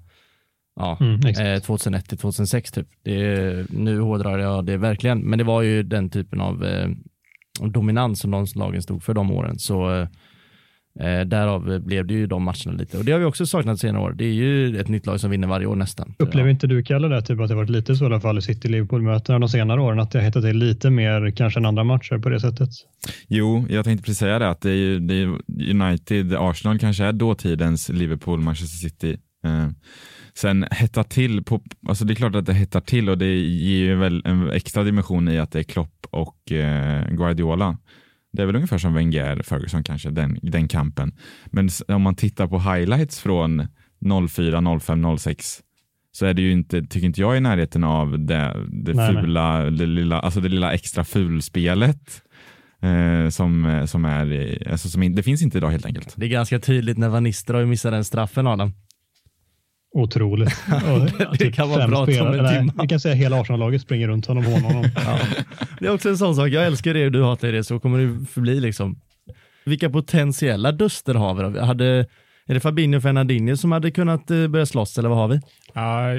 ja, 0.77 0.99
mm, 1.01 1.21
2001 1.61 2.05
eh, 2.05 2.09
till 2.09 2.19
2006 2.19 2.73
typ. 2.73 2.89
Det, 3.03 3.71
nu 3.71 4.01
hårdrar 4.01 4.39
jag 4.39 4.65
det 4.65 4.77
verkligen, 4.77 5.21
men 5.21 5.39
det 5.39 5.45
var 5.45 5.63
ju 5.63 5.83
den 5.83 6.11
typen 6.11 6.41
av 6.41 6.65
eh, 6.65 6.89
dominans 7.61 8.21
som 8.21 8.31
de 8.31 8.47
lagen 8.55 8.83
stod 8.83 9.03
för 9.03 9.15
de 9.15 9.31
åren. 9.31 9.59
Så 9.59 9.95
eh, 9.95 10.09
Eh, 11.01 11.21
därav 11.21 11.81
blev 11.81 12.07
det 12.07 12.15
ju 12.15 12.27
de 12.27 12.43
matcherna 12.43 12.73
lite 12.73 12.99
och 12.99 13.05
det 13.05 13.13
har 13.13 13.19
vi 13.19 13.25
också 13.25 13.47
saknat 13.47 13.79
senare 13.79 14.03
år. 14.03 14.13
Det 14.13 14.25
är 14.25 14.33
ju 14.33 14.81
ett 14.81 14.89
nytt 14.89 15.07
lag 15.07 15.21
som 15.21 15.31
vinner 15.31 15.49
varje 15.49 15.67
år 15.67 15.77
nästan. 15.77 16.15
Upplever 16.19 16.51
inte 16.51 16.67
du 16.67 16.83
Kalle 16.83 17.09
det, 17.09 17.23
typ 17.23 17.41
att 17.41 17.49
det 17.49 17.55
varit 17.55 17.71
lite 17.71 17.97
så 17.97 18.05
i 18.05 18.07
alla 18.07 18.21
fall 18.21 18.39
i 18.39 18.43
City-Liverpool-mötena 18.43 19.39
de 19.39 19.49
senare 19.49 19.81
åren, 19.81 20.01
att 20.01 20.11
det 20.11 20.19
har 20.19 20.25
hettat 20.25 20.43
till 20.43 20.57
lite 20.57 20.91
mer 20.91 21.31
kanske 21.31 21.61
än 21.61 21.67
andra 21.67 21.85
matcher 21.85 22.19
på 22.19 22.29
det 22.29 22.41
sättet? 22.41 22.69
Jo, 23.29 23.67
jag 23.69 23.85
tänkte 23.85 24.05
precis 24.05 24.19
säga 24.19 24.39
det, 24.39 24.49
att 24.49 24.61
det 24.61 24.71
är, 24.71 24.75
ju, 24.75 24.99
det 24.99 25.15
är 25.15 25.27
United, 25.71 26.35
Arsenal 26.35 26.79
kanske 26.79 27.05
är 27.05 27.13
dåtidens 27.13 27.89
Liverpool, 27.89 28.41
Manchester 28.41 28.89
City. 28.89 29.19
Eh, 29.45 29.69
sen 30.35 30.67
hetta 30.71 31.05
till, 31.05 31.45
på, 31.45 31.61
alltså 31.89 32.05
det 32.05 32.13
är 32.13 32.15
klart 32.15 32.35
att 32.35 32.47
det 32.47 32.55
hettar 32.55 32.81
till 32.81 33.09
och 33.09 33.19
det 33.19 33.35
ger 33.37 33.85
ju 33.85 33.97
väl 33.97 34.23
en 34.25 34.51
extra 34.51 34.85
dimension 34.85 35.29
i 35.29 35.39
att 35.39 35.53
det 35.53 35.59
är 35.59 35.63
Klopp 35.63 36.07
och 36.11 36.53
eh, 36.53 37.09
Guardiola. 37.11 37.79
Det 38.33 38.43
är 38.43 38.47
väl 38.47 38.57
ungefär 38.57 38.79
som 38.79 38.95
Wenger, 38.95 39.43
Ferguson 39.43 39.85
kanske, 39.85 40.11
den, 40.11 40.39
den 40.43 40.69
kampen. 40.69 41.13
Men 41.47 41.69
om 41.89 42.03
man 42.03 42.15
tittar 42.15 42.47
på 42.47 42.59
highlights 42.59 43.21
från 43.21 43.69
04, 44.29 44.79
05, 44.81 45.19
06 45.19 45.63
så 46.13 46.27
är 46.27 46.35
det 46.35 46.43
ju 46.43 46.53
inte, 46.53 46.83
tycker 46.83 47.07
inte 47.07 47.21
jag, 47.21 47.37
i 47.37 47.41
närheten 47.41 47.85
av 47.85 48.19
det, 48.19 48.67
det 48.69 48.95
nej, 48.95 49.15
fula, 49.15 49.59
nej. 49.59 49.71
Det, 49.71 49.87
lilla, 49.87 50.21
alltså 50.21 50.41
det 50.41 50.49
lilla 50.49 50.73
extra 50.73 51.05
fulspelet. 51.05 52.23
Eh, 52.83 53.29
som, 53.29 53.83
som 53.87 54.05
är, 54.05 54.59
alltså 54.71 54.89
som 54.89 55.03
in, 55.03 55.15
det 55.15 55.23
finns 55.23 55.43
inte 55.43 55.59
idag 55.59 55.71
helt 55.71 55.87
enkelt. 55.87 56.15
Det 56.17 56.27
är 56.27 56.31
ganska 56.31 56.59
tydligt 56.59 56.99
när 56.99 57.09
Van 57.09 57.23
Nistelrooy 57.23 57.67
missar 57.67 57.91
den 57.91 58.05
straffen 58.05 58.47
Adam. 58.47 58.73
Otroligt. 59.93 60.65
det 61.31 61.39
typ 61.39 61.55
kan 61.55 61.69
vara 61.69 61.89
bra 61.89 62.03
om 62.03 62.09
en 62.09 62.49
timme. 62.49 62.73
Vi 62.83 62.89
kan 62.89 63.01
säga 63.01 63.13
att 63.13 63.21
hela 63.21 63.41
Arsenal-laget 63.41 63.83
springer 63.83 64.09
runt 64.09 64.27
honom 64.27 64.47
och 64.47 64.53
honom. 64.53 64.85
ja. 64.95 65.19
Det 65.81 65.87
är 65.87 65.95
också 65.95 66.09
en 66.09 66.19
sån 66.19 66.35
sak, 66.35 66.49
jag 66.49 66.67
älskar 66.67 66.95
det 66.95 67.05
och 67.05 67.13
du 67.13 67.23
hatar 67.23 67.53
det, 67.53 67.65
så 67.65 67.81
kommer 67.81 67.99
det 67.99 68.27
förbli 68.27 68.61
liksom. 68.61 69.01
Vilka 69.65 69.91
potentiella 69.91 70.73
duster 70.73 71.15
har 71.15 71.35
vi 71.35 71.43
då? 71.43 71.65
Hade, 71.65 72.07
är 72.47 72.55
det 72.55 72.61
Fabinho 72.61 72.97
och 72.97 73.03
Fernandinho 73.03 73.57
som 73.57 73.73
hade 73.73 73.91
kunnat 73.91 74.31
eh, 74.31 74.49
börja 74.49 74.67
slåss 74.67 74.99
eller 74.99 75.09
vad 75.09 75.19
har 75.19 75.29
vi? 75.29 75.41
Ja, 75.75 76.15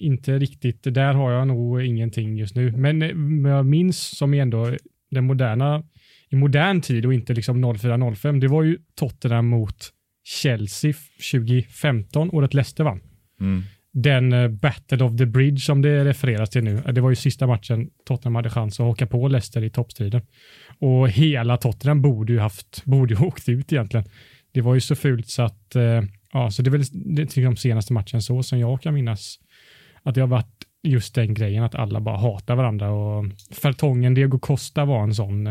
inte 0.00 0.38
riktigt. 0.38 0.80
Där 0.82 1.14
har 1.14 1.32
jag 1.32 1.48
nog 1.48 1.82
ingenting 1.82 2.36
just 2.36 2.54
nu. 2.54 2.72
Men, 2.72 2.98
men 3.42 3.52
jag 3.52 3.66
minns 3.66 4.18
som 4.18 4.34
ändå 4.34 4.76
den 5.10 5.24
moderna, 5.24 5.82
i 6.30 6.36
modern 6.36 6.80
tid 6.80 7.06
och 7.06 7.14
inte 7.14 7.34
liksom 7.34 7.64
04-05, 7.64 8.40
det 8.40 8.48
var 8.48 8.62
ju 8.62 8.78
Tottenham 8.94 9.46
mot 9.46 9.90
Chelsea 10.24 10.92
2015, 11.32 12.30
året 12.32 12.54
Leicester 12.54 12.84
vann. 12.84 13.00
Mm. 13.40 13.62
Den 13.92 14.32
uh, 14.32 14.48
Battle 14.48 15.04
of 15.04 15.16
the 15.16 15.26
Bridge 15.26 15.60
som 15.60 15.82
det 15.82 16.04
refereras 16.04 16.50
till 16.50 16.64
nu, 16.64 16.82
det 16.92 17.00
var 17.00 17.10
ju 17.10 17.16
sista 17.16 17.46
matchen 17.46 17.90
Tottenham 18.04 18.34
hade 18.34 18.50
chans 18.50 18.80
att 18.80 18.86
haka 18.86 19.06
på 19.06 19.28
Leicester 19.28 19.64
i 19.64 19.70
toppstriden. 19.70 20.22
Och 20.78 21.08
hela 21.08 21.56
Tottenham 21.56 22.02
borde 22.02 22.32
ju 22.32 22.38
haft, 22.38 22.84
borde 22.84 23.14
ju 23.14 23.20
åkt 23.26 23.48
ut 23.48 23.72
egentligen. 23.72 24.06
Det 24.52 24.60
var 24.60 24.74
ju 24.74 24.80
så 24.80 24.94
fult 24.94 25.28
så 25.28 25.42
att, 25.42 25.72
uh, 25.76 26.02
ja, 26.32 26.50
så 26.50 26.62
det 26.62 26.68
är 26.68 26.72
väl 26.72 26.84
det, 26.92 27.26
till 27.26 27.44
de 27.44 27.56
senaste 27.56 27.92
matchen 27.92 28.22
så 28.22 28.42
som 28.42 28.58
jag 28.58 28.82
kan 28.82 28.94
minnas 28.94 29.38
att 30.02 30.14
det 30.14 30.20
har 30.20 30.28
varit 30.28 30.64
just 30.82 31.14
den 31.14 31.34
grejen 31.34 31.64
att 31.64 31.74
alla 31.74 32.00
bara 32.00 32.16
hatar 32.16 32.56
varandra 32.56 32.90
och 32.90 33.24
Fertongen 33.50 34.14
Diego 34.14 34.38
Costa 34.38 34.84
var 34.84 35.02
en 35.02 35.14
sån 35.14 35.48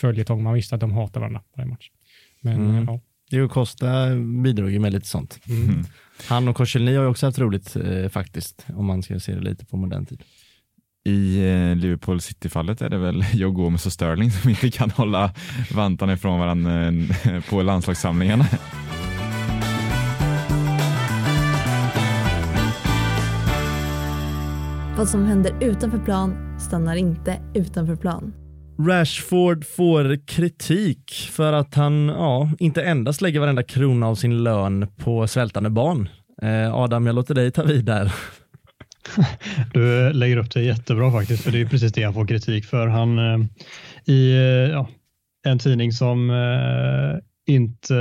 följetong. 0.00 0.42
Man 0.42 0.54
visste 0.54 0.74
att 0.74 0.80
de 0.80 0.92
hatar 0.92 1.20
varandra 1.20 1.42
varje 1.56 1.70
match. 1.70 1.90
Men 2.40 2.54
mm. 2.54 2.84
ja. 2.88 3.00
Diego 3.30 3.48
Costa 3.48 4.16
bidrog 4.16 4.70
ju 4.70 4.78
med 4.78 4.92
lite 4.92 5.06
sånt. 5.06 5.38
Mm. 5.48 5.68
mm. 5.68 5.84
Han 6.28 6.48
och 6.48 6.56
Korselny 6.56 6.94
har 6.94 7.02
ju 7.02 7.08
också 7.08 7.26
haft 7.26 7.38
roligt 7.38 7.76
eh, 7.76 8.08
faktiskt, 8.08 8.66
om 8.76 8.86
man 8.86 9.02
ska 9.02 9.20
se 9.20 9.34
det 9.34 9.40
lite 9.40 9.66
på 9.66 9.76
modern 9.76 10.06
tid. 10.06 10.22
I 11.04 11.36
eh, 11.36 11.76
Liverpool 11.76 12.20
City-fallet 12.20 12.82
är 12.82 12.88
det 12.88 12.98
väl 12.98 13.24
Joe 13.32 13.50
Gomez 13.50 13.86
och 13.86 13.92
Sterling 13.92 14.30
som 14.30 14.50
inte 14.50 14.70
kan 14.70 14.90
hålla 14.90 15.34
vantarna 15.74 16.12
ifrån 16.12 16.40
varandra 16.40 16.86
eh, 16.86 17.44
på 17.50 17.62
landslagssamlingarna. 17.62 18.46
Vad 24.96 25.08
som 25.08 25.24
händer 25.26 25.52
utanför 25.60 25.98
plan 25.98 26.58
stannar 26.60 26.96
inte 26.96 27.40
utanför 27.54 27.96
plan. 27.96 28.39
Rashford 28.86 29.64
får 29.64 30.26
kritik 30.26 31.30
för 31.30 31.52
att 31.52 31.74
han 31.74 32.08
ja, 32.08 32.50
inte 32.58 32.82
endast 32.82 33.20
lägger 33.20 33.40
varenda 33.40 33.62
krona 33.62 34.06
av 34.06 34.14
sin 34.14 34.44
lön 34.44 34.86
på 34.96 35.26
svältande 35.26 35.70
barn. 35.70 36.08
Eh, 36.42 36.74
Adam, 36.74 37.06
jag 37.06 37.14
låter 37.14 37.34
dig 37.34 37.50
ta 37.50 37.62
vid 37.62 37.84
där. 37.84 38.12
Du 39.72 40.06
eh, 40.06 40.14
lägger 40.14 40.36
upp 40.36 40.50
det 40.50 40.62
jättebra 40.62 41.12
faktiskt, 41.12 41.42
för 41.42 41.50
det 41.52 41.60
är 41.60 41.66
precis 41.66 41.92
det 41.92 42.02
han 42.02 42.14
får 42.14 42.26
kritik 42.26 42.64
för. 42.64 42.86
Han 42.86 43.18
eh, 43.18 43.46
i 44.04 44.32
eh, 44.32 44.70
ja, 44.70 44.88
en 45.46 45.58
tidning 45.58 45.92
som 45.92 46.30
eh, 46.30 47.54
inte 47.54 47.94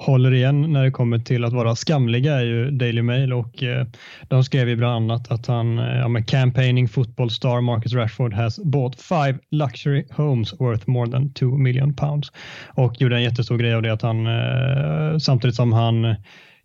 håller 0.00 0.34
igen 0.34 0.72
när 0.72 0.84
det 0.84 0.90
kommer 0.90 1.18
till 1.18 1.44
att 1.44 1.52
vara 1.52 1.76
skamliga 1.76 2.34
är 2.34 2.44
ju 2.44 2.70
Daily 2.70 3.02
Mail 3.02 3.32
och 3.32 3.62
eh, 3.62 3.86
de 4.28 4.44
skrev 4.44 4.68
ju 4.68 4.76
bland 4.76 4.94
annat 4.94 5.30
att 5.30 5.46
han, 5.46 5.78
eh, 5.78 5.98
ja, 5.98 6.08
med 6.08 6.28
campaigning 6.28 6.88
football 6.88 7.30
star 7.30 7.60
Marcus 7.60 7.92
Rashford 7.92 8.34
has 8.34 8.58
bought 8.58 9.00
five 9.00 9.38
luxury 9.50 10.04
homes 10.10 10.60
worth 10.60 10.88
more 10.88 11.10
than 11.10 11.32
two 11.32 11.56
million 11.56 11.94
pounds. 11.94 12.32
Och 12.66 13.00
gjorde 13.00 13.16
en 13.16 13.22
jättestor 13.22 13.56
grej 13.56 13.74
av 13.74 13.82
det 13.82 13.92
att 13.92 14.02
han 14.02 14.26
eh, 14.26 15.18
samtidigt 15.18 15.56
som 15.56 15.72
han 15.72 16.14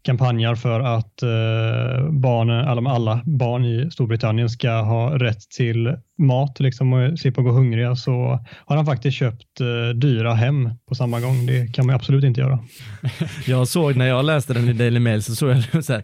kampanjar 0.06 0.56
för 0.56 0.80
att 0.80 1.24
eh, 1.24 2.10
barnen, 2.12 2.68
alla, 2.68 2.90
alla 2.90 3.22
barn 3.26 3.66
i 3.66 3.92
Storbritannien 3.92 4.50
ska 4.50 4.72
ha 4.72 5.20
rätt 5.20 5.50
till 5.58 5.96
mat 6.18 6.60
liksom, 6.60 6.94
och 6.94 7.20
slippa 7.20 7.42
gå 7.42 7.52
hungriga 7.52 7.96
så 7.96 8.40
har 8.66 8.76
han 8.76 8.86
faktiskt 8.86 9.18
köpt 9.18 9.62
eh, 9.62 9.96
dyra 9.96 10.34
hem 10.34 10.70
på 10.90 10.96
samma 10.96 11.20
gång. 11.20 11.46
Det 11.46 11.74
kan 11.74 11.86
man 11.86 11.96
absolut 11.96 12.24
inte 12.24 12.42
göra. 12.42 12.60
Jag 13.48 13.68
såg 13.68 13.96
när 13.96 14.06
jag 14.06 14.26
läste 14.26 14.54
den 14.54 14.70
i 14.70 14.74
Daily 14.74 15.00
Mail 15.00 15.24
så 15.24 15.36
såg 15.36 15.50
jag 15.74 15.86
så 15.86 15.94
här, 15.94 16.04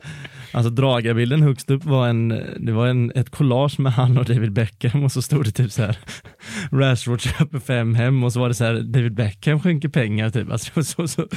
alltså 0.52 0.70
dragarbilden 0.70 1.42
högst 1.42 1.70
upp 1.70 1.86
var 1.86 2.08
en, 2.08 2.28
det 2.60 2.72
var 2.72 2.88
en, 2.88 3.12
ett 3.16 3.30
collage 3.30 3.80
med 3.80 3.94
han 3.94 4.18
och 4.18 4.26
David 4.26 4.52
Beckham 4.52 5.04
och 5.04 5.12
så 5.12 5.22
stod 5.22 5.46
det 5.46 5.52
typ 5.52 5.72
så 5.72 5.82
här 5.82 5.98
Rashford 6.72 7.22
köper 7.22 7.60
fem 7.60 7.96
hem 7.96 8.24
och 8.24 8.34
så 8.34 8.40
var 8.40 8.48
det 8.48 8.54
så 8.54 8.64
här 8.64 8.74
David 8.74 9.14
Beckham 9.14 9.60
skänker 9.60 9.90
pengar 9.90 10.30
typ. 10.30 10.52
Alltså 10.52 10.84
så, 10.84 11.08
så 11.08 11.28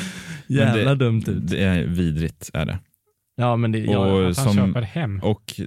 jävla 0.47 0.95
det, 0.95 1.05
dumt 1.05 1.23
ut. 1.27 1.49
Det 1.49 1.63
är 1.63 1.87
vidrigt 1.87 2.51
är 2.55 2.67
det. 2.67 2.79
Ja 3.37 3.57
men 3.57 3.73
det, 3.73 3.79
ja, 3.79 3.99
och 3.99 4.31
att 4.31 4.37
han 4.37 4.55
som, 4.55 4.67
köper 4.67 4.83
hem. 4.83 5.21
Och 5.23 5.61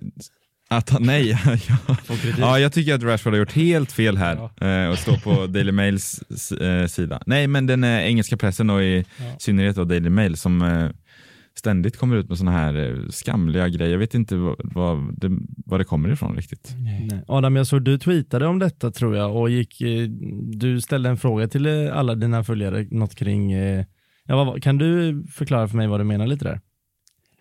att 0.70 0.90
han, 0.90 1.04
nej, 1.04 1.30
ja. 1.88 1.98
ja, 2.38 2.60
jag 2.60 2.74
tycker 2.74 2.94
att 2.94 3.04
Rashford 3.04 3.34
har 3.34 3.40
gjort 3.40 3.54
helt 3.54 3.92
fel 3.92 4.18
här 4.18 4.50
ja. 4.60 4.68
Eh, 4.68 4.90
och 4.90 4.98
står 4.98 5.18
på 5.18 5.48
Daily 5.48 5.72
Mails 5.72 6.22
eh, 6.52 6.88
sida. 6.88 7.22
Nej, 7.26 7.48
men 7.48 7.68
den 7.68 7.84
engelska 7.84 8.38
pressen 8.38 8.70
och 8.70 8.84
i 8.84 9.06
ja. 9.18 9.26
synnerhet 9.40 9.76
då 9.76 9.84
Daily 9.84 10.10
Mail 10.10 10.38
som 10.38 10.62
eh, 10.62 10.90
ständigt 11.58 11.98
kommer 11.98 12.16
ut 12.16 12.30
med 12.30 12.38
sådana 12.38 12.58
här 12.58 13.06
skamliga 13.10 13.70
grejer. 13.70 13.92
Jag 13.92 14.00
vet 14.00 14.14
inte 14.14 14.36
vad, 14.36 14.56
vad, 14.64 15.20
det, 15.20 15.38
vad 15.66 15.80
det 15.80 15.84
kommer 15.84 16.10
ifrån 16.10 16.36
riktigt. 16.36 16.76
Nej. 16.78 17.24
Adam, 17.28 17.56
jag 17.56 17.68
såg 17.68 17.84
du 17.84 17.98
tweetade 17.98 18.48
om 18.48 18.60
detta 18.60 18.92
tror 18.92 19.16
jag 19.16 19.36
och 19.36 19.50
gick, 19.50 19.82
du 20.44 20.82
ställde 20.82 21.10
en 21.10 21.18
fråga 21.18 21.48
till 21.48 21.90
alla 21.90 22.16
dina 22.16 22.44
följare, 22.44 22.88
något 22.92 23.16
kring, 23.16 23.54
ja, 24.24 24.58
kan 24.62 24.78
du 24.78 25.24
förklara 25.32 25.68
för 25.68 25.78
mig 25.78 25.88
vad 25.88 26.00
du 26.00 26.04
menar 26.04 26.28
lite 26.28 26.46
där? 26.46 26.62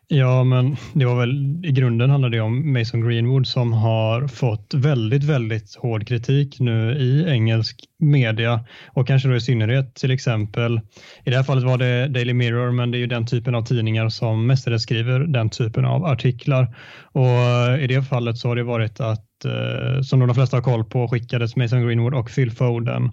Ja, 0.08 0.44
men 0.44 0.76
det 0.94 1.04
var 1.04 1.20
väl 1.20 1.64
i 1.64 1.72
grunden 1.72 2.10
handlar 2.10 2.30
det 2.30 2.40
om 2.40 2.72
Mason 2.72 3.08
Greenwood 3.08 3.46
som 3.46 3.72
har 3.72 4.28
fått 4.28 4.74
väldigt, 4.74 5.24
väldigt 5.24 5.74
hård 5.76 6.06
kritik 6.06 6.60
nu 6.60 6.96
i 6.98 7.24
engelsk 7.28 7.84
media 7.98 8.64
och 8.92 9.06
kanske 9.06 9.28
då 9.28 9.36
i 9.36 9.40
synnerhet 9.40 9.94
till 9.94 10.10
exempel. 10.10 10.80
I 11.24 11.30
det 11.30 11.36
här 11.36 11.42
fallet 11.42 11.64
var 11.64 11.78
det 11.78 12.08
Daily 12.08 12.32
Mirror, 12.32 12.70
men 12.70 12.90
det 12.90 12.98
är 12.98 13.00
ju 13.00 13.06
den 13.06 13.26
typen 13.26 13.54
av 13.54 13.62
tidningar 13.62 14.08
som 14.08 14.46
mestadels 14.46 14.82
skriver 14.82 15.20
den 15.20 15.50
typen 15.50 15.84
av 15.84 16.04
artiklar 16.04 16.76
och 17.12 17.26
eh, 17.26 17.84
i 17.84 17.86
det 17.86 18.02
fallet 18.02 18.38
så 18.38 18.48
har 18.48 18.56
det 18.56 18.62
varit 18.64 19.00
att 19.00 19.44
eh, 19.44 20.02
som 20.02 20.20
de 20.20 20.34
flesta 20.34 20.56
har 20.56 20.62
koll 20.62 20.84
på 20.84 21.08
skickades 21.08 21.56
Mason 21.56 21.86
Greenwood 21.86 22.14
och 22.14 22.30
Phil 22.34 22.50
Foden 22.50 23.10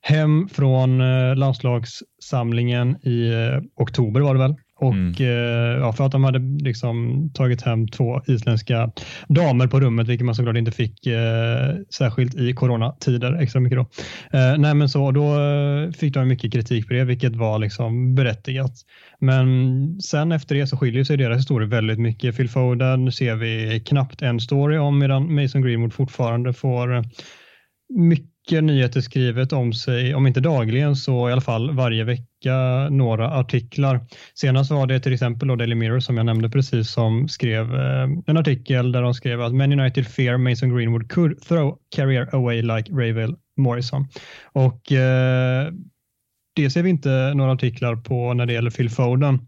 hem 0.00 0.48
från 0.48 1.00
eh, 1.00 1.36
landslagssamlingen 1.36 2.96
i 2.96 3.32
oktober 3.76 4.20
var 4.20 4.34
det 4.34 4.40
väl 4.40 4.54
och 4.82 4.92
mm. 4.94 5.14
eh, 5.20 5.80
ja, 5.80 5.92
för 5.92 6.06
att 6.06 6.12
de 6.12 6.24
hade 6.24 6.38
liksom 6.38 7.30
tagit 7.34 7.62
hem 7.62 7.88
två 7.88 8.20
isländska 8.26 8.90
damer 9.28 9.66
på 9.66 9.80
rummet, 9.80 10.08
vilket 10.08 10.24
man 10.24 10.34
såklart 10.34 10.56
inte 10.56 10.70
fick 10.70 11.06
eh, 11.06 11.74
särskilt 11.94 12.34
i 12.34 12.52
coronatider 12.52 13.42
extra 13.42 13.60
mycket 13.60 13.78
då. 13.78 13.86
Eh, 14.38 14.58
nej, 14.58 14.74
men 14.74 14.88
så 14.88 15.10
då 15.10 15.40
eh, 15.40 15.90
fick 15.90 16.14
de 16.14 16.28
mycket 16.28 16.52
kritik 16.52 16.88
på 16.88 16.94
det, 16.94 17.04
vilket 17.04 17.36
var 17.36 17.58
liksom 17.58 18.14
berättigat. 18.14 18.72
Men 19.18 19.46
sen 20.00 20.32
efter 20.32 20.54
det 20.54 20.66
så 20.66 20.76
skiljer 20.76 21.04
sig 21.04 21.16
deras 21.16 21.38
historia 21.38 21.68
väldigt 21.68 21.98
mycket. 21.98 22.36
Phil 22.36 22.48
Foden 22.48 23.12
ser 23.12 23.36
vi 23.36 23.80
knappt 23.86 24.22
en 24.22 24.40
story 24.40 24.78
om 24.78 24.98
medan 24.98 25.34
Mason 25.34 25.62
Greenwood 25.62 25.92
fortfarande 25.92 26.52
får 26.52 27.04
mycket 27.98 28.31
mycket 28.31 28.31
nyheter 28.50 29.00
skrivet 29.00 29.52
om 29.52 29.72
sig, 29.72 30.14
om 30.14 30.26
inte 30.26 30.40
dagligen 30.40 30.96
så 30.96 31.28
i 31.28 31.32
alla 31.32 31.40
fall 31.40 31.74
varje 31.74 32.04
vecka 32.04 32.88
några 32.90 33.30
artiklar. 33.30 34.06
Senast 34.34 34.70
var 34.70 34.86
det 34.86 35.00
till 35.00 35.12
exempel 35.12 35.48
då 35.48 35.56
Daily 35.56 35.74
Mirror 35.74 36.00
som 36.00 36.16
jag 36.16 36.26
nämnde 36.26 36.50
precis 36.50 36.90
som 36.90 37.28
skrev 37.28 37.74
eh, 37.74 38.08
en 38.26 38.36
artikel 38.36 38.92
där 38.92 39.02
de 39.02 39.14
skrev 39.14 39.42
att 39.42 39.54
Man 39.54 39.80
United 39.80 40.06
fear 40.06 40.36
Mason 40.36 40.76
Greenwood 40.76 41.10
could 41.10 41.42
throw 41.42 41.78
career 41.96 42.34
away 42.34 42.62
like 42.62 42.92
Ravel 42.92 43.36
Morrison. 43.56 44.08
Och 44.52 44.92
eh, 44.92 45.72
det 46.54 46.70
ser 46.70 46.82
vi 46.82 46.90
inte 46.90 47.34
några 47.34 47.52
artiklar 47.52 47.96
på 47.96 48.34
när 48.34 48.46
det 48.46 48.52
gäller 48.52 48.70
Phil 48.70 48.90
Foden. 48.90 49.38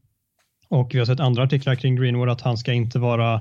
Och 0.69 0.91
vi 0.95 0.99
har 0.99 1.07
sett 1.07 1.21
andra 1.21 1.43
artiklar 1.43 1.75
kring 1.75 1.97
Greenwood 1.97 2.29
att 2.29 2.41
han 2.41 2.59
ska 2.59 2.73
inte 2.73 2.99
vara 2.99 3.41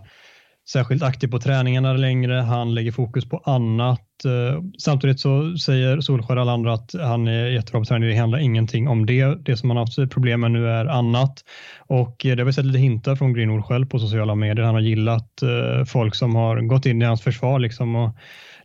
särskilt 0.70 1.04
aktiv 1.04 1.28
på 1.28 1.39
träningarna 1.39 1.94
längre. 1.94 2.34
Han 2.34 2.76
lägger 2.76 2.92
fokus 2.92 3.26
på 3.30 3.38
annat. 3.38 4.12
Eh, 4.26 4.62
samtidigt 4.78 5.20
så 5.20 5.58
säger 5.58 6.02
Solskjaer 6.02 6.36
och 6.36 6.42
alla 6.42 6.52
andra 6.52 6.74
att 6.74 6.96
han 7.02 7.28
är 7.28 7.46
jättebra 7.46 7.82
på 7.82 7.86
träning. 7.86 8.10
Det 8.10 8.16
handlar 8.16 8.40
ingenting 8.40 8.88
om 8.88 9.06
det. 9.06 9.46
Det 9.46 9.58
som 9.58 9.70
han 9.70 9.78
har 9.78 9.86
haft 9.86 10.14
problem 10.14 10.42
med 10.42 10.52
nu 10.52 10.70
är 10.70 10.86
annat. 10.86 11.44
Och 11.78 12.26
eh, 12.26 12.36
det 12.36 12.42
har 12.42 12.46
vi 12.46 12.54
sett 12.54 12.66
lite 12.66 12.80
hintar 12.80 13.16
från 13.16 13.34
Greenwood 13.34 13.66
själv 13.66 13.86
på 13.86 14.00
sociala 14.00 14.36
medier. 14.36 14.66
Han 14.66 14.76
har 14.76 14.82
gillat 14.82 15.42
eh, 15.42 15.86
folk 15.86 16.16
som 16.16 16.36
har 16.36 16.62
gått 16.62 16.86
in 16.86 17.02
i 17.02 17.06
hans 17.06 17.22
försvar 17.22 17.60
liksom 17.60 17.96
och 17.96 18.16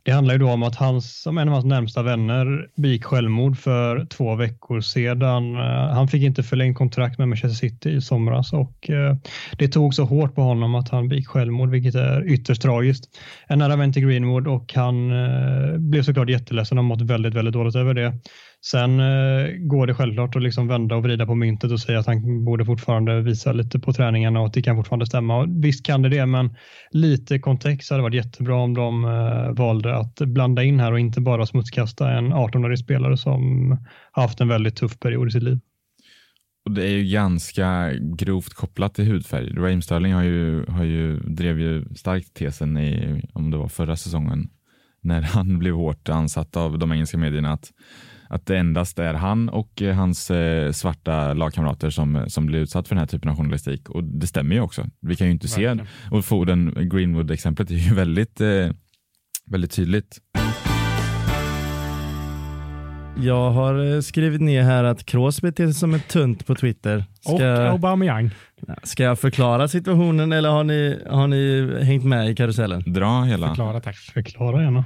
det 0.09 0.15
handlar 0.15 0.35
ju 0.35 0.39
då 0.39 0.51
om 0.51 0.63
att 0.63 0.75
hans, 0.75 1.23
som 1.23 1.39
en 1.39 1.49
av 1.49 1.55
hans 1.55 1.65
närmsta 1.65 2.03
vänner 2.03 2.69
begick 2.77 3.05
självmord 3.05 3.59
för 3.59 4.05
två 4.05 4.35
veckor 4.35 4.81
sedan. 4.81 5.55
Eh, 5.55 5.95
han 5.95 6.09
fick 6.09 6.23
inte 6.23 6.43
förlängt 6.43 6.79
kontrakt 6.79 7.19
med 7.19 7.29
Manchester 7.29 7.69
City 7.69 7.91
i 7.91 8.01
somras 8.01 8.53
och 8.53 8.91
eh, 8.91 9.17
det 9.59 9.69
tog 9.69 9.95
så 9.95 10.05
hårt 10.05 10.35
på 10.35 10.43
honom 10.43 10.75
att 10.75 10.89
han 10.89 11.09
begick 11.09 11.29
självmord, 11.29 11.71
vilket 11.71 11.95
är 11.95 12.27
ytterst 12.27 12.63
tragiskt. 12.63 13.05
En 13.47 13.59
nära 13.59 13.77
vän 13.77 13.93
till 13.93 14.07
Greenwood 14.07 14.47
och 14.49 14.73
han 14.75 15.11
eh, 15.11 15.79
blev 15.79 16.03
såklart 16.03 16.31
jätteledsen 16.31 16.79
och 16.79 16.85
mått 16.85 17.03
väldigt, 17.03 17.35
väldigt 17.35 17.55
dåligt 17.55 17.77
över 17.77 17.95
det. 17.95 18.13
Sen 18.65 19.01
eh, 19.01 19.47
går 19.59 19.87
det 19.87 19.95
självklart 19.95 20.37
att 20.37 20.43
liksom 20.43 20.69
vända 20.69 20.97
och 20.97 21.03
vrida 21.03 21.27
på 21.27 21.35
myntet 21.35 21.73
och 21.73 21.81
säga 21.81 21.99
att 21.99 22.07
han 22.07 22.45
borde 22.45 22.65
fortfarande 22.65 23.23
visa 23.23 23.53
lite 23.53 23.79
på 23.79 23.93
träningarna 23.93 24.41
och 24.41 24.47
att 24.47 24.53
det 24.53 24.63
kan 24.63 24.77
fortfarande 24.77 25.07
stämma. 25.07 25.37
Och 25.37 25.47
visst 25.65 25.87
kan 25.87 26.03
det 26.03 26.09
det, 26.09 26.27
men 26.27 26.57
lite 26.91 27.39
kontext 27.39 27.91
hade 27.91 28.03
varit 28.03 28.15
jättebra 28.15 28.57
om 28.57 28.75
de 28.75 29.05
eh, 29.05 29.53
valde 29.57 29.97
att 29.97 30.19
blanda 30.19 30.63
in 30.63 30.81
här 30.81 30.93
och 30.93 31.01
inte 31.01 31.21
bara 31.21 31.47
smutskasta 31.47 32.11
en 32.11 32.33
18-årig 32.33 32.79
spelare 32.79 33.17
som 33.17 33.77
haft 34.13 34.41
en 34.41 34.49
väldigt 34.49 34.77
tuff 34.77 34.99
period 34.99 35.29
i 35.29 35.31
sitt 35.31 35.43
liv. 35.43 35.61
Och 36.65 36.75
det 36.75 36.85
är 36.85 36.91
ju 36.91 37.13
ganska 37.13 37.93
grovt 38.19 38.55
kopplat 38.55 38.95
till 38.95 39.05
hudfärg. 39.05 39.55
Raheem 39.55 39.83
Sterling 39.83 40.13
har 40.13 40.23
ju, 40.23 40.67
har 40.67 40.85
ju, 40.85 41.21
drev 41.21 41.61
ju 41.61 41.95
starkt 41.95 42.35
tesen 42.35 42.79
i, 42.79 43.23
om 43.33 43.51
det 43.51 43.57
var 43.57 43.69
förra 43.69 43.97
säsongen, 43.97 44.51
när 45.01 45.23
han 45.23 45.59
blev 45.59 45.75
hårt 45.75 46.09
ansatt 46.09 46.57
av 46.57 46.79
de 46.79 46.93
engelska 46.93 47.19
medierna 47.19 47.53
att, 47.53 47.73
att 48.29 48.47
det 48.47 48.59
endast 48.59 48.99
är 48.99 49.15
han 49.15 49.49
och 49.49 49.83
hans 49.95 50.31
eh, 50.31 50.73
svarta 50.73 51.35
lagkamrater 51.35 51.91
som, 51.91 52.25
som 52.29 52.47
blir 52.47 52.59
utsatt 52.59 52.89
för 52.89 52.95
den 52.95 53.01
här 53.01 53.07
typen 53.07 53.31
av 53.31 53.37
journalistik. 53.37 53.91
Och 53.91 54.05
det 54.05 54.27
stämmer 54.27 54.55
ju 54.55 54.61
också. 54.61 54.85
Vi 55.01 55.17
kan 55.17 55.27
ju 55.27 55.33
inte 55.33 55.47
Verkligen. 55.47 55.79
se, 55.79 55.85
och 56.11 56.25
Foden 56.25 56.75
Greenwood-exemplet 56.91 57.71
är 57.71 57.75
ju 57.75 57.95
väldigt, 57.95 58.41
eh, 58.41 58.71
väldigt 59.47 59.73
tydligt. 59.73 60.19
Jag 63.21 63.51
har 63.51 63.95
eh, 63.95 64.01
skrivit 64.01 64.41
ner 64.41 64.63
här 64.63 64.85
att 64.85 65.07
Kroos 65.07 65.43
beter 65.43 65.65
sig 65.65 65.75
som 65.75 65.95
ett 65.95 66.09
tunt 66.09 66.47
på 66.47 66.55
Twitter. 66.55 67.05
Ska, 67.21 67.33
och 67.35 67.43
Aubameyang. 67.43 68.31
Ska 68.83 69.03
jag 69.03 69.19
förklara 69.19 69.69
situationen 69.69 70.33
eller 70.33 70.49
har 70.49 70.65
ni, 70.65 71.01
har 71.11 71.27
ni 71.27 71.73
hängt 71.85 72.05
med 72.05 72.31
i 72.31 72.35
karusellen? 72.35 72.83
Dra 72.87 73.23
hela. 73.23 73.49
Förklara 73.49 73.81
tack. 73.81 73.97
Förklara 73.97 74.63
gärna. 74.63 74.85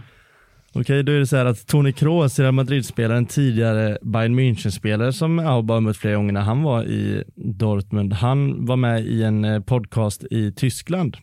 Okej, 0.74 1.02
då 1.02 1.12
är 1.12 1.18
det 1.18 1.26
så 1.26 1.36
här 1.36 1.46
att 1.46 1.66
Toni 1.66 1.92
Kroos, 1.92 2.38
Real 2.38 2.52
Madrid-spelaren, 2.52 3.26
tidigare 3.26 3.98
Bayern 4.02 4.38
München-spelare 4.38 5.12
som 5.12 5.38
Auba 5.38 5.80
mött 5.80 5.96
flera 5.96 6.16
gånger 6.16 6.32
när 6.32 6.40
han 6.40 6.62
var 6.62 6.84
i 6.84 7.24
Dortmund. 7.36 8.12
Han 8.12 8.66
var 8.66 8.76
med 8.76 9.06
i 9.06 9.22
en 9.22 9.44
eh, 9.44 9.60
podcast 9.60 10.24
i 10.30 10.52
Tyskland 10.52 11.16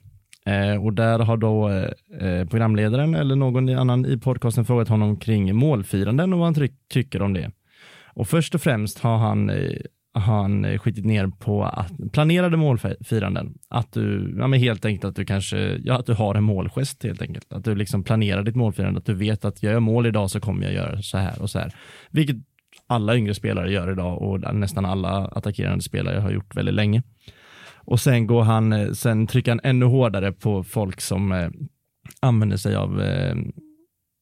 Eh, 0.50 0.86
och 0.86 0.94
där 0.94 1.20
har 1.20 1.38
då 1.38 1.70
eh, 1.70 2.28
eh, 2.28 2.48
programledaren 2.48 3.16
eller 3.16 3.36
någon 3.36 3.70
annan 3.70 4.06
i 4.06 4.18
podcasten 4.18 4.66
frågat 4.66 4.88
honom 4.88 5.18
kring 5.18 5.56
målfiranden 5.56 6.34
och 6.34 6.40
vad 6.40 6.58
han 6.58 6.70
tycker 6.94 7.22
om 7.22 7.34
det. 7.34 7.52
Och 8.14 8.28
först 8.28 8.56
och 8.56 8.62
främst 8.62 9.00
har 9.00 9.18
han, 9.18 9.50
eh, 9.50 9.78
han 10.14 10.66
eh, 10.66 10.80
skitit 10.80 11.06
ner 11.06 11.28
på 11.28 11.64
att, 11.64 12.12
planerade 12.12 12.58
målfiranden. 12.58 13.54
Att 13.70 13.92
du, 13.92 14.36
ja 14.38 14.48
men 14.48 14.60
helt 14.60 14.86
enkelt 14.86 15.06
att 15.06 15.16
du 15.16 15.26
kanske, 15.26 15.80
ja 15.84 16.00
att 16.00 16.06
du 16.06 16.14
har 16.14 16.36
en 16.36 16.44
målgest 16.44 17.04
helt 17.04 17.22
enkelt. 17.22 17.54
Att 17.54 17.64
du 17.64 17.76
liksom 17.76 18.04
planerar 18.04 18.44
ditt 18.44 18.56
målfirande, 18.56 18.98
att 18.98 19.06
du 19.06 19.14
vet 19.14 19.46
att 19.46 19.64
jag 19.64 19.74
gör 19.74 19.80
mål 19.80 20.06
idag 20.06 20.32
så 20.32 20.40
kommer 20.40 20.64
jag 20.64 20.74
göra 20.74 21.02
så 21.02 21.18
här 21.18 21.42
och 21.42 21.50
så 21.50 21.60
här. 21.60 21.76
Vilket 22.12 22.38
alla 22.88 23.16
yngre 23.16 23.34
spelare 23.34 23.72
gör 23.72 23.92
idag 23.92 24.22
och 24.22 24.56
nästan 24.56 24.86
alla 24.86 25.10
attackerande 25.10 25.84
spelare 25.84 26.20
har 26.20 26.32
gjort 26.32 26.56
väldigt 26.56 26.76
länge. 26.76 27.04
Och 27.76 28.00
sen 28.00 28.28
går 28.28 28.44
han, 28.44 28.74
eh, 28.74 28.92
sen 28.92 29.28
trycker 29.28 29.52
han 29.52 29.60
ännu 29.64 29.86
hårdare 29.86 30.32
på 30.32 30.64
folk 30.64 31.02
som 31.02 31.32
eh, 31.32 31.50
använder 32.20 32.58
sig 32.58 32.76
av 32.76 33.02
eh, 33.02 33.36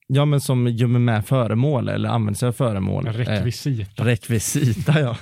Ja 0.08 0.26
men 0.26 0.42
som 0.42 0.68
gömmer 0.68 1.00
med 1.00 1.26
föremål 1.26 1.90
eller 1.90 2.10
använder 2.10 2.38
sig 2.38 2.48
av 2.48 2.54
föremål. 2.54 3.06
Rekvisita. 3.06 4.04
Eh, 4.04 4.06
rekvisita 4.06 5.00
ja. 5.00 5.18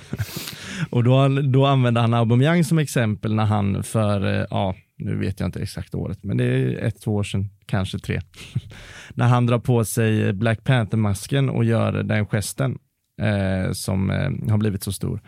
och 0.90 1.04
då, 1.04 1.28
då 1.28 1.66
använder 1.66 2.00
han 2.00 2.14
Aubameyang 2.14 2.64
som 2.64 2.78
exempel 2.78 3.34
när 3.34 3.44
han 3.44 3.82
för, 3.82 4.40
eh, 4.40 4.46
ja 4.50 4.74
nu 4.98 5.16
vet 5.16 5.40
jag 5.40 5.46
inte 5.46 5.62
exakt 5.62 5.94
året, 5.94 6.18
men 6.22 6.36
det 6.36 6.44
är 6.44 6.84
ett, 6.84 7.02
två 7.02 7.14
år 7.14 7.22
sedan, 7.22 7.48
kanske 7.66 7.98
tre. 7.98 8.20
när 9.14 9.26
han 9.26 9.46
drar 9.46 9.58
på 9.58 9.84
sig 9.84 10.32
Black 10.32 10.64
Panther-masken 10.64 11.50
och 11.50 11.64
gör 11.64 11.92
den 11.92 12.26
gesten 12.26 12.78
eh, 13.22 13.72
som 13.72 14.10
eh, 14.10 14.50
har 14.50 14.58
blivit 14.58 14.82
så 14.82 14.92
stor. 14.92 15.20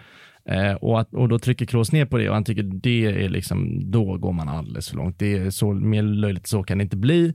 Eh, 0.49 0.73
och, 0.73 1.01
att, 1.01 1.15
och 1.15 1.29
då 1.29 1.39
trycker 1.39 1.67
Kroos 1.67 1.93
ner 1.93 2.07
på 2.07 2.19
det 2.19 2.29
och 2.29 2.35
han 2.35 2.45
tycker 2.45 2.63
det 2.63 3.07
är 3.07 3.29
liksom, 3.29 3.91
då 3.91 4.17
går 4.17 4.33
man 4.33 4.49
alldeles 4.49 4.89
för 4.89 4.97
långt. 4.97 5.19
Det 5.19 5.39
är 5.39 5.51
så, 5.51 5.73
mer 5.73 6.03
löjligt 6.03 6.47
så 6.47 6.63
kan 6.63 6.79
det 6.79 6.85
inte 6.85 6.97
bli. 6.97 7.35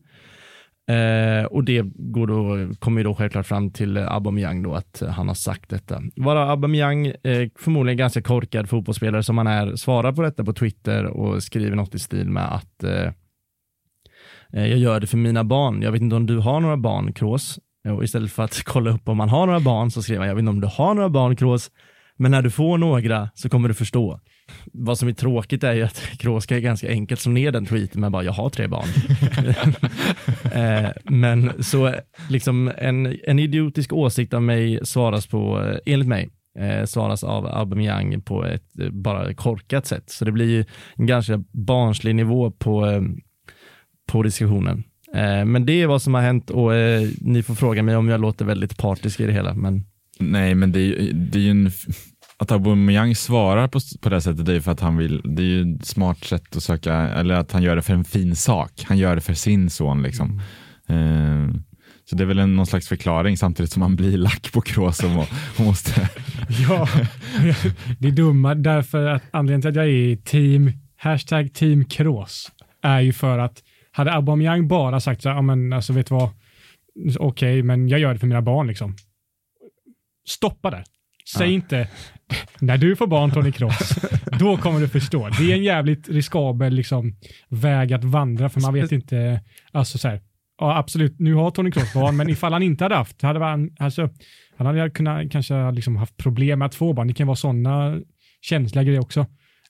Eh, 0.87 1.45
och 1.45 1.63
det 1.63 1.85
går 1.95 2.27
då, 2.27 2.73
kommer 2.79 2.99
ju 2.99 3.03
då 3.03 3.15
självklart 3.15 3.45
fram 3.45 3.71
till 3.71 3.97
Aubameyang 3.97 4.63
då 4.63 4.73
att 4.73 5.03
han 5.09 5.27
har 5.27 5.35
sagt 5.35 5.69
detta. 5.69 6.01
Vara 6.15 6.51
Aubameyang, 6.51 7.07
eh, 7.07 7.49
förmodligen 7.59 7.97
ganska 7.97 8.21
korkad 8.21 8.69
fotbollsspelare 8.69 9.23
som 9.23 9.37
han 9.37 9.47
är, 9.47 9.75
svarar 9.75 10.11
på 10.11 10.21
detta 10.21 10.43
på 10.43 10.53
Twitter 10.53 11.05
och 11.05 11.43
skriver 11.43 11.75
något 11.75 11.95
i 11.95 11.99
stil 11.99 12.29
med 12.29 12.53
att 12.55 12.83
eh, 12.83 13.11
eh 14.53 14.67
jag 14.67 14.79
gör 14.79 14.99
det 14.99 15.07
för 15.07 15.17
mina 15.17 15.43
barn. 15.43 15.81
Jag 15.81 15.91
vet 15.91 16.01
inte 16.01 16.15
om 16.15 16.25
du 16.25 16.37
har 16.37 16.59
några 16.59 16.77
barn, 16.77 17.13
Kroos. 17.13 17.59
Och 17.89 18.03
istället 18.03 18.31
för 18.31 18.43
att 18.43 18.63
kolla 18.65 18.91
upp 18.91 19.09
om 19.09 19.17
man 19.17 19.29
har 19.29 19.45
några 19.45 19.59
barn 19.59 19.91
så 19.91 20.01
skriver 20.01 20.19
han, 20.19 20.27
jag 20.27 20.35
vet 20.35 20.41
inte 20.41 20.49
om 20.49 20.61
du 20.61 20.67
har 20.67 20.93
några 20.93 21.09
barn, 21.09 21.35
Kroos. 21.35 21.71
Men 22.17 22.31
när 22.31 22.41
du 22.41 22.51
får 22.51 22.77
några 22.77 23.29
så 23.33 23.49
kommer 23.49 23.67
du 23.67 23.73
förstå. 23.73 24.19
Vad 24.65 24.97
som 24.97 25.07
är 25.07 25.13
tråkigt 25.13 25.63
är 25.63 25.73
ju 25.73 25.83
att 25.83 26.01
Kråska 26.19 26.55
är 26.55 26.59
ganska 26.59 26.89
enkelt 26.89 27.21
som 27.21 27.33
ner 27.33 27.51
den 27.51 27.65
tweeten 27.65 28.01
med 28.01 28.11
bara 28.11 28.23
jag 28.23 28.31
har 28.31 28.49
tre 28.49 28.67
barn. 28.67 28.87
eh, 30.53 30.89
men 31.03 31.63
så 31.63 31.95
liksom 32.29 32.71
en, 32.77 33.17
en 33.27 33.39
idiotisk 33.39 33.93
åsikt 33.93 34.33
av 34.33 34.43
mig 34.43 34.79
svaras 34.83 35.27
på, 35.27 35.61
eh, 35.61 35.93
enligt 35.93 36.07
mig, 36.07 36.29
eh, 36.59 36.85
svaras 36.85 37.23
av 37.23 37.45
Aubameyang 37.45 38.21
på 38.21 38.45
ett 38.45 38.79
eh, 38.79 38.89
bara 38.89 39.33
korkat 39.33 39.85
sätt. 39.85 40.09
Så 40.09 40.25
det 40.25 40.31
blir 40.31 40.49
ju 40.49 40.65
en 40.95 41.05
ganska 41.05 41.43
barnslig 41.51 42.15
nivå 42.15 42.51
på, 42.51 42.85
eh, 42.85 43.01
på 44.07 44.23
diskussionen. 44.23 44.83
Eh, 45.15 45.45
men 45.45 45.65
det 45.65 45.81
är 45.81 45.87
vad 45.87 46.01
som 46.01 46.13
har 46.13 46.21
hänt 46.21 46.49
och 46.49 46.75
eh, 46.75 47.09
ni 47.21 47.43
får 47.43 47.55
fråga 47.55 47.83
mig 47.83 47.95
om 47.95 48.09
jag 48.09 48.21
låter 48.21 48.45
väldigt 48.45 48.77
partisk 48.77 49.19
i 49.19 49.25
det 49.25 49.33
hela. 49.33 49.53
Men 49.53 49.85
Nej, 50.19 50.55
men 50.55 50.71
det 50.71 50.79
är, 50.79 51.13
det 51.13 51.37
är 51.37 51.41
ju 51.41 51.51
en, 51.51 51.71
att 52.43 52.51
Aubameyang 52.51 53.15
svarar 53.15 53.67
på, 53.67 53.79
på 54.01 54.09
det 54.09 54.21
sättet 54.21 54.47
är 54.47 54.59
för 54.59 54.71
att 54.71 54.79
han 54.79 54.97
vill, 54.97 55.21
det 55.23 55.41
är 55.41 55.45
ju 55.45 55.75
ett 55.75 55.85
smart 55.85 56.23
sätt 56.23 56.55
att 56.55 56.63
söka, 56.63 56.93
eller 56.93 57.35
att 57.35 57.51
han 57.51 57.63
gör 57.63 57.75
det 57.75 57.81
för 57.81 57.93
en 57.93 58.03
fin 58.03 58.35
sak. 58.35 58.71
Han 58.85 58.97
gör 58.97 59.15
det 59.15 59.21
för 59.21 59.33
sin 59.33 59.69
son 59.69 60.03
liksom. 60.03 60.41
Mm. 60.87 61.49
Uh, 61.49 61.55
så 62.05 62.15
det 62.15 62.23
är 62.23 62.25
väl 62.25 62.39
en, 62.39 62.55
någon 62.55 62.65
slags 62.65 62.87
förklaring 62.87 63.37
samtidigt 63.37 63.71
som 63.71 63.81
han 63.81 63.95
blir 63.95 64.17
lack 64.17 64.51
på 64.53 64.61
Kroos 64.61 65.03
och, 65.03 65.11
och 65.57 65.65
måste... 65.65 65.91
ja, 66.67 66.87
det 67.99 68.07
är 68.07 68.11
dumma 68.11 68.55
därför 68.55 69.05
att 69.05 69.23
anledningen 69.31 69.61
till 69.61 69.69
att 69.69 69.75
jag 69.75 69.85
är 69.85 69.89
i 69.89 70.17
team, 70.17 70.71
hashtag 70.97 71.53
team 71.53 71.85
Kroos 71.85 72.51
är 72.81 72.99
ju 72.99 73.13
för 73.13 73.39
att 73.39 73.63
hade 73.91 74.13
Aubameyang 74.13 74.67
bara 74.67 74.99
sagt 74.99 75.21
så 75.21 75.29
här, 75.29 75.35
ja 75.35 75.41
men 75.41 75.73
alltså 75.73 75.93
vet 75.93 76.07
du 76.07 76.15
vad, 76.15 76.29
okej, 76.99 77.19
okay, 77.19 77.63
men 77.63 77.89
jag 77.89 77.99
gör 77.99 78.13
det 78.13 78.19
för 78.19 78.27
mina 78.27 78.41
barn 78.41 78.67
liksom 78.67 78.95
stoppa 80.27 80.71
där. 80.71 80.83
Säg 81.37 81.47
ja. 81.47 81.53
inte, 81.53 81.87
när 82.59 82.77
du 82.77 82.95
får 82.95 83.07
barn 83.07 83.31
Tony 83.31 83.51
Kroos, 83.51 83.95
då 84.39 84.57
kommer 84.57 84.79
du 84.79 84.87
förstå. 84.87 85.29
Det 85.37 85.51
är 85.51 85.55
en 85.55 85.63
jävligt 85.63 86.09
riskabel 86.09 86.73
liksom, 86.73 87.15
väg 87.49 87.93
att 87.93 88.03
vandra, 88.03 88.49
för 88.49 88.61
man 88.61 88.73
vet 88.73 88.91
inte, 88.91 89.41
alltså 89.71 89.97
så 89.97 90.07
här, 90.07 90.21
ja 90.59 90.77
absolut, 90.77 91.19
nu 91.19 91.33
har 91.33 91.51
Tony 91.51 91.71
Kroos 91.71 91.93
barn, 91.93 92.17
men 92.17 92.29
ifall 92.29 92.53
han 92.53 92.63
inte 92.63 92.83
hade 92.83 92.95
haft, 92.95 93.21
hade 93.21 93.45
han, 93.45 93.69
alltså, 93.79 94.09
han 94.57 94.67
hade 94.67 94.89
kunnat 94.89 95.31
kanske 95.31 95.71
liksom 95.71 95.95
haft 95.95 96.17
problem 96.17 96.59
med 96.59 96.65
att 96.65 96.75
få 96.75 96.93
barn. 96.93 97.07
Det 97.07 97.13
kan 97.13 97.27
vara 97.27 97.35
sådana 97.35 97.99
känsliga 98.41 98.83
grejer 98.83 99.01
också. 99.01 99.25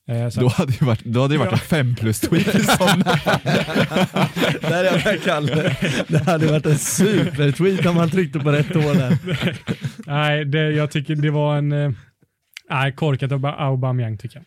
Eh, 0.10 0.28
då 0.40 0.48
hade 0.48 0.72
det 0.72 0.86
varit, 0.86 1.04
då 1.04 1.22
hade 1.22 1.34
det 1.34 1.38
varit 1.38 1.52
ja. 1.52 1.58
en 1.58 1.86
fem 1.86 1.96
plus 1.96 2.20
tweet 2.20 2.56
i 2.56 2.64
sådana. 2.64 3.04
där 4.62 4.84
är 4.84 5.02
jag 5.06 5.24
Kalle. 5.24 5.76
Det 6.08 6.24
hade 6.26 6.48
varit 6.48 6.66
en 6.66 6.78
supertweet 6.78 7.86
om 7.86 7.96
man 7.96 8.10
tryckte 8.10 8.40
på 8.40 8.52
rätt 8.52 8.76
år 8.76 8.94
där. 8.94 9.18
nej, 10.08 10.46
det, 10.46 10.72
jag 10.72 10.92
tycker 10.92 11.16
det 11.16 11.32
var 11.32 11.58
en 11.58 11.72
eh, 11.72 11.92
nej, 12.70 12.92
korkat 12.92 13.32
av 13.32 13.46
Aubameyang 13.46 14.18
tycker 14.18 14.38
jag. 14.38 14.46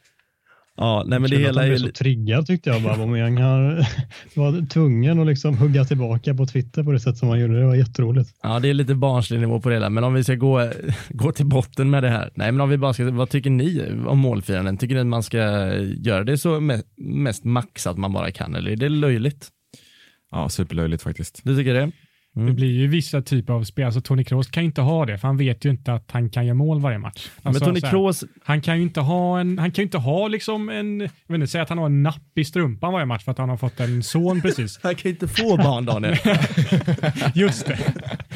Ja, 0.78 1.04
nej 1.06 1.18
men 1.18 1.30
det 1.30 1.36
hela 1.36 1.66
är... 1.66 1.76
så 1.76 1.88
triggad 1.88 2.46
tyckte 2.46 2.70
jag 2.70 2.82
bara. 2.82 2.92
Aubameyang 2.92 3.34
var 4.34 4.66
tvungen 4.68 5.20
att 5.20 5.26
liksom 5.26 5.58
hugga 5.58 5.84
tillbaka 5.84 6.34
på 6.34 6.46
Twitter 6.46 6.82
på 6.82 6.92
det 6.92 7.00
sätt 7.00 7.18
som 7.18 7.28
han 7.28 7.40
gjorde. 7.40 7.60
Det 7.60 7.66
var 7.66 7.74
jätteroligt. 7.74 8.30
Ja, 8.42 8.58
det 8.58 8.68
är 8.68 8.74
lite 8.74 8.94
barnslig 8.94 9.40
nivå 9.40 9.60
på 9.60 9.68
det 9.68 9.74
hela. 9.74 9.90
Men 9.90 10.04
om 10.04 10.14
vi 10.14 10.24
ska 10.24 10.34
gå, 10.34 10.70
gå 11.08 11.32
till 11.32 11.46
botten 11.46 11.90
med 11.90 12.02
det 12.02 12.08
här. 12.08 12.30
Nej, 12.34 12.52
men 12.52 12.60
om 12.60 12.68
vi 12.68 12.78
bara 12.78 12.92
ska, 12.92 13.10
vad 13.10 13.30
tycker 13.30 13.50
ni 13.50 13.92
om 14.06 14.18
målfiranden? 14.18 14.78
Tycker 14.78 14.94
ni 14.94 15.00
att 15.00 15.06
man 15.06 15.22
ska 15.22 15.38
göra 15.82 16.24
det 16.24 16.38
så 16.38 16.60
mest 16.96 17.44
maxat 17.44 17.98
man 17.98 18.12
bara 18.12 18.30
kan? 18.30 18.54
Eller 18.54 18.70
är 18.70 18.76
det 18.76 18.88
löjligt? 18.88 19.48
Ja, 20.30 20.48
superlöjligt 20.48 21.02
faktiskt. 21.02 21.40
Du 21.44 21.56
tycker 21.56 21.74
det? 21.74 21.92
Mm. 22.36 22.48
Det 22.48 22.52
blir 22.52 22.72
ju 22.72 22.86
vissa 22.86 23.22
typer 23.22 23.52
av 23.52 23.64
spel. 23.64 23.84
Alltså 23.84 24.00
Tony 24.00 24.24
Kroos 24.24 24.46
kan 24.46 24.62
inte 24.62 24.80
ha 24.80 25.06
det, 25.06 25.18
för 25.18 25.28
han 25.28 25.36
vet 25.36 25.64
ju 25.64 25.70
inte 25.70 25.92
att 25.92 26.10
han 26.10 26.30
kan 26.30 26.46
göra 26.46 26.54
mål 26.54 26.80
varje 26.80 26.98
match. 26.98 27.28
Alltså, 27.42 27.64
men 27.64 27.74
Tony 27.74 27.90
Kroos... 27.90 28.24
Han 28.44 28.60
kan 28.60 28.76
ju 28.76 28.82
inte 28.82 29.00
ha 29.00 29.40
en, 29.40 29.58
han 29.58 29.70
kan 29.70 29.82
inte 29.82 29.98
ha 29.98 30.28
liksom 30.28 30.68
en, 30.68 31.00
jag 31.00 31.08
vet 31.26 31.34
inte, 31.34 31.46
säga 31.46 31.62
att 31.62 31.68
han 31.68 31.78
har 31.78 31.86
en 31.86 32.02
napp 32.02 32.38
i 32.38 32.44
strumpan 32.44 32.92
varje 32.92 33.06
match 33.06 33.24
för 33.24 33.32
att 33.32 33.38
han 33.38 33.48
har 33.48 33.56
fått 33.56 33.80
en 33.80 34.02
son 34.02 34.40
precis. 34.40 34.78
han 34.82 34.94
kan 34.94 35.10
inte 35.10 35.28
få 35.28 35.56
barn 35.56 35.84
Daniel. 35.84 36.16
Just 37.34 37.66
det. 37.66 37.78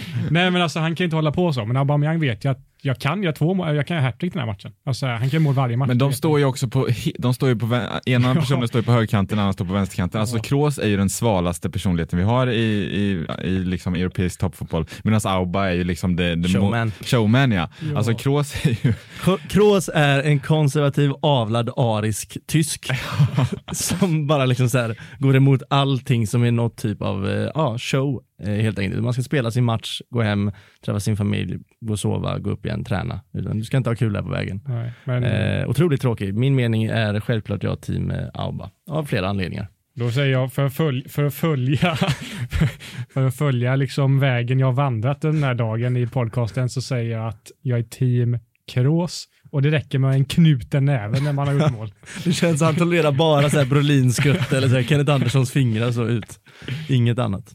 Nej 0.31 0.51
men 0.51 0.63
alltså 0.63 0.79
han 0.79 0.97
kan 0.97 1.05
inte 1.05 1.17
hålla 1.17 1.33
på 1.33 1.53
så, 1.53 1.65
men 1.65 1.77
Aubameyang 1.77 2.21
vet 2.21 2.45
ju 2.45 2.51
att 2.51 2.71
jag 2.83 2.99
kan 2.99 3.23
göra 3.23 3.33
två 3.33 3.55
mål, 3.55 3.77
jag 3.77 3.87
kan 3.87 3.97
göra 3.97 4.07
hattrick 4.07 4.33
den 4.33 4.41
här 4.41 4.47
matchen. 4.47 4.73
Alltså, 4.87 5.07
han 5.07 5.19
kan 5.19 5.29
göra 5.29 5.41
mål 5.41 5.55
varje 5.55 5.77
match. 5.77 5.89
Men 5.89 5.99
de 5.99 6.13
står 6.13 6.39
ju 6.39 6.45
också 6.45 6.69
på, 6.69 6.89
de 7.19 7.35
står 7.35 7.49
ju 7.49 7.57
på, 7.57 7.89
ena 8.07 8.35
personen 8.41 8.69
står 8.69 8.81
ju 8.81 8.85
på 8.85 8.93
högerkanten, 8.93 9.37
den 9.37 9.43
andra 9.43 9.53
står 9.53 9.65
på 9.65 9.73
vänsterkanten. 9.73 10.21
Alltså 10.21 10.39
Kroos 10.39 10.79
är 10.79 10.87
ju 10.87 10.97
den 10.97 11.11
svalaste 11.11 11.71
personligheten 11.71 12.19
vi 12.19 12.25
har 12.25 12.47
i, 12.47 12.61
i, 12.61 13.27
i 13.45 13.51
liksom 13.51 13.95
europeisk 13.95 14.41
toppfotboll, 14.41 14.87
medan 15.05 15.21
Auba 15.25 15.69
är 15.69 15.73
ju 15.73 15.85
liksom 15.85 16.17
det, 16.17 16.37
det 16.37 16.49
showman. 16.49 16.93
showman 17.01 17.53
ja. 17.53 17.69
ja. 17.81 17.97
Alltså 17.97 18.15
Kroos 18.15 18.67
är 18.67 18.87
ju... 18.87 18.95
Kroos 19.49 19.91
är 19.95 20.23
en 20.23 20.41
konservativ, 20.41 21.13
avlad, 21.23 21.71
arisk 21.77 22.39
tysk 22.47 22.91
som 23.73 24.27
bara 24.27 24.47
liksom 24.47 24.69
så 24.69 24.79
här, 24.79 24.97
går 25.19 25.37
emot 25.37 25.63
allting 25.71 26.27
som 26.27 26.45
är 26.45 26.51
något 26.51 26.77
typ 26.77 27.03
av 27.03 27.31
eh, 27.31 27.51
ja, 27.55 27.79
show 27.79 28.23
helt 28.47 28.79
enkelt. 28.79 29.03
Man 29.03 29.13
ska 29.13 29.23
spela 29.23 29.51
sin 29.51 29.65
match, 29.65 30.01
gå 30.11 30.23
hem, 30.23 30.53
träffa 30.85 31.01
sin 31.01 31.17
familj, 31.17 31.59
gå 31.81 31.93
och 31.93 31.99
sova, 31.99 32.39
gå 32.39 32.51
upp 32.51 32.67
igen, 32.67 32.85
träna. 32.85 33.21
Du 33.33 33.65
ska 33.65 33.77
inte 33.77 33.91
ha 33.91 33.95
kul 33.95 34.13
där 34.13 34.23
på 34.23 34.29
vägen. 34.29 34.61
Nej, 34.67 34.93
men... 35.05 35.25
eh, 35.25 35.69
otroligt 35.69 36.01
tråkigt. 36.01 36.35
Min 36.35 36.55
mening 36.55 36.85
är 36.85 37.21
självklart 37.21 37.63
jag 37.63 37.81
team 37.81 38.13
Auba, 38.35 38.71
av 38.91 39.05
flera 39.05 39.29
anledningar. 39.29 39.69
Då 39.95 40.11
säger 40.11 40.33
jag 40.33 40.53
för 40.53 40.67
att, 40.67 40.75
följa, 40.75 41.09
för 41.09 41.25
att 41.25 41.35
följa, 41.35 41.97
för 43.15 43.27
att 43.27 43.37
följa 43.37 43.77
liksom 43.77 44.19
vägen 44.21 44.59
jag 44.59 44.73
vandrat 44.73 45.21
den 45.21 45.43
här 45.43 45.55
dagen 45.55 45.97
i 45.97 46.07
podcasten 46.07 46.69
så 46.69 46.83
säger 46.83 47.13
jag 47.13 47.29
att 47.29 47.51
jag 47.63 47.79
är 47.79 47.83
team 47.83 48.39
Kroos 48.73 49.29
och 49.51 49.63
det 49.63 49.71
räcker 49.71 49.99
med 49.99 50.15
en 50.15 50.25
knuten 50.25 50.85
näve 50.85 51.21
när 51.21 51.33
man 51.33 51.49
har 51.49 51.55
gjort 51.55 51.73
mål. 51.73 51.93
det 52.25 52.33
känns 52.33 52.59
som 52.59 52.69
att 52.69 52.75
han 52.75 52.87
tolererar 52.87 53.13
bara 53.13 53.51
så 53.51 53.59
här 53.59 53.65
Brolins 53.65 54.17
skutt 54.17 54.53
eller 54.53 54.69
så 54.69 54.75
här 54.75 54.83
Kenneth 54.83 55.13
Anderssons 55.13 55.53
fingrar 55.53 55.93
så 55.93 56.07
ut. 56.07 56.41
Inget 56.89 57.19
annat. 57.19 57.53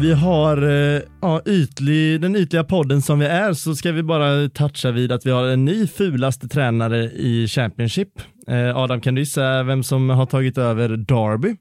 Vi 0.00 0.12
har 0.12 0.62
eh, 0.62 1.00
ja, 1.20 1.40
ytlig, 1.46 2.20
den 2.20 2.36
ytliga 2.36 2.64
podden 2.64 3.02
som 3.02 3.18
vi 3.18 3.26
är 3.26 3.52
så 3.52 3.74
ska 3.74 3.92
vi 3.92 4.02
bara 4.02 4.48
toucha 4.48 4.90
vid 4.90 5.12
att 5.12 5.26
vi 5.26 5.30
har 5.30 5.44
en 5.44 5.64
ny 5.64 5.86
fulaste 5.86 6.48
tränare 6.48 7.04
i 7.04 7.48
Championship. 7.48 8.08
Eh, 8.48 8.76
Adam, 8.76 9.00
kan 9.00 9.14
du 9.14 9.20
gissa 9.20 9.62
vem 9.62 9.82
som 9.82 10.10
har 10.10 10.26
tagit 10.26 10.58
över 10.58 10.88
Derby? 10.88 11.56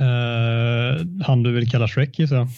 Uh, 0.00 1.24
han 1.26 1.42
du 1.42 1.52
vill 1.52 1.70
kalla 1.70 1.88
Shrek 1.88 2.18
gissar 2.18 2.48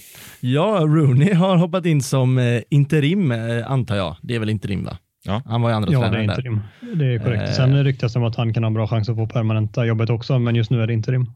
Ja, 0.40 0.78
Rooney 0.80 1.34
har 1.34 1.56
hoppat 1.56 1.86
in 1.86 2.02
som 2.02 2.60
interim 2.70 3.32
antar 3.66 3.96
jag. 3.96 4.16
Det 4.22 4.34
är 4.34 4.38
väl 4.38 4.50
interim 4.50 4.84
va? 4.84 4.98
Ja. 5.24 5.42
Han 5.46 5.62
var 5.62 5.70
ju 5.70 5.76
andra 5.76 5.92
ja, 5.92 6.00
tränare 6.00 6.20
det 6.20 6.24
är 6.24 6.30
interim. 6.30 6.60
Där. 6.80 6.94
Det 6.94 7.14
är 7.14 7.18
korrekt. 7.18 7.54
Sen 7.54 7.84
ryktas 7.84 8.12
det 8.12 8.18
om 8.18 8.24
att 8.24 8.36
han 8.36 8.54
kan 8.54 8.62
ha 8.62 8.66
en 8.66 8.74
bra 8.74 8.88
chans 8.88 9.08
att 9.08 9.16
få 9.16 9.26
permanenta 9.26 9.86
jobbet 9.86 10.10
också, 10.10 10.38
men 10.38 10.54
just 10.54 10.70
nu 10.70 10.82
är 10.82 10.86
det 10.86 10.92
interim. 10.92 11.26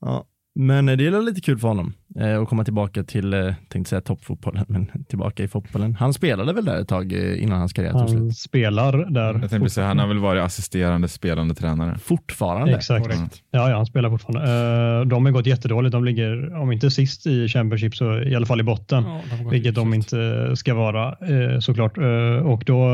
Ja, 0.00 0.24
men 0.54 0.86
det 0.86 0.92
är 0.92 1.22
lite 1.22 1.40
kul 1.40 1.58
för 1.58 1.68
honom 1.68 1.92
eh, 2.20 2.40
att 2.40 2.48
komma 2.48 2.64
tillbaka 2.64 3.04
till, 3.04 3.34
eh, 3.34 3.54
tänkte 3.68 3.90
säga 3.90 4.00
toppfotbollen, 4.00 4.64
men 4.68 5.04
tillbaka 5.08 5.42
i 5.42 5.48
fotbollen. 5.48 5.94
Han 5.94 6.12
spelade 6.12 6.52
väl 6.52 6.64
där 6.64 6.80
ett 6.80 6.88
tag 6.88 7.12
eh, 7.12 7.42
innan 7.42 7.58
hans 7.58 7.72
karriär 7.72 7.92
tog 7.92 8.08
slut? 8.08 8.20
Han 8.20 8.32
spelar 8.32 9.10
där. 9.10 9.38
Jag 9.40 9.50
tänkte 9.50 9.70
säga, 9.70 9.86
han 9.86 9.98
har 9.98 10.06
väl 10.06 10.18
varit 10.18 10.42
assisterande 10.42 11.08
spelande 11.08 11.54
tränare. 11.54 11.98
Fortfarande? 11.98 12.76
Exakt. 12.76 13.06
Mm. 13.06 13.28
Ja, 13.50 13.70
ja, 13.70 13.76
han 13.76 13.86
spelar 13.86 14.10
fortfarande. 14.10 15.04
De 15.04 15.24
har 15.24 15.32
gått 15.32 15.46
jättedåligt. 15.46 15.92
De 15.92 16.04
ligger, 16.04 16.54
om 16.56 16.72
inte 16.72 16.90
sist 16.90 17.26
i 17.26 17.48
Championship, 17.48 17.96
så 17.96 18.22
i 18.22 18.34
alla 18.34 18.46
fall 18.46 18.60
i 18.60 18.64
botten, 18.64 19.04
ja, 19.04 19.20
de 19.38 19.50
vilket 19.50 19.74
de 19.74 19.94
inte 19.94 20.50
ska 20.56 20.74
vara 20.74 21.16
såklart. 21.60 21.98
Och 22.44 22.62
då 22.66 22.88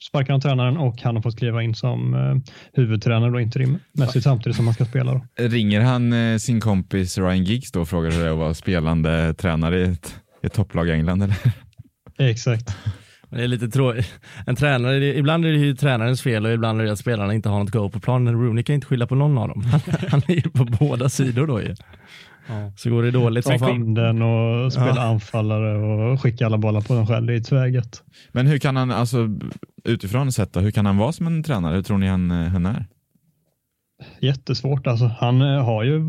sparkar 0.00 0.32
han 0.32 0.40
tränaren 0.40 0.76
och 0.76 1.02
han 1.02 1.16
har 1.16 1.22
fått 1.22 1.38
kliva 1.38 1.62
in 1.62 1.74
som 1.74 2.16
huvudtränare 2.72 3.30
då 3.30 3.40
interimmässigt 3.40 4.24
samtidigt 4.24 4.56
som 4.56 4.64
han 4.66 4.74
ska 4.74 4.84
spela. 4.84 5.12
Då. 5.12 5.46
Ringer 5.48 5.80
han 5.80 6.14
sin 6.40 6.60
kompis 6.60 7.05
Ryan 7.06 7.44
Giggs 7.44 7.72
då 7.72 7.86
frågar 7.86 8.10
hur 8.10 8.20
det 8.20 8.26
är 8.26 8.32
att 8.32 8.38
vara 8.38 8.54
spelande 8.54 9.34
tränare 9.34 9.80
i 9.80 9.82
ett, 9.82 10.14
ett 10.42 10.52
topplag 10.52 10.88
i 10.88 10.92
England? 10.92 11.22
Eller? 11.22 11.36
Exakt. 12.18 12.76
Det 13.30 13.44
är 13.44 13.48
lite 13.48 13.68
tråkigt. 13.68 14.14
En 14.46 14.56
tränare, 14.56 15.04
ibland 15.04 15.46
är 15.46 15.52
det 15.52 15.58
ju 15.58 15.74
tränarens 15.74 16.22
fel 16.22 16.46
och 16.46 16.52
ibland 16.52 16.80
är 16.80 16.84
det 16.84 16.92
att 16.92 16.98
spelarna 16.98 17.34
inte 17.34 17.48
har 17.48 17.58
något 17.58 17.70
go 17.70 17.90
på 17.90 18.00
planen. 18.00 18.34
Rooney 18.34 18.64
kan 18.64 18.74
inte 18.74 18.86
skylla 18.86 19.06
på 19.06 19.14
någon 19.14 19.38
av 19.38 19.48
dem. 19.48 19.62
Han, 20.10 20.22
är 20.26 20.34
ju 20.34 20.50
på 20.50 20.64
båda 20.64 21.08
sidor 21.08 21.46
då 21.46 21.62
ju. 21.62 21.74
Ja. 22.48 22.72
Så 22.76 22.90
går 22.90 23.02
det 23.02 23.10
dåligt. 23.10 23.46
Ta 23.46 23.66
vinden 23.66 24.22
och 24.22 24.72
spela 24.72 24.96
ja. 24.96 25.02
anfallare 25.02 25.76
och 25.78 26.22
skicka 26.22 26.46
alla 26.46 26.58
bollar 26.58 26.80
på 26.80 26.94
dem 26.94 27.06
själv. 27.06 27.26
Det 27.26 27.34
är 27.34 27.40
tväget. 27.40 28.02
Men 28.32 28.46
hur 28.46 28.58
kan 28.58 28.76
han, 28.76 28.90
alltså 28.90 29.28
utifrån 29.84 30.32
sett 30.32 30.56
hur 30.56 30.70
kan 30.70 30.86
han 30.86 30.96
vara 30.96 31.12
som 31.12 31.26
en 31.26 31.42
tränare? 31.42 31.74
Hur 31.74 31.82
tror 31.82 31.98
ni 31.98 32.06
han, 32.06 32.30
han 32.30 32.66
är? 32.66 32.86
Jättesvårt 34.20 34.86
alltså. 34.86 35.04
Han 35.18 35.42
eh, 35.42 35.64
har 35.64 35.84
ju 35.84 36.02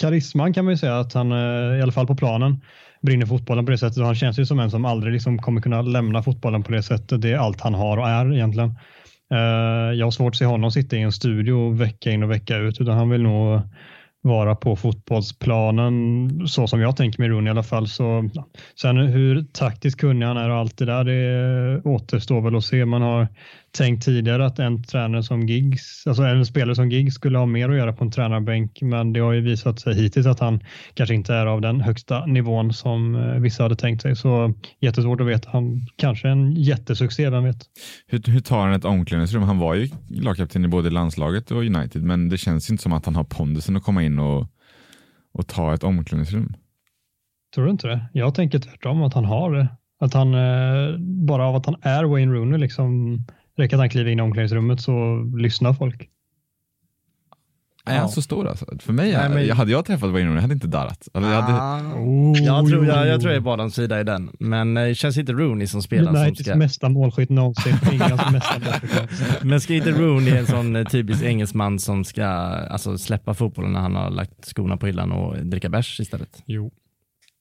karisman 0.00 0.52
kan 0.54 0.64
man 0.64 0.74
ju 0.74 0.78
säga 0.78 0.98
att 0.98 1.12
han, 1.12 1.32
eh, 1.32 1.78
i 1.78 1.82
alla 1.82 1.92
fall 1.92 2.06
på 2.06 2.16
planen, 2.16 2.60
brinner 3.02 3.26
fotbollen 3.26 3.64
på 3.64 3.70
det 3.70 3.78
sättet. 3.78 4.04
Han 4.04 4.14
känns 4.14 4.38
ju 4.38 4.46
som 4.46 4.60
en 4.60 4.70
som 4.70 4.84
aldrig 4.84 5.12
liksom 5.12 5.38
kommer 5.38 5.60
kunna 5.60 5.82
lämna 5.82 6.22
fotbollen 6.22 6.62
på 6.62 6.72
det 6.72 6.82
sättet. 6.82 7.22
Det 7.22 7.32
är 7.32 7.38
allt 7.38 7.60
han 7.60 7.74
har 7.74 7.96
och 7.96 8.08
är 8.08 8.32
egentligen. 8.32 8.68
Eh, 9.32 9.94
jag 9.98 10.06
har 10.06 10.10
svårt 10.10 10.32
att 10.32 10.36
se 10.36 10.44
honom 10.44 10.70
sitta 10.70 10.96
i 10.96 11.02
en 11.02 11.12
studio 11.12 11.70
vecka 11.70 12.10
in 12.10 12.22
och 12.22 12.30
vecka 12.30 12.56
ut, 12.56 12.80
utan 12.80 12.96
han 12.96 13.10
vill 13.10 13.22
nog 13.22 13.60
vara 14.20 14.56
på 14.56 14.76
fotbollsplanen 14.76 16.30
så 16.48 16.66
som 16.66 16.80
jag 16.80 16.96
tänker 16.96 17.20
mig 17.20 17.28
Rooney 17.28 17.48
i 17.48 17.50
alla 17.50 17.62
fall. 17.62 17.88
Så, 17.88 18.30
sen 18.80 18.96
hur 18.96 19.42
taktiskt 19.42 20.00
kunnig 20.00 20.26
han 20.26 20.36
är 20.36 20.50
och 20.50 20.56
allt 20.56 20.78
det 20.78 20.84
där, 20.84 21.04
det 21.04 21.82
återstår 21.84 22.40
väl 22.40 22.56
att 22.56 22.64
se. 22.64 22.84
Man 22.84 23.02
har 23.02 23.28
tänkt 23.78 24.04
tidigare 24.04 24.46
att 24.46 24.58
en 24.58 24.82
tränare 24.82 25.22
som 25.22 25.46
Giggs, 25.46 26.06
alltså 26.06 26.22
en 26.22 26.46
spelare 26.46 26.74
som 26.74 26.90
Giggs 26.90 27.14
skulle 27.14 27.38
ha 27.38 27.46
mer 27.46 27.68
att 27.68 27.76
göra 27.76 27.92
på 27.92 28.04
en 28.04 28.10
tränarbänk, 28.10 28.82
men 28.82 29.12
det 29.12 29.20
har 29.20 29.32
ju 29.32 29.40
visat 29.40 29.80
sig 29.80 29.94
hittills 29.94 30.26
att 30.26 30.40
han 30.40 30.60
kanske 30.94 31.14
inte 31.14 31.34
är 31.34 31.46
av 31.46 31.60
den 31.60 31.80
högsta 31.80 32.26
nivån 32.26 32.72
som 32.72 33.14
eh, 33.14 33.40
vissa 33.40 33.62
hade 33.62 33.76
tänkt 33.76 34.02
sig. 34.02 34.16
Så 34.16 34.54
jättesvårt 34.80 35.20
att 35.20 35.26
veta. 35.26 35.50
Han 35.50 35.86
kanske 35.96 36.28
är 36.28 36.32
en 36.32 36.52
jättesuccé, 36.52 37.30
vem 37.30 37.44
vet? 37.44 37.66
Hur, 38.06 38.22
hur 38.32 38.40
tar 38.40 38.60
han 38.60 38.72
ett 38.72 38.84
omklädningsrum? 38.84 39.42
Han 39.42 39.58
var 39.58 39.74
ju 39.74 39.88
lagkapten 40.10 40.64
i 40.64 40.68
både 40.68 40.90
landslaget 40.90 41.50
och 41.50 41.58
United, 41.58 42.02
men 42.02 42.28
det 42.28 42.38
känns 42.38 42.70
inte 42.70 42.82
som 42.82 42.92
att 42.92 43.06
han 43.06 43.16
har 43.16 43.24
pondusen 43.24 43.76
att 43.76 43.82
komma 43.82 44.02
in 44.02 44.18
och, 44.18 44.46
och 45.32 45.46
ta 45.46 45.74
ett 45.74 45.84
omklädningsrum. 45.84 46.54
Tror 47.54 47.64
du 47.64 47.70
inte 47.70 47.86
det? 47.86 48.08
Jag 48.12 48.34
tänker 48.34 48.58
tvärtom 48.58 49.02
att 49.02 49.14
han 49.14 49.24
har 49.24 49.52
det. 49.52 49.68
Att 50.00 50.14
han, 50.14 50.34
eh, 50.34 50.98
bara 50.98 51.46
av 51.46 51.56
att 51.56 51.66
han 51.66 51.76
är 51.82 52.04
Wayne 52.04 52.32
Rooney, 52.32 52.58
liksom 52.58 53.18
räcker 53.58 53.76
att 53.76 53.80
han 53.80 53.90
kliver 53.90 54.10
in 54.10 54.18
i 54.18 54.22
omklädningsrummet 54.22 54.80
så 54.80 55.22
lyssnar 55.36 55.72
folk. 55.72 56.08
Är 57.88 57.98
han 57.98 58.08
så 58.08 58.22
stor 58.22 58.48
alltså? 58.48 58.66
För 58.80 58.92
mig, 58.92 59.12
Nej, 59.12 59.28
men... 59.28 59.50
hade 59.56 59.70
jag 59.70 59.84
träffat 59.84 60.10
Wayne 60.10 60.28
Rooney 60.28 60.40
hade 60.40 60.54
inte 60.54 60.66
darrat. 60.66 61.08
Alltså, 61.14 61.30
jag, 61.30 61.42
hade... 61.42 61.94
oh, 61.94 62.38
jag, 62.38 62.68
tror, 62.68 62.86
jag, 62.86 63.06
jag 63.06 63.20
tror 63.20 63.32
jag 63.32 63.36
är 63.36 63.44
badans 63.44 63.74
sida 63.74 64.00
i 64.00 64.04
den, 64.04 64.30
men 64.38 64.74
det 64.74 64.94
känns 64.94 65.18
inte 65.18 65.32
Rooney 65.32 65.66
som 65.66 65.82
spelar 65.82 66.12
Nej, 66.12 66.26
som 66.26 66.44
ska... 66.44 66.56
mesta 66.56 66.88
målskytt 66.88 67.30
någonsin. 67.30 67.74
men 69.42 69.60
ska 69.60 69.74
inte 69.74 69.90
Rooney 69.90 70.36
en 70.36 70.46
sån 70.46 70.76
eh, 70.76 70.84
typisk 70.84 71.22
engelsman 71.22 71.78
som 71.78 72.04
ska 72.04 72.26
alltså, 72.26 72.98
släppa 72.98 73.34
fotbollen 73.34 73.72
när 73.72 73.80
han 73.80 73.94
har 73.94 74.10
lagt 74.10 74.44
skorna 74.44 74.76
på 74.76 74.86
hyllan 74.86 75.12
och 75.12 75.46
dricka 75.46 75.68
bärs 75.68 76.00
istället? 76.00 76.42
Jo. 76.46 76.70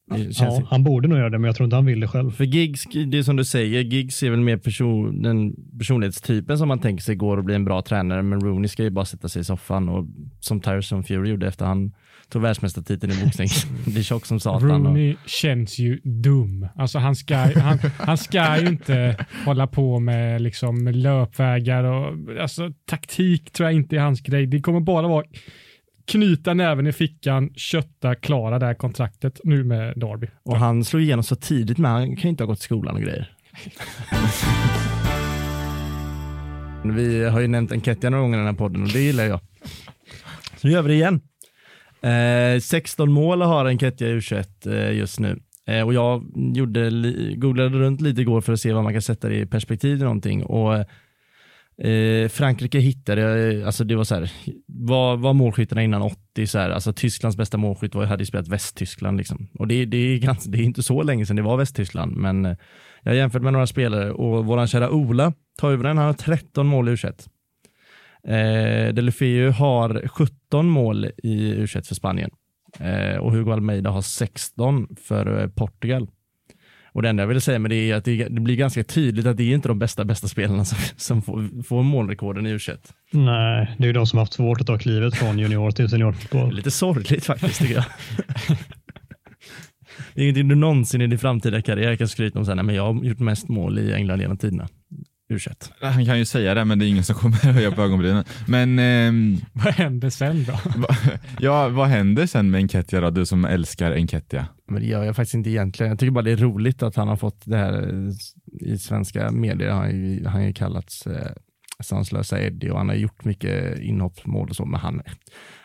Ja, 0.10 0.62
han 0.70 0.84
borde 0.84 1.08
nog 1.08 1.18
göra 1.18 1.30
det, 1.30 1.38
men 1.38 1.48
jag 1.48 1.56
tror 1.56 1.66
inte 1.66 1.76
han 1.76 1.86
vill 1.86 2.00
det 2.00 2.08
själv. 2.08 2.32
För 2.32 2.44
Giggs, 2.44 2.86
det 3.08 3.18
är 3.18 3.24
som 3.24 3.36
du 3.36 3.46
säger, 3.46 3.82
Giggs 3.82 4.24
är 4.24 4.30
väl 4.30 4.40
mer 4.40 4.58
person, 4.58 5.22
den 5.22 5.56
personlighetstypen 5.78 6.58
som 6.58 6.68
man 6.68 6.80
tänker 6.80 7.04
sig 7.04 7.16
går 7.16 7.40
att 7.40 7.46
bli 7.46 7.56
en 7.56 7.66
bra 7.66 7.82
tränare, 7.82 8.24
men 8.24 8.42
Rooney 8.42 8.68
ska 8.68 8.84
ju 8.84 8.90
bara 8.90 9.06
sätta 9.06 9.30
sig 9.30 9.40
i 9.40 9.44
soffan 9.44 9.90
och 9.90 10.06
som 10.40 10.62
Tyson 10.62 11.04
Fury 11.04 11.30
gjorde 11.30 11.48
efter 11.48 11.66
han 11.66 11.92
tog 12.30 12.42
världsmästartiteln 12.42 13.14
i 13.14 13.24
boxning. 13.24 13.48
bli 13.86 14.04
tjock 14.04 14.26
som 14.26 14.40
satan. 14.40 14.70
Rooney 14.70 15.14
och... 15.14 15.30
känns 15.30 15.80
ju 15.80 16.00
dum. 16.04 16.68
Alltså 16.76 17.00
han 17.00 17.16
ska, 17.16 17.36
han, 17.36 17.80
han 17.98 18.18
ska 18.18 18.62
ju 18.62 18.68
inte 18.68 19.26
hålla 19.46 19.68
på 19.68 20.00
med 20.00 20.42
liksom 20.42 20.88
löpvägar 20.88 21.84
och 21.84 22.14
alltså, 22.42 22.72
taktik 22.86 23.52
tror 23.52 23.70
jag 23.70 23.76
inte 23.76 23.96
är 23.96 24.00
hans 24.00 24.22
grej. 24.22 24.48
Det 24.48 24.62
kommer 24.62 24.80
bara 24.80 25.08
vara 25.08 25.26
knyta 26.08 26.54
näven 26.54 26.88
i 26.88 26.94
fickan, 26.94 27.50
kötta, 27.56 28.16
klara 28.16 28.60
det 28.60 28.66
här 28.66 28.74
kontraktet 28.74 29.40
nu 29.44 29.64
med 29.64 29.94
Darby. 29.98 30.28
Och 30.44 30.58
han 30.58 30.84
slog 30.84 31.02
igenom 31.02 31.24
så 31.24 31.36
tidigt 31.36 31.78
med, 31.78 31.92
han 31.92 32.16
kan 32.16 32.24
ju 32.24 32.30
inte 32.30 32.44
ha 32.44 32.48
gått 32.48 32.60
i 32.60 32.64
skolan 32.64 32.96
och 32.96 33.02
grejer. 33.02 33.34
vi 36.96 37.24
har 37.24 37.40
ju 37.40 37.48
nämnt 37.48 37.72
Enketia 37.72 38.10
några 38.10 38.22
gånger 38.22 38.38
i 38.38 38.40
den 38.40 38.48
här 38.48 38.54
podden 38.54 38.84
och 38.84 38.90
det 38.90 39.00
gillar 39.00 39.24
jag. 39.24 39.40
Så 40.58 40.68
gör 40.68 40.82
vi 40.82 40.88
det 40.88 40.96
igen. 40.96 41.22
Eh, 42.02 42.60
16 42.60 43.12
mål 43.12 43.42
har 43.42 43.66
Enketia 43.66 44.08
i 44.08 44.16
U21 44.16 44.46
eh, 44.74 44.98
just 44.98 45.20
nu. 45.20 45.40
Eh, 45.66 45.82
och 45.82 45.94
jag 45.94 46.24
gjorde, 46.36 46.90
googlade 47.36 47.70
runt 47.70 48.02
lite 48.02 48.22
igår 48.22 48.42
för 48.42 48.54
att 48.54 48.60
se 48.60 48.74
vad 48.74 48.84
man 48.84 48.94
kan 48.94 49.02
sätta 49.02 49.30
det 49.30 49.36
i 49.36 49.46
perspektiv 49.46 49.96
till 49.96 50.04
någonting. 50.04 50.44
Och 50.44 50.86
Eh, 51.84 52.30
Frankrike 52.30 52.80
hittade, 52.80 53.52
eh, 53.52 53.66
alltså 53.66 53.84
det 53.84 53.96
var 53.96 54.04
så 54.04 54.16
här, 54.16 54.32
var, 54.66 55.18
var 55.18 55.34
målskyttarna 55.34 55.84
innan 55.84 56.02
80 56.02 56.48
så 56.48 56.60
här, 56.60 56.70
alltså 56.70 56.94
Tysklands 56.94 57.38
bästa 57.38 57.58
målskytt 57.58 57.96
var, 57.96 58.06
hade 58.06 58.22
ju 58.22 58.26
spelat 58.26 58.48
Västtyskland 58.48 59.18
liksom. 59.18 59.48
Och 59.60 59.68
det, 59.68 59.86
det, 59.86 59.98
är 59.98 60.18
ganska, 60.18 60.52
det 60.52 60.58
är 60.58 60.64
inte 60.64 60.84
så 60.84 61.04
länge 61.04 61.26
sedan 61.26 61.36
det 61.36 61.42
var 61.42 61.58
Västtyskland, 61.58 62.16
men 62.16 62.46
eh, 62.46 62.56
jag 63.04 63.12
har 63.12 63.18
jämfört 63.18 63.42
med 63.42 63.54
några 63.54 63.68
spelare 63.68 64.12
och 64.12 64.46
våran 64.46 64.68
kära 64.68 64.92
Ola 64.92 65.34
Toivonen, 65.60 65.98
han 65.98 66.06
har 66.06 66.14
13 66.14 66.68
mål 66.68 66.90
i 66.90 66.92
u 66.92 66.98
eh, 68.34 68.94
Delufeu 68.94 69.50
har 69.50 70.08
17 70.08 70.70
mål 70.70 71.06
i 71.06 71.54
U21 71.54 71.88
för 71.88 71.96
Spanien 71.96 72.32
eh, 72.80 73.18
och 73.18 73.32
Hugo 73.32 73.52
Almeida 73.52 73.90
har 73.90 74.02
16 74.02 74.88
för 74.96 75.42
eh, 75.42 75.48
Portugal. 75.48 76.08
Och 76.92 77.02
det 77.02 77.10
enda 77.10 77.24
jag 77.24 77.28
vill 77.28 77.42
säga 77.42 77.60
med 77.60 77.72
det 77.72 77.92
är 77.92 77.96
att 77.96 78.06
det, 78.06 78.24
det 78.24 78.42
blir 78.42 78.56
ganska 78.56 78.84
tydligt 78.84 79.26
att 79.26 79.38
det 79.38 79.44
är 79.44 79.56
inte 79.56 79.68
de 79.68 79.80
bästa 79.80 80.06
bästa 80.06 80.28
spelarna 80.28 80.66
som, 80.66 80.78
som 80.98 81.22
får, 81.22 81.64
får 81.64 81.84
målrekorden 81.84 82.48
i 82.48 82.50
u 82.50 82.60
Nej, 83.12 83.76
det 83.78 83.84
är 83.84 83.88
ju 83.88 83.94
de 83.94 84.08
som 84.08 84.20
haft 84.20 84.34
svårt 84.34 84.62
att 84.62 84.68
ta 84.68 84.78
klivet 84.78 85.16
från 85.16 85.40
junior 85.40 85.72
till 85.72 85.90
seniorfotboll. 85.90 86.56
Lite 86.56 86.72
sorgligt 86.72 87.26
faktiskt 87.26 87.60
tycker 87.60 87.76
jag. 87.76 87.86
det 90.14 90.22
är 90.22 90.24
ingenting 90.24 90.48
du 90.48 90.56
någonsin 90.56 91.02
i 91.02 91.08
din 91.08 91.20
framtida 91.20 91.62
karriär 91.62 91.96
kan 91.96 92.08
skryta 92.08 92.40
om, 92.40 92.46
så 92.46 92.52
här, 92.52 92.56
nej, 92.56 92.66
men 92.66 92.76
jag 92.76 92.94
har 92.94 93.04
gjort 93.04 93.20
mest 93.20 93.48
mål 93.48 93.80
i 93.80 93.94
England 93.94 94.22
genom 94.22 94.38
tiderna. 94.38 94.68
Ursäkt. 95.30 95.72
Han 95.82 96.06
kan 96.06 96.20
ju 96.20 96.26
säga 96.26 96.54
det, 96.54 96.66
men 96.66 96.80
det 96.80 96.86
är 96.86 96.88
ingen 96.88 97.04
som 97.04 97.16
kommer 97.16 97.38
höja 97.54 97.72
på 97.72 97.82
ögonbrynen. 97.82 98.24
Men, 98.48 98.80
ehm, 98.80 99.38
vad 99.54 99.74
händer 99.74 100.10
sen 100.10 100.44
då? 100.44 100.60
ja, 101.40 101.70
vad 101.70 101.88
händer 101.88 102.26
sen 102.26 102.52
med 102.52 102.60
Enketia 102.60 103.02
då, 103.02 103.10
du 103.10 103.26
som 103.26 103.46
älskar 103.46 103.92
Enketia? 103.92 104.48
Men 104.68 104.82
det 104.82 104.88
gör 104.88 105.04
jag 105.04 105.16
faktiskt 105.16 105.34
inte 105.34 105.50
egentligen. 105.50 105.90
Jag 105.90 106.00
tycker 106.00 106.12
bara 106.12 106.22
det 106.22 106.32
är 106.32 106.38
roligt 106.38 106.84
att 106.84 106.96
han 106.96 107.08
har 107.08 107.16
fått 107.16 107.42
det 107.46 107.58
här 107.58 108.08
i 108.60 108.78
svenska 108.78 109.32
medier. 109.32 109.70
Han 109.70 109.80
har 109.80 109.90
ju, 109.90 110.26
han 110.26 110.34
har 110.42 110.48
ju 110.48 110.54
kallats 110.54 111.08
eh, 111.08 111.32
sanslösa 111.84 112.42
Eddie 112.42 112.70
och 112.70 112.78
han 112.78 112.90
har 112.90 112.96
gjort 112.96 113.26
mycket 113.26 113.80
inhoppsmål 113.80 114.50
och 114.50 114.56
så, 114.56 114.66
men 114.66 114.80
han, 114.80 115.02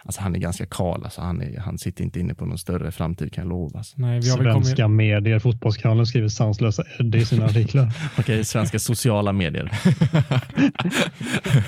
alltså 0.03 0.21
han 0.21 0.35
är 0.35 0.39
ganska 0.39 0.67
kal. 0.67 1.05
Alltså 1.05 1.21
han, 1.21 1.41
är, 1.41 1.59
han 1.59 1.79
sitter 1.79 2.05
inte 2.05 2.21
inne 2.21 2.35
på 2.35 2.47
någon 2.47 2.59
större 2.59 2.93
framtid 2.93 3.33
kan 3.33 3.45
jag 3.45 3.49
lova. 3.49 3.79
Alltså. 3.79 3.95
Nej, 3.99 4.21
vi 4.21 4.31
har 4.31 4.39
svenska 4.39 4.83
kommit... 4.83 4.97
medier, 4.97 5.39
Fotbollskanalen 5.39 6.07
skriver 6.07 6.29
sanslösa 6.29 6.85
Eddie 6.99 7.19
i 7.19 7.25
sina 7.25 7.45
artiklar. 7.45 7.93
Okej, 8.19 8.45
svenska 8.45 8.79
sociala 8.79 9.33
medier. 9.33 9.73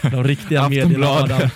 De 0.11 0.25
riktiga 0.25 0.69
medierna. 0.69 1.39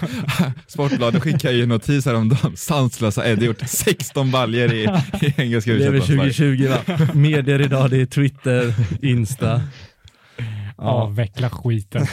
Sportbladet 0.66 1.22
skickar 1.22 1.50
ju 1.50 1.66
notiser 1.66 2.14
om 2.14 2.28
dem. 2.28 2.56
Sanslösa 2.56 3.26
Eddie 3.26 3.46
gjort 3.46 3.62
16 3.66 4.30
baljer 4.30 4.74
i, 4.74 4.82
i 5.26 5.34
engelska 5.36 5.72
Det 5.72 5.84
är 5.84 5.90
väl 5.90 6.00
2020 6.00 6.68
va? 6.68 7.08
Medier 7.14 7.60
idag, 7.60 7.90
det 7.90 8.00
är 8.00 8.06
Twitter, 8.06 8.74
Insta. 9.02 9.62
Ja. 10.76 10.84
Avveckla 10.84 11.50
skiten. 11.50 12.06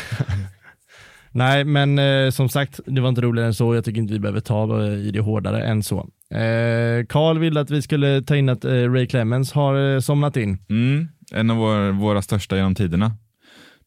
Nej, 1.35 1.63
men 1.65 1.99
eh, 1.99 2.29
som 2.29 2.49
sagt, 2.49 2.79
det 2.85 3.01
var 3.01 3.09
inte 3.09 3.21
roligare 3.21 3.47
än 3.47 3.53
så. 3.53 3.75
Jag 3.75 3.85
tycker 3.85 4.01
inte 4.01 4.13
vi 4.13 4.19
behöver 4.19 4.39
ta 4.39 4.83
eh, 4.83 4.93
i 4.93 5.11
det 5.11 5.19
hårdare 5.19 5.63
än 5.63 5.83
så. 5.83 5.97
Eh, 6.31 7.05
Carl 7.09 7.39
ville 7.39 7.59
att 7.59 7.69
vi 7.69 7.81
skulle 7.81 8.21
ta 8.21 8.35
in 8.35 8.49
att 8.49 8.65
eh, 8.65 8.71
Ray 8.71 9.07
Clemens 9.07 9.51
har 9.51 9.93
eh, 9.93 9.99
somnat 9.99 10.37
in. 10.37 10.57
Mm, 10.69 11.07
en 11.31 11.49
av 11.49 11.57
vår, 11.57 11.91
våra 11.91 12.21
största 12.21 12.55
genom 12.55 12.75
tiderna. 12.75 13.11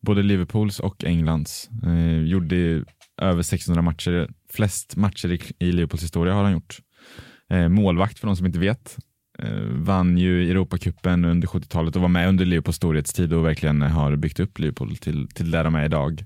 Både 0.01 0.22
Liverpools 0.22 0.80
och 0.80 1.05
Englands. 1.05 1.70
Eh, 1.86 2.22
gjorde 2.22 2.84
över 3.22 3.42
600 3.42 3.82
matcher. 3.82 4.28
Flest 4.53 4.96
matcher 4.96 5.32
i, 5.32 5.66
i 5.66 5.72
Liverpools 5.72 6.03
historia 6.03 6.34
har 6.34 6.42
han 6.42 6.53
gjort. 6.53 6.78
Eh, 7.51 7.68
målvakt 7.68 8.18
för 8.18 8.26
de 8.26 8.36
som 8.36 8.46
inte 8.46 8.59
vet. 8.59 8.96
Eh, 9.38 9.62
vann 9.70 10.18
ju 10.18 10.51
Europacupen 10.51 11.24
under 11.24 11.49
70-talet 11.49 11.96
och 11.96 12.03
var 12.03 12.09
med 12.09 12.28
under 12.28 12.44
Liverpools 12.44 12.76
storhetstid 12.76 13.32
och 13.32 13.44
verkligen 13.44 13.82
har 13.82 14.16
byggt 14.16 14.40
upp 14.40 14.59
Liverpool 14.59 14.96
till, 14.96 15.28
till 15.28 15.51
där 15.51 15.64
de 15.64 15.74
är 15.74 15.84
idag. 15.84 16.24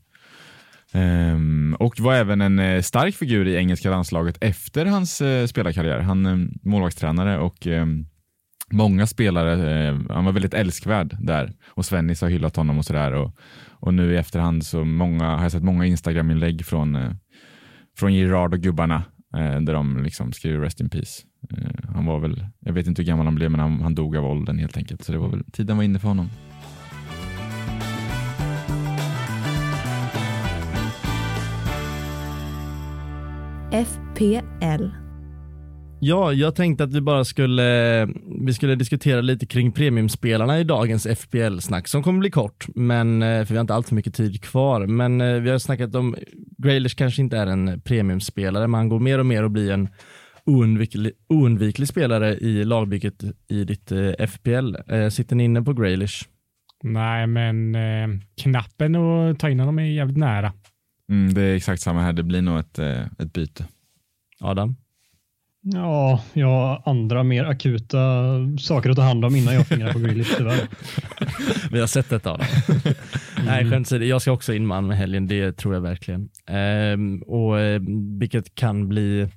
Um, 0.94 1.76
och 1.78 2.00
var 2.00 2.14
även 2.14 2.40
en 2.40 2.58
uh, 2.58 2.80
stark 2.80 3.14
figur 3.14 3.48
i 3.48 3.56
engelska 3.56 3.90
landslaget 3.90 4.38
efter 4.40 4.86
hans 4.86 5.20
uh, 5.20 5.46
spelarkarriär. 5.46 6.00
Han 6.00 6.26
är 6.26 6.34
uh, 6.34 6.48
målvaktstränare 6.62 7.38
och 7.38 7.66
um, 7.66 8.06
många 8.70 9.06
spelare, 9.06 10.00
han 10.10 10.24
var 10.24 10.32
väldigt 10.32 10.54
älskvärd 10.54 11.16
där 11.20 11.52
och 11.68 11.84
Svennis 11.84 12.20
har 12.20 12.28
hyllat 12.28 12.56
honom 12.56 12.78
och 12.78 12.84
sådär. 12.84 13.12
Och, 13.12 13.36
och 13.70 13.94
nu 13.94 14.12
i 14.12 14.16
efterhand 14.16 14.66
så 14.66 14.84
många, 14.84 15.36
har 15.36 15.42
jag 15.42 15.52
sett 15.52 15.62
många 15.62 15.86
Instagram-inlägg 15.86 16.66
från, 16.66 17.14
från 17.98 18.14
Gerard 18.14 18.54
och 18.54 18.60
gubbarna 18.60 19.04
där 19.60 19.72
de 19.72 20.02
liksom 20.02 20.32
skriver 20.32 20.60
rest 20.60 20.80
in 20.80 20.90
peace. 20.90 21.22
han 21.94 22.06
var 22.06 22.20
väl, 22.20 22.46
jag 22.60 22.72
vet 22.72 22.86
inte 22.86 23.02
hur 23.02 23.06
gammal 23.06 23.26
han 23.26 23.34
blev 23.34 23.50
men 23.50 23.60
han, 23.60 23.80
han 23.80 23.94
dog 23.94 24.16
av 24.16 24.24
åldern 24.24 24.58
helt 24.58 24.76
enkelt. 24.76 25.04
Så 25.04 25.12
det 25.12 25.18
var 25.18 25.28
väl, 25.28 25.44
tiden 25.52 25.76
var 25.76 25.84
inne 25.84 25.98
för 25.98 26.08
honom. 26.08 26.28
FPL. 33.72 34.84
Ja, 36.00 36.32
jag 36.32 36.54
tänkte 36.54 36.84
att 36.84 36.94
vi 36.94 37.00
bara 37.00 37.24
skulle, 37.24 38.08
vi 38.46 38.54
skulle 38.54 38.74
diskutera 38.74 39.20
lite 39.20 39.46
kring 39.46 39.72
premiumspelarna 39.72 40.60
i 40.60 40.64
dagens 40.64 41.06
FPL-snack 41.06 41.88
som 41.88 42.02
kommer 42.02 42.18
bli 42.18 42.30
kort, 42.30 42.66
men, 42.74 43.22
eh, 43.22 43.44
för 43.44 43.54
vi 43.54 43.54
har 43.54 43.60
inte 43.60 43.74
allt 43.74 43.88
för 43.88 43.94
mycket 43.94 44.14
tid 44.14 44.42
kvar. 44.42 44.86
Men 44.86 45.20
eh, 45.20 45.40
vi 45.40 45.50
har 45.50 45.58
snackat 45.58 45.94
om, 45.94 46.16
Grealish 46.58 46.96
kanske 46.96 47.22
inte 47.22 47.38
är 47.38 47.46
en 47.46 47.80
premiumspelare, 47.80 48.68
men 48.68 48.78
han 48.78 48.88
går 48.88 49.00
mer 49.00 49.18
och 49.18 49.26
mer 49.26 49.42
och 49.42 49.50
blir 49.50 49.70
en 49.70 49.88
oundviklig, 50.46 51.12
oundviklig 51.28 51.88
spelare 51.88 52.36
i 52.36 52.64
lagbygget 52.64 53.24
i 53.48 53.64
ditt 53.64 53.92
eh, 53.92 54.26
FPL. 54.26 54.76
Sitter 55.10 55.36
ni 55.36 55.44
inne 55.44 55.62
på 55.62 55.72
Grealish? 55.72 56.28
Nej, 56.82 57.26
men 57.26 57.74
eh, 57.74 58.08
knappen 58.42 58.94
och 58.96 59.38
ta 59.38 59.50
in 59.50 59.60
honom 59.60 59.78
är 59.78 59.82
jävligt 59.82 60.16
nära. 60.16 60.52
Mm, 61.10 61.34
det 61.34 61.42
är 61.42 61.54
exakt 61.54 61.82
samma 61.82 62.02
här. 62.02 62.12
Det 62.12 62.22
blir 62.22 62.42
nog 62.42 62.58
ett, 62.58 62.78
eh, 62.78 63.02
ett 63.18 63.32
byte. 63.32 63.64
Adam? 64.40 64.76
Ja, 65.64 66.22
jag 66.32 66.46
har 66.46 66.82
andra 66.86 67.22
mer 67.22 67.44
akuta 67.44 67.98
saker 68.58 68.90
att 68.90 68.96
ta 68.96 69.02
hand 69.02 69.24
om 69.24 69.36
innan 69.36 69.54
jag 69.54 69.66
fingrar 69.66 69.92
på 69.92 69.98
Grealish 69.98 70.36
tyvärr. 70.36 70.68
Vi 71.72 71.80
har 71.80 71.86
sett 71.86 72.10
detta 72.10 72.32
Adam. 72.32 72.46
Nej, 73.46 73.70
skämt 73.70 73.90
jag 73.90 74.22
ska 74.22 74.32
också 74.32 74.54
in 74.54 74.66
man 74.66 74.86
med 74.86 74.96
helgen, 74.96 75.26
det 75.26 75.52
tror 75.52 75.74
jag 75.74 75.80
verkligen. 75.80 76.28
Ehm, 76.46 77.22
och 77.22 77.60
eh, 77.60 77.80
Vilket 78.18 78.54
kan 78.54 78.88
bli 78.88 79.28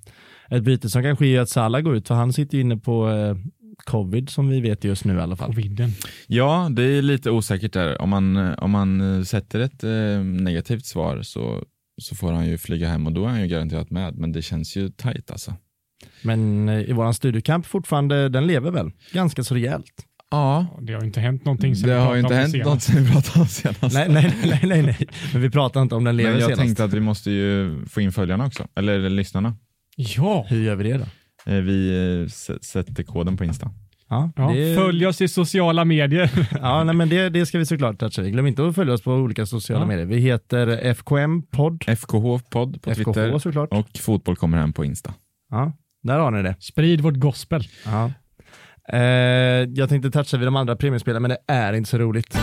ett 0.50 0.64
byte 0.64 0.90
som 0.90 1.04
kanske 1.04 1.28
gör 1.28 1.42
att 1.42 1.50
Salah 1.50 1.82
går 1.82 1.96
ut, 1.96 2.08
för 2.08 2.16
han 2.16 2.34
sitter 2.34 2.58
inne 2.58 2.78
på 2.78 3.10
eh, 3.10 3.36
covid 3.78 4.30
som 4.30 4.50
vi 4.50 4.62
vet 4.62 4.84
just 4.84 5.06
nu 5.06 5.16
i 5.18 5.20
alla 5.22 5.36
fall. 5.36 5.48
Coviden. 5.56 5.92
Ja, 6.28 6.68
det 6.72 6.84
är 6.84 7.02
lite 7.02 7.32
osäkert 7.32 7.74
där. 7.74 8.02
Om 8.02 8.10
man, 8.10 8.38
om 8.38 8.72
man 8.72 9.26
sätter 9.26 9.60
ett 9.60 9.84
eh, 9.84 10.24
negativt 10.24 10.86
svar 10.86 11.22
så, 11.22 11.64
så 12.02 12.16
får 12.16 12.32
han 12.32 12.48
ju 12.48 12.58
flyga 12.58 12.88
hem 12.88 13.08
och 13.08 13.14
då 13.14 13.24
är 13.26 13.30
han 13.30 13.42
ju 13.42 13.48
garanterat 13.48 13.90
med. 13.90 14.18
Men 14.18 14.32
det 14.32 14.42
känns 14.42 14.76
ju 14.78 14.90
tajt 14.90 15.32
alltså. 15.32 15.54
Men 16.22 16.70
eh, 16.70 16.80
i 16.90 16.94
våran 16.94 17.14
studiokamp 17.14 17.66
fortfarande, 17.66 18.30
den 18.30 18.48
lever 18.48 18.72
väl 18.72 18.92
ganska 19.12 19.44
så 19.44 19.56
rejält? 19.56 20.06
Ja. 20.32 20.66
Det 20.82 20.94
har 20.94 21.04
inte 21.04 21.20
hänt 21.20 21.46
någonting 21.46 21.76
sen 21.76 21.90
det 21.90 21.96
har 21.96 22.18
inte 22.18 22.36
hänt 22.36 22.56
något 22.66 22.82
sen 22.84 23.04
vi 23.06 23.12
pratade 23.12 23.40
om 23.40 23.48
senast. 23.48 23.96
Nej, 23.96 24.10
nej, 24.10 24.34
nej, 24.44 24.60
nej, 24.64 24.82
nej, 24.82 25.08
men 25.34 25.42
vi 25.42 25.50
pratar 25.50 25.82
inte 25.82 25.96
om 25.96 26.04
den 26.04 26.18
lever 26.18 26.32
Men 26.32 26.40
jag 26.40 26.48
senast. 26.50 26.62
tänkte 26.62 26.84
att 26.84 26.94
vi 26.94 27.00
måste 27.00 27.32
ju 27.32 27.86
få 27.86 28.02
in 28.02 28.12
följarna 28.12 28.46
också, 28.46 28.68
eller 28.76 29.10
lyssnarna. 29.10 29.56
Ja. 29.96 30.46
Hur 30.50 30.64
gör 30.64 30.76
vi 30.76 30.84
det 30.84 30.98
då? 30.98 31.06
Eh, 31.46 31.56
vi 31.56 31.90
eh, 32.24 32.28
sätter 32.62 33.04
koden 33.04 33.38
på 33.38 33.46
Insta. 33.46 33.72
Ja, 34.10 34.32
ja, 34.36 34.52
det... 34.54 34.76
Följ 34.76 35.08
oss 35.08 35.22
i 35.22 35.28
sociala 35.28 35.86
medier. 35.86 36.48
ja, 36.62 36.84
nej, 36.84 36.96
men 36.96 37.10
det, 37.10 37.30
det 37.30 37.46
ska 37.46 37.58
vi 37.58 37.66
såklart 37.66 38.00
toucha. 38.00 38.22
Glöm 38.22 38.48
inte 38.48 38.68
att 38.68 38.76
följa 38.76 38.94
oss 38.94 39.02
på 39.02 39.14
olika 39.14 39.46
sociala 39.46 39.82
ja. 39.84 39.88
medier. 39.88 40.06
Vi 40.06 40.18
heter 40.18 40.94
FKM-podd. 40.94 41.84
FKH-podd 41.88 42.82
på 42.82 42.92
FKH, 42.92 43.04
Twitter. 43.04 43.40
Såklart. 43.40 43.70
Och 43.72 43.98
Fotboll 44.00 44.36
kommer 44.36 44.58
hem 44.58 44.74
på 44.74 44.86
Insta. 44.86 45.14
Ja, 45.52 45.72
där 46.04 46.20
har 46.20 46.32
ni 46.32 46.44
det. 46.44 46.56
Sprid 46.60 47.02
vårt 47.02 47.16
gospel. 47.16 47.68
Ja. 47.86 48.12
Eh, 48.94 49.00
jag 49.74 49.90
tänkte 49.90 50.12
toucha 50.12 50.38
vid 50.38 50.48
de 50.48 50.56
andra 50.56 50.76
premiumspelarna, 50.76 51.28
men 51.28 51.30
det 51.30 51.54
är 51.54 51.74
inte 51.74 51.90
så 51.90 51.98
roligt. 51.98 52.38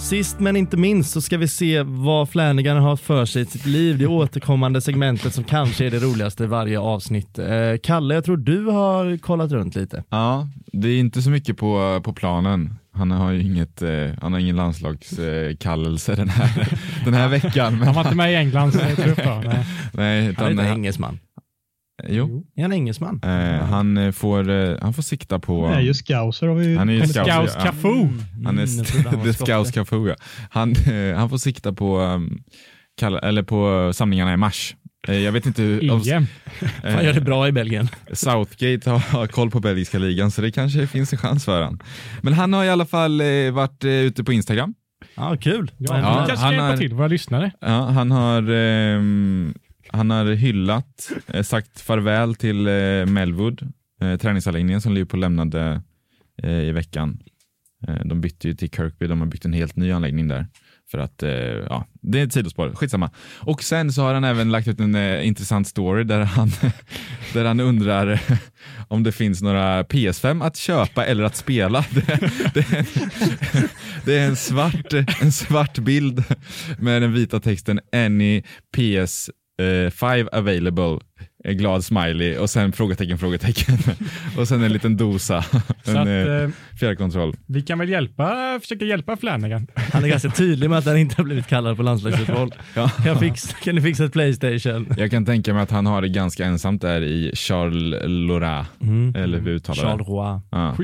Sist 0.00 0.40
men 0.40 0.56
inte 0.56 0.76
minst 0.76 1.10
så 1.10 1.20
ska 1.20 1.38
vi 1.38 1.48
se 1.48 1.82
vad 1.82 2.28
Flanagan 2.28 2.76
har 2.76 2.96
för 2.96 3.24
sig 3.24 3.42
i 3.42 3.44
sitt 3.44 3.66
liv. 3.66 3.98
Det 3.98 4.06
återkommande 4.06 4.80
segmentet 4.80 5.34
som 5.34 5.44
kanske 5.44 5.86
är 5.86 5.90
det 5.90 5.98
roligaste 5.98 6.44
i 6.44 6.46
varje 6.46 6.78
avsnitt. 6.78 7.38
Eh, 7.38 7.46
Kalle, 7.82 8.14
jag 8.14 8.24
tror 8.24 8.36
du 8.36 8.64
har 8.64 9.16
kollat 9.18 9.52
runt 9.52 9.74
lite. 9.74 10.04
Ja, 10.10 10.48
det 10.72 10.88
är 10.88 10.98
inte 10.98 11.22
så 11.22 11.30
mycket 11.30 11.56
på, 11.56 12.00
på 12.04 12.12
planen. 12.12 12.74
Han 12.92 13.10
har 13.10 13.30
ju 13.30 13.42
inget, 13.42 13.82
eh, 13.82 13.90
han 14.22 14.32
har 14.32 14.40
ingen 14.40 14.56
landslagskallelse 14.56 16.12
eh, 16.12 16.18
den 16.18 16.28
här, 16.28 16.68
den 17.04 17.14
här 17.14 17.28
veckan. 17.28 17.78
Men 17.78 17.86
han 17.86 17.94
var 17.94 18.02
inte 18.02 18.16
med 18.16 18.32
i 18.32 18.36
Englands 18.36 18.76
trupp 18.96 19.24
då? 19.24 19.42
Nej, 19.44 19.64
nej 19.92 20.34
han 20.38 20.46
är 20.46 20.50
inte 20.50 20.64
engelsman. 20.64 21.18
Jo. 22.08 22.44
Är 22.56 22.62
han 22.62 22.72
engelsman? 22.72 23.20
Eh, 23.24 23.64
han, 23.64 23.96
eh, 23.96 24.12
får, 24.12 24.50
eh, 24.50 24.76
han 24.82 24.94
får 24.94 25.02
sikta 25.02 25.38
på... 25.38 25.66
Han 25.66 25.76
är 25.76 25.80
ju 25.80 25.94
scouser. 25.94 26.46
Har 26.46 26.54
vi... 26.54 26.76
Han 26.76 26.88
är 26.88 26.92
ju 26.92 27.06
scouser. 27.06 27.24
Scouse 27.24 27.60
Cafu. 27.60 27.88
Mm, 27.88 28.18
han 28.44 28.58
är 28.58 28.62
mm, 29.06 29.24
the 29.24 29.32
Scouse 29.32 29.72
Cafu. 29.72 30.08
Ja. 30.08 30.14
Han, 30.50 30.72
eh, 30.72 31.16
han 31.16 31.30
får 31.30 31.38
sikta 31.38 31.72
på, 31.72 31.98
um, 31.98 32.42
kalla, 32.96 33.18
eller 33.18 33.42
på 33.42 33.90
samlingarna 33.94 34.32
i 34.32 34.36
mars. 34.36 34.76
Eh, 35.08 35.18
jag 35.18 35.32
vet 35.32 35.46
inte 35.46 35.62
hur... 35.62 36.08
EM. 36.12 36.26
Han 36.82 37.04
gör 37.04 37.12
det 37.12 37.20
bra 37.20 37.48
i 37.48 37.52
Belgien. 37.52 37.88
Southgate 38.12 38.90
har 38.90 39.26
koll 39.26 39.50
på 39.50 39.60
belgiska 39.60 39.98
ligan 39.98 40.30
så 40.30 40.42
det 40.42 40.50
kanske 40.50 40.86
finns 40.86 41.12
en 41.12 41.18
chans 41.18 41.44
för 41.44 41.62
han. 41.62 41.82
Men 42.22 42.32
han 42.32 42.52
har 42.52 42.64
i 42.64 42.68
alla 42.68 42.86
fall 42.86 43.20
eh, 43.20 43.50
varit 43.52 43.84
ute 43.84 44.24
på 44.24 44.32
Instagram. 44.32 44.74
Ja, 45.14 45.36
kul. 45.36 45.70
Ja, 45.78 45.98
ja, 45.98 46.24
kanske 46.28 46.46
han 46.46 46.54
ska 46.54 46.64
hjälpa 46.64 46.76
till 46.76 46.94
våra 46.94 47.08
lyssnare. 47.08 47.52
Ja, 47.60 47.84
han 47.84 48.10
har 48.10 48.50
ehm, 48.50 49.54
han 49.92 50.10
har 50.10 50.24
hyllat, 50.24 51.12
eh, 51.26 51.42
sagt 51.42 51.80
farväl 51.80 52.34
till 52.34 52.66
eh, 52.66 53.06
Melwood, 53.06 53.72
eh, 54.00 54.16
träningsanläggningen 54.16 54.80
som 54.80 54.92
Liverpool 54.92 55.20
lämnade 55.20 55.82
i 56.42 56.72
veckan. 56.72 57.18
De 58.04 58.20
bytte 58.20 58.48
ju 58.48 58.54
till 58.54 58.70
Kirkby, 58.70 59.06
de 59.06 59.20
har 59.20 59.26
byggt 59.26 59.44
en 59.44 59.52
helt 59.52 59.76
ny 59.76 59.92
anläggning 59.92 60.28
där. 60.28 60.46
För 60.90 60.98
att, 60.98 61.22
ja, 61.68 61.86
det 62.02 62.20
är 62.20 62.26
ett 62.26 62.32
sidospår, 62.32 62.74
skitsamma. 62.74 63.10
Och 63.38 63.62
sen 63.62 63.92
så 63.92 64.02
har 64.02 64.14
han 64.14 64.24
även 64.24 64.50
lagt 64.50 64.68
ut 64.68 64.80
en 64.80 64.94
eh, 64.94 65.26
intressant 65.26 65.68
story 65.68 66.04
där 66.04 66.20
han, 66.20 66.50
där 67.32 67.44
han 67.44 67.60
undrar 67.60 68.20
om 68.88 69.02
det 69.02 69.12
finns 69.12 69.42
några 69.42 69.82
PS5 69.82 70.44
att 70.44 70.56
köpa 70.56 71.06
eller 71.06 71.24
att 71.24 71.36
spela. 71.36 71.84
Det, 71.94 72.06
det, 72.54 72.72
är, 72.72 72.78
en, 72.78 73.68
det 74.04 74.18
är 74.18 74.28
en, 74.28 74.36
svart, 74.36 74.92
en 75.22 75.32
svart 75.32 75.78
bild 75.78 76.24
med 76.78 77.02
den 77.02 77.12
vita 77.12 77.40
texten 77.40 77.80
Any 77.92 78.42
PS 78.76 79.30
PS5 79.60 80.28
available 80.32 81.00
glad 81.44 81.84
smiley 81.84 82.36
och 82.36 82.50
sen 82.50 82.72
frågetecken, 82.72 83.18
frågetecken. 83.18 83.78
och 84.38 84.48
sen 84.48 84.62
en 84.62 84.72
liten 84.72 84.96
dosa. 84.96 85.44
en 85.84 85.96
att, 85.96 86.08
eh, 86.08 86.50
fjärrkontroll. 86.80 87.36
Vi 87.46 87.62
kan 87.62 87.78
väl 87.78 87.88
hjälpa, 87.88 88.58
försöka 88.60 88.84
hjälpa 88.84 89.16
Flanagan. 89.16 89.66
Han 89.92 90.04
är 90.04 90.08
ganska 90.08 90.30
tydlig 90.30 90.70
med 90.70 90.78
att 90.78 90.84
han 90.84 90.96
inte 90.96 91.14
har 91.16 91.24
blivit 91.24 91.46
kallad 91.46 91.76
på 91.76 91.82
landslagsfotboll. 91.82 92.54
ja. 92.74 92.88
kan, 92.88 93.18
fixa, 93.18 93.56
kan 93.64 93.74
du 93.74 93.82
fixa 93.82 94.04
ett 94.04 94.12
Playstation? 94.12 94.94
Jag 94.96 95.10
kan 95.10 95.26
tänka 95.26 95.54
mig 95.54 95.62
att 95.62 95.70
han 95.70 95.86
har 95.86 96.02
det 96.02 96.08
ganska 96.08 96.44
ensamt 96.44 96.82
där 96.82 97.02
i 97.02 97.32
Charles 97.34 98.00
Lora. 98.06 98.66
Mm. 98.80 99.14
Eller 99.16 99.38
hur 99.38 99.44
vi 99.44 99.50
uttalar 99.50 99.82
Charles 99.82 100.08
Roy. 100.08 100.40
Ja. 100.50 100.74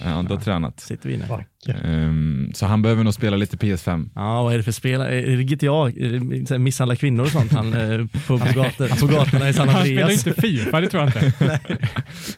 Ja, 0.00 0.06
han 0.06 0.26
har 0.26 0.36
tränat. 0.36 0.80
Sitter 0.80 1.08
vi 1.08 1.14
inne. 1.14 1.44
Um, 1.84 2.52
så 2.54 2.66
han 2.66 2.82
behöver 2.82 3.04
nog 3.04 3.14
spela 3.14 3.36
lite 3.36 3.56
PS5. 3.56 4.10
Ja, 4.14 4.42
vad 4.42 4.52
är 4.52 4.56
det 4.56 4.62
för 4.62 4.72
spel? 4.72 5.00
Är 5.00 5.36
det 5.36 5.44
GTA? 5.44 6.58
Misshandla 6.58 6.96
kvinnor 6.96 7.24
och 7.24 7.30
sånt 7.30 7.52
han, 7.52 7.74
eh, 7.74 8.06
på, 8.26 8.38
på, 8.38 8.44
gator, 8.54 9.00
på 9.00 9.06
gatorna 9.06 9.48
i 9.48 9.52
San 9.52 9.68
Andreas? 9.80 10.20
spelar 10.20 10.32
inte 10.32 10.40
Fifa, 10.42 10.80
det 10.80 10.88
tror 10.88 11.02
jag 11.02 11.24
inte. 11.24 11.60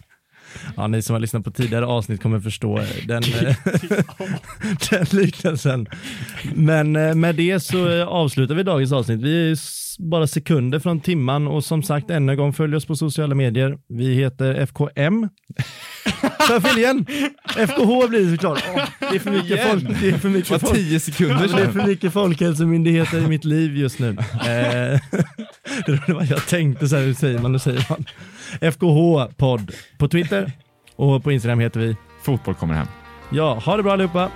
Ja, 0.76 0.86
ni 0.86 1.02
som 1.02 1.14
har 1.14 1.20
lyssnat 1.20 1.44
på 1.44 1.50
tidigare 1.50 1.86
avsnitt 1.86 2.22
kommer 2.22 2.40
förstå 2.40 2.80
den, 3.06 3.22
eh, 3.22 3.56
den 4.90 5.06
liknelsen. 5.10 5.86
Men 6.54 6.96
eh, 6.96 7.14
med 7.14 7.34
det 7.34 7.60
så 7.60 7.88
eh, 7.88 8.08
avslutar 8.08 8.54
vi 8.54 8.62
dagens 8.62 8.92
avsnitt. 8.92 9.20
Vi 9.20 9.50
är 9.50 9.56
bara 9.98 10.26
sekunder 10.26 10.78
från 10.78 11.00
timman 11.00 11.48
och 11.48 11.64
som 11.64 11.82
sagt 11.82 12.10
ännu 12.10 12.32
en 12.32 12.38
gång 12.38 12.52
följ 12.52 12.76
oss 12.76 12.86
på 12.86 12.96
sociala 12.96 13.34
medier. 13.34 13.78
Vi 13.88 14.14
heter 14.14 14.54
FKM. 14.54 15.28
Fel 16.62 16.78
igen? 16.78 17.06
FKH 17.44 18.08
blir 18.08 18.24
det 18.24 18.30
såklart. 18.30 18.62
Det 18.98 19.16
är 19.16 19.18
för 19.18 19.30
mycket 19.30 19.70
folk. 19.70 20.00
Det 20.00 20.08
är 20.08 20.18
för 20.18 20.28
mycket 20.28 20.60
folk. 20.60 20.74
tio 20.74 21.00
sekunder 21.00 21.48
Det 21.56 21.62
är 21.62 21.72
för 21.72 21.86
mycket 21.86 22.12
folkhälsomyndigheter 22.12 23.18
i 23.18 23.26
mitt 23.26 23.44
liv 23.44 23.76
just 23.76 23.98
nu. 23.98 24.16
vad 26.08 26.26
jag 26.26 26.46
tänkte, 26.46 26.88
så 26.88 26.96
här, 26.96 27.02
hur 27.02 27.14
säger 27.14 27.38
man? 27.38 27.52
Hur 27.52 27.58
säger 27.58 27.86
man? 27.88 28.04
FKH-podd 28.60 29.72
på 29.98 30.08
Twitter 30.08 30.41
och 30.96 31.24
på 31.24 31.32
Instagram 31.32 31.60
heter 31.60 31.80
vi 31.80 31.96
Fotboll 32.22 32.54
kommer 32.54 32.74
hem. 32.74 32.86
Ja, 33.30 33.54
ha 33.64 33.76
det 33.76 33.82
bra 33.82 33.92
allihopa. 33.92 34.30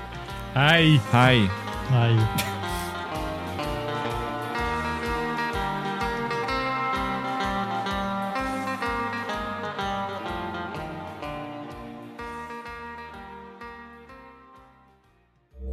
Hej! 0.55 1.01
Hej! 1.11 1.51
Hej. 1.89 2.19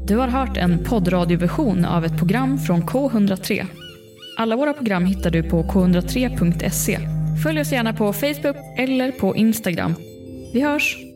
Du 0.07 0.17
har 0.17 0.27
hört 0.27 0.57
en 0.57 0.83
poddradioversion 0.83 1.85
av 1.85 2.05
ett 2.05 2.17
program 2.17 2.57
från 2.57 2.83
K103. 2.83 3.65
Alla 4.37 4.55
våra 4.55 4.73
program 4.73 5.05
hittar 5.05 5.31
du 5.31 5.43
på 5.43 5.63
k103.se. 5.63 6.99
Följ 7.43 7.61
oss 7.61 7.71
gärna 7.71 7.93
på 7.93 8.13
Facebook 8.13 8.55
eller 8.77 9.11
på 9.11 9.35
Instagram. 9.35 9.95
Vi 10.53 10.61
hörs! 10.61 11.12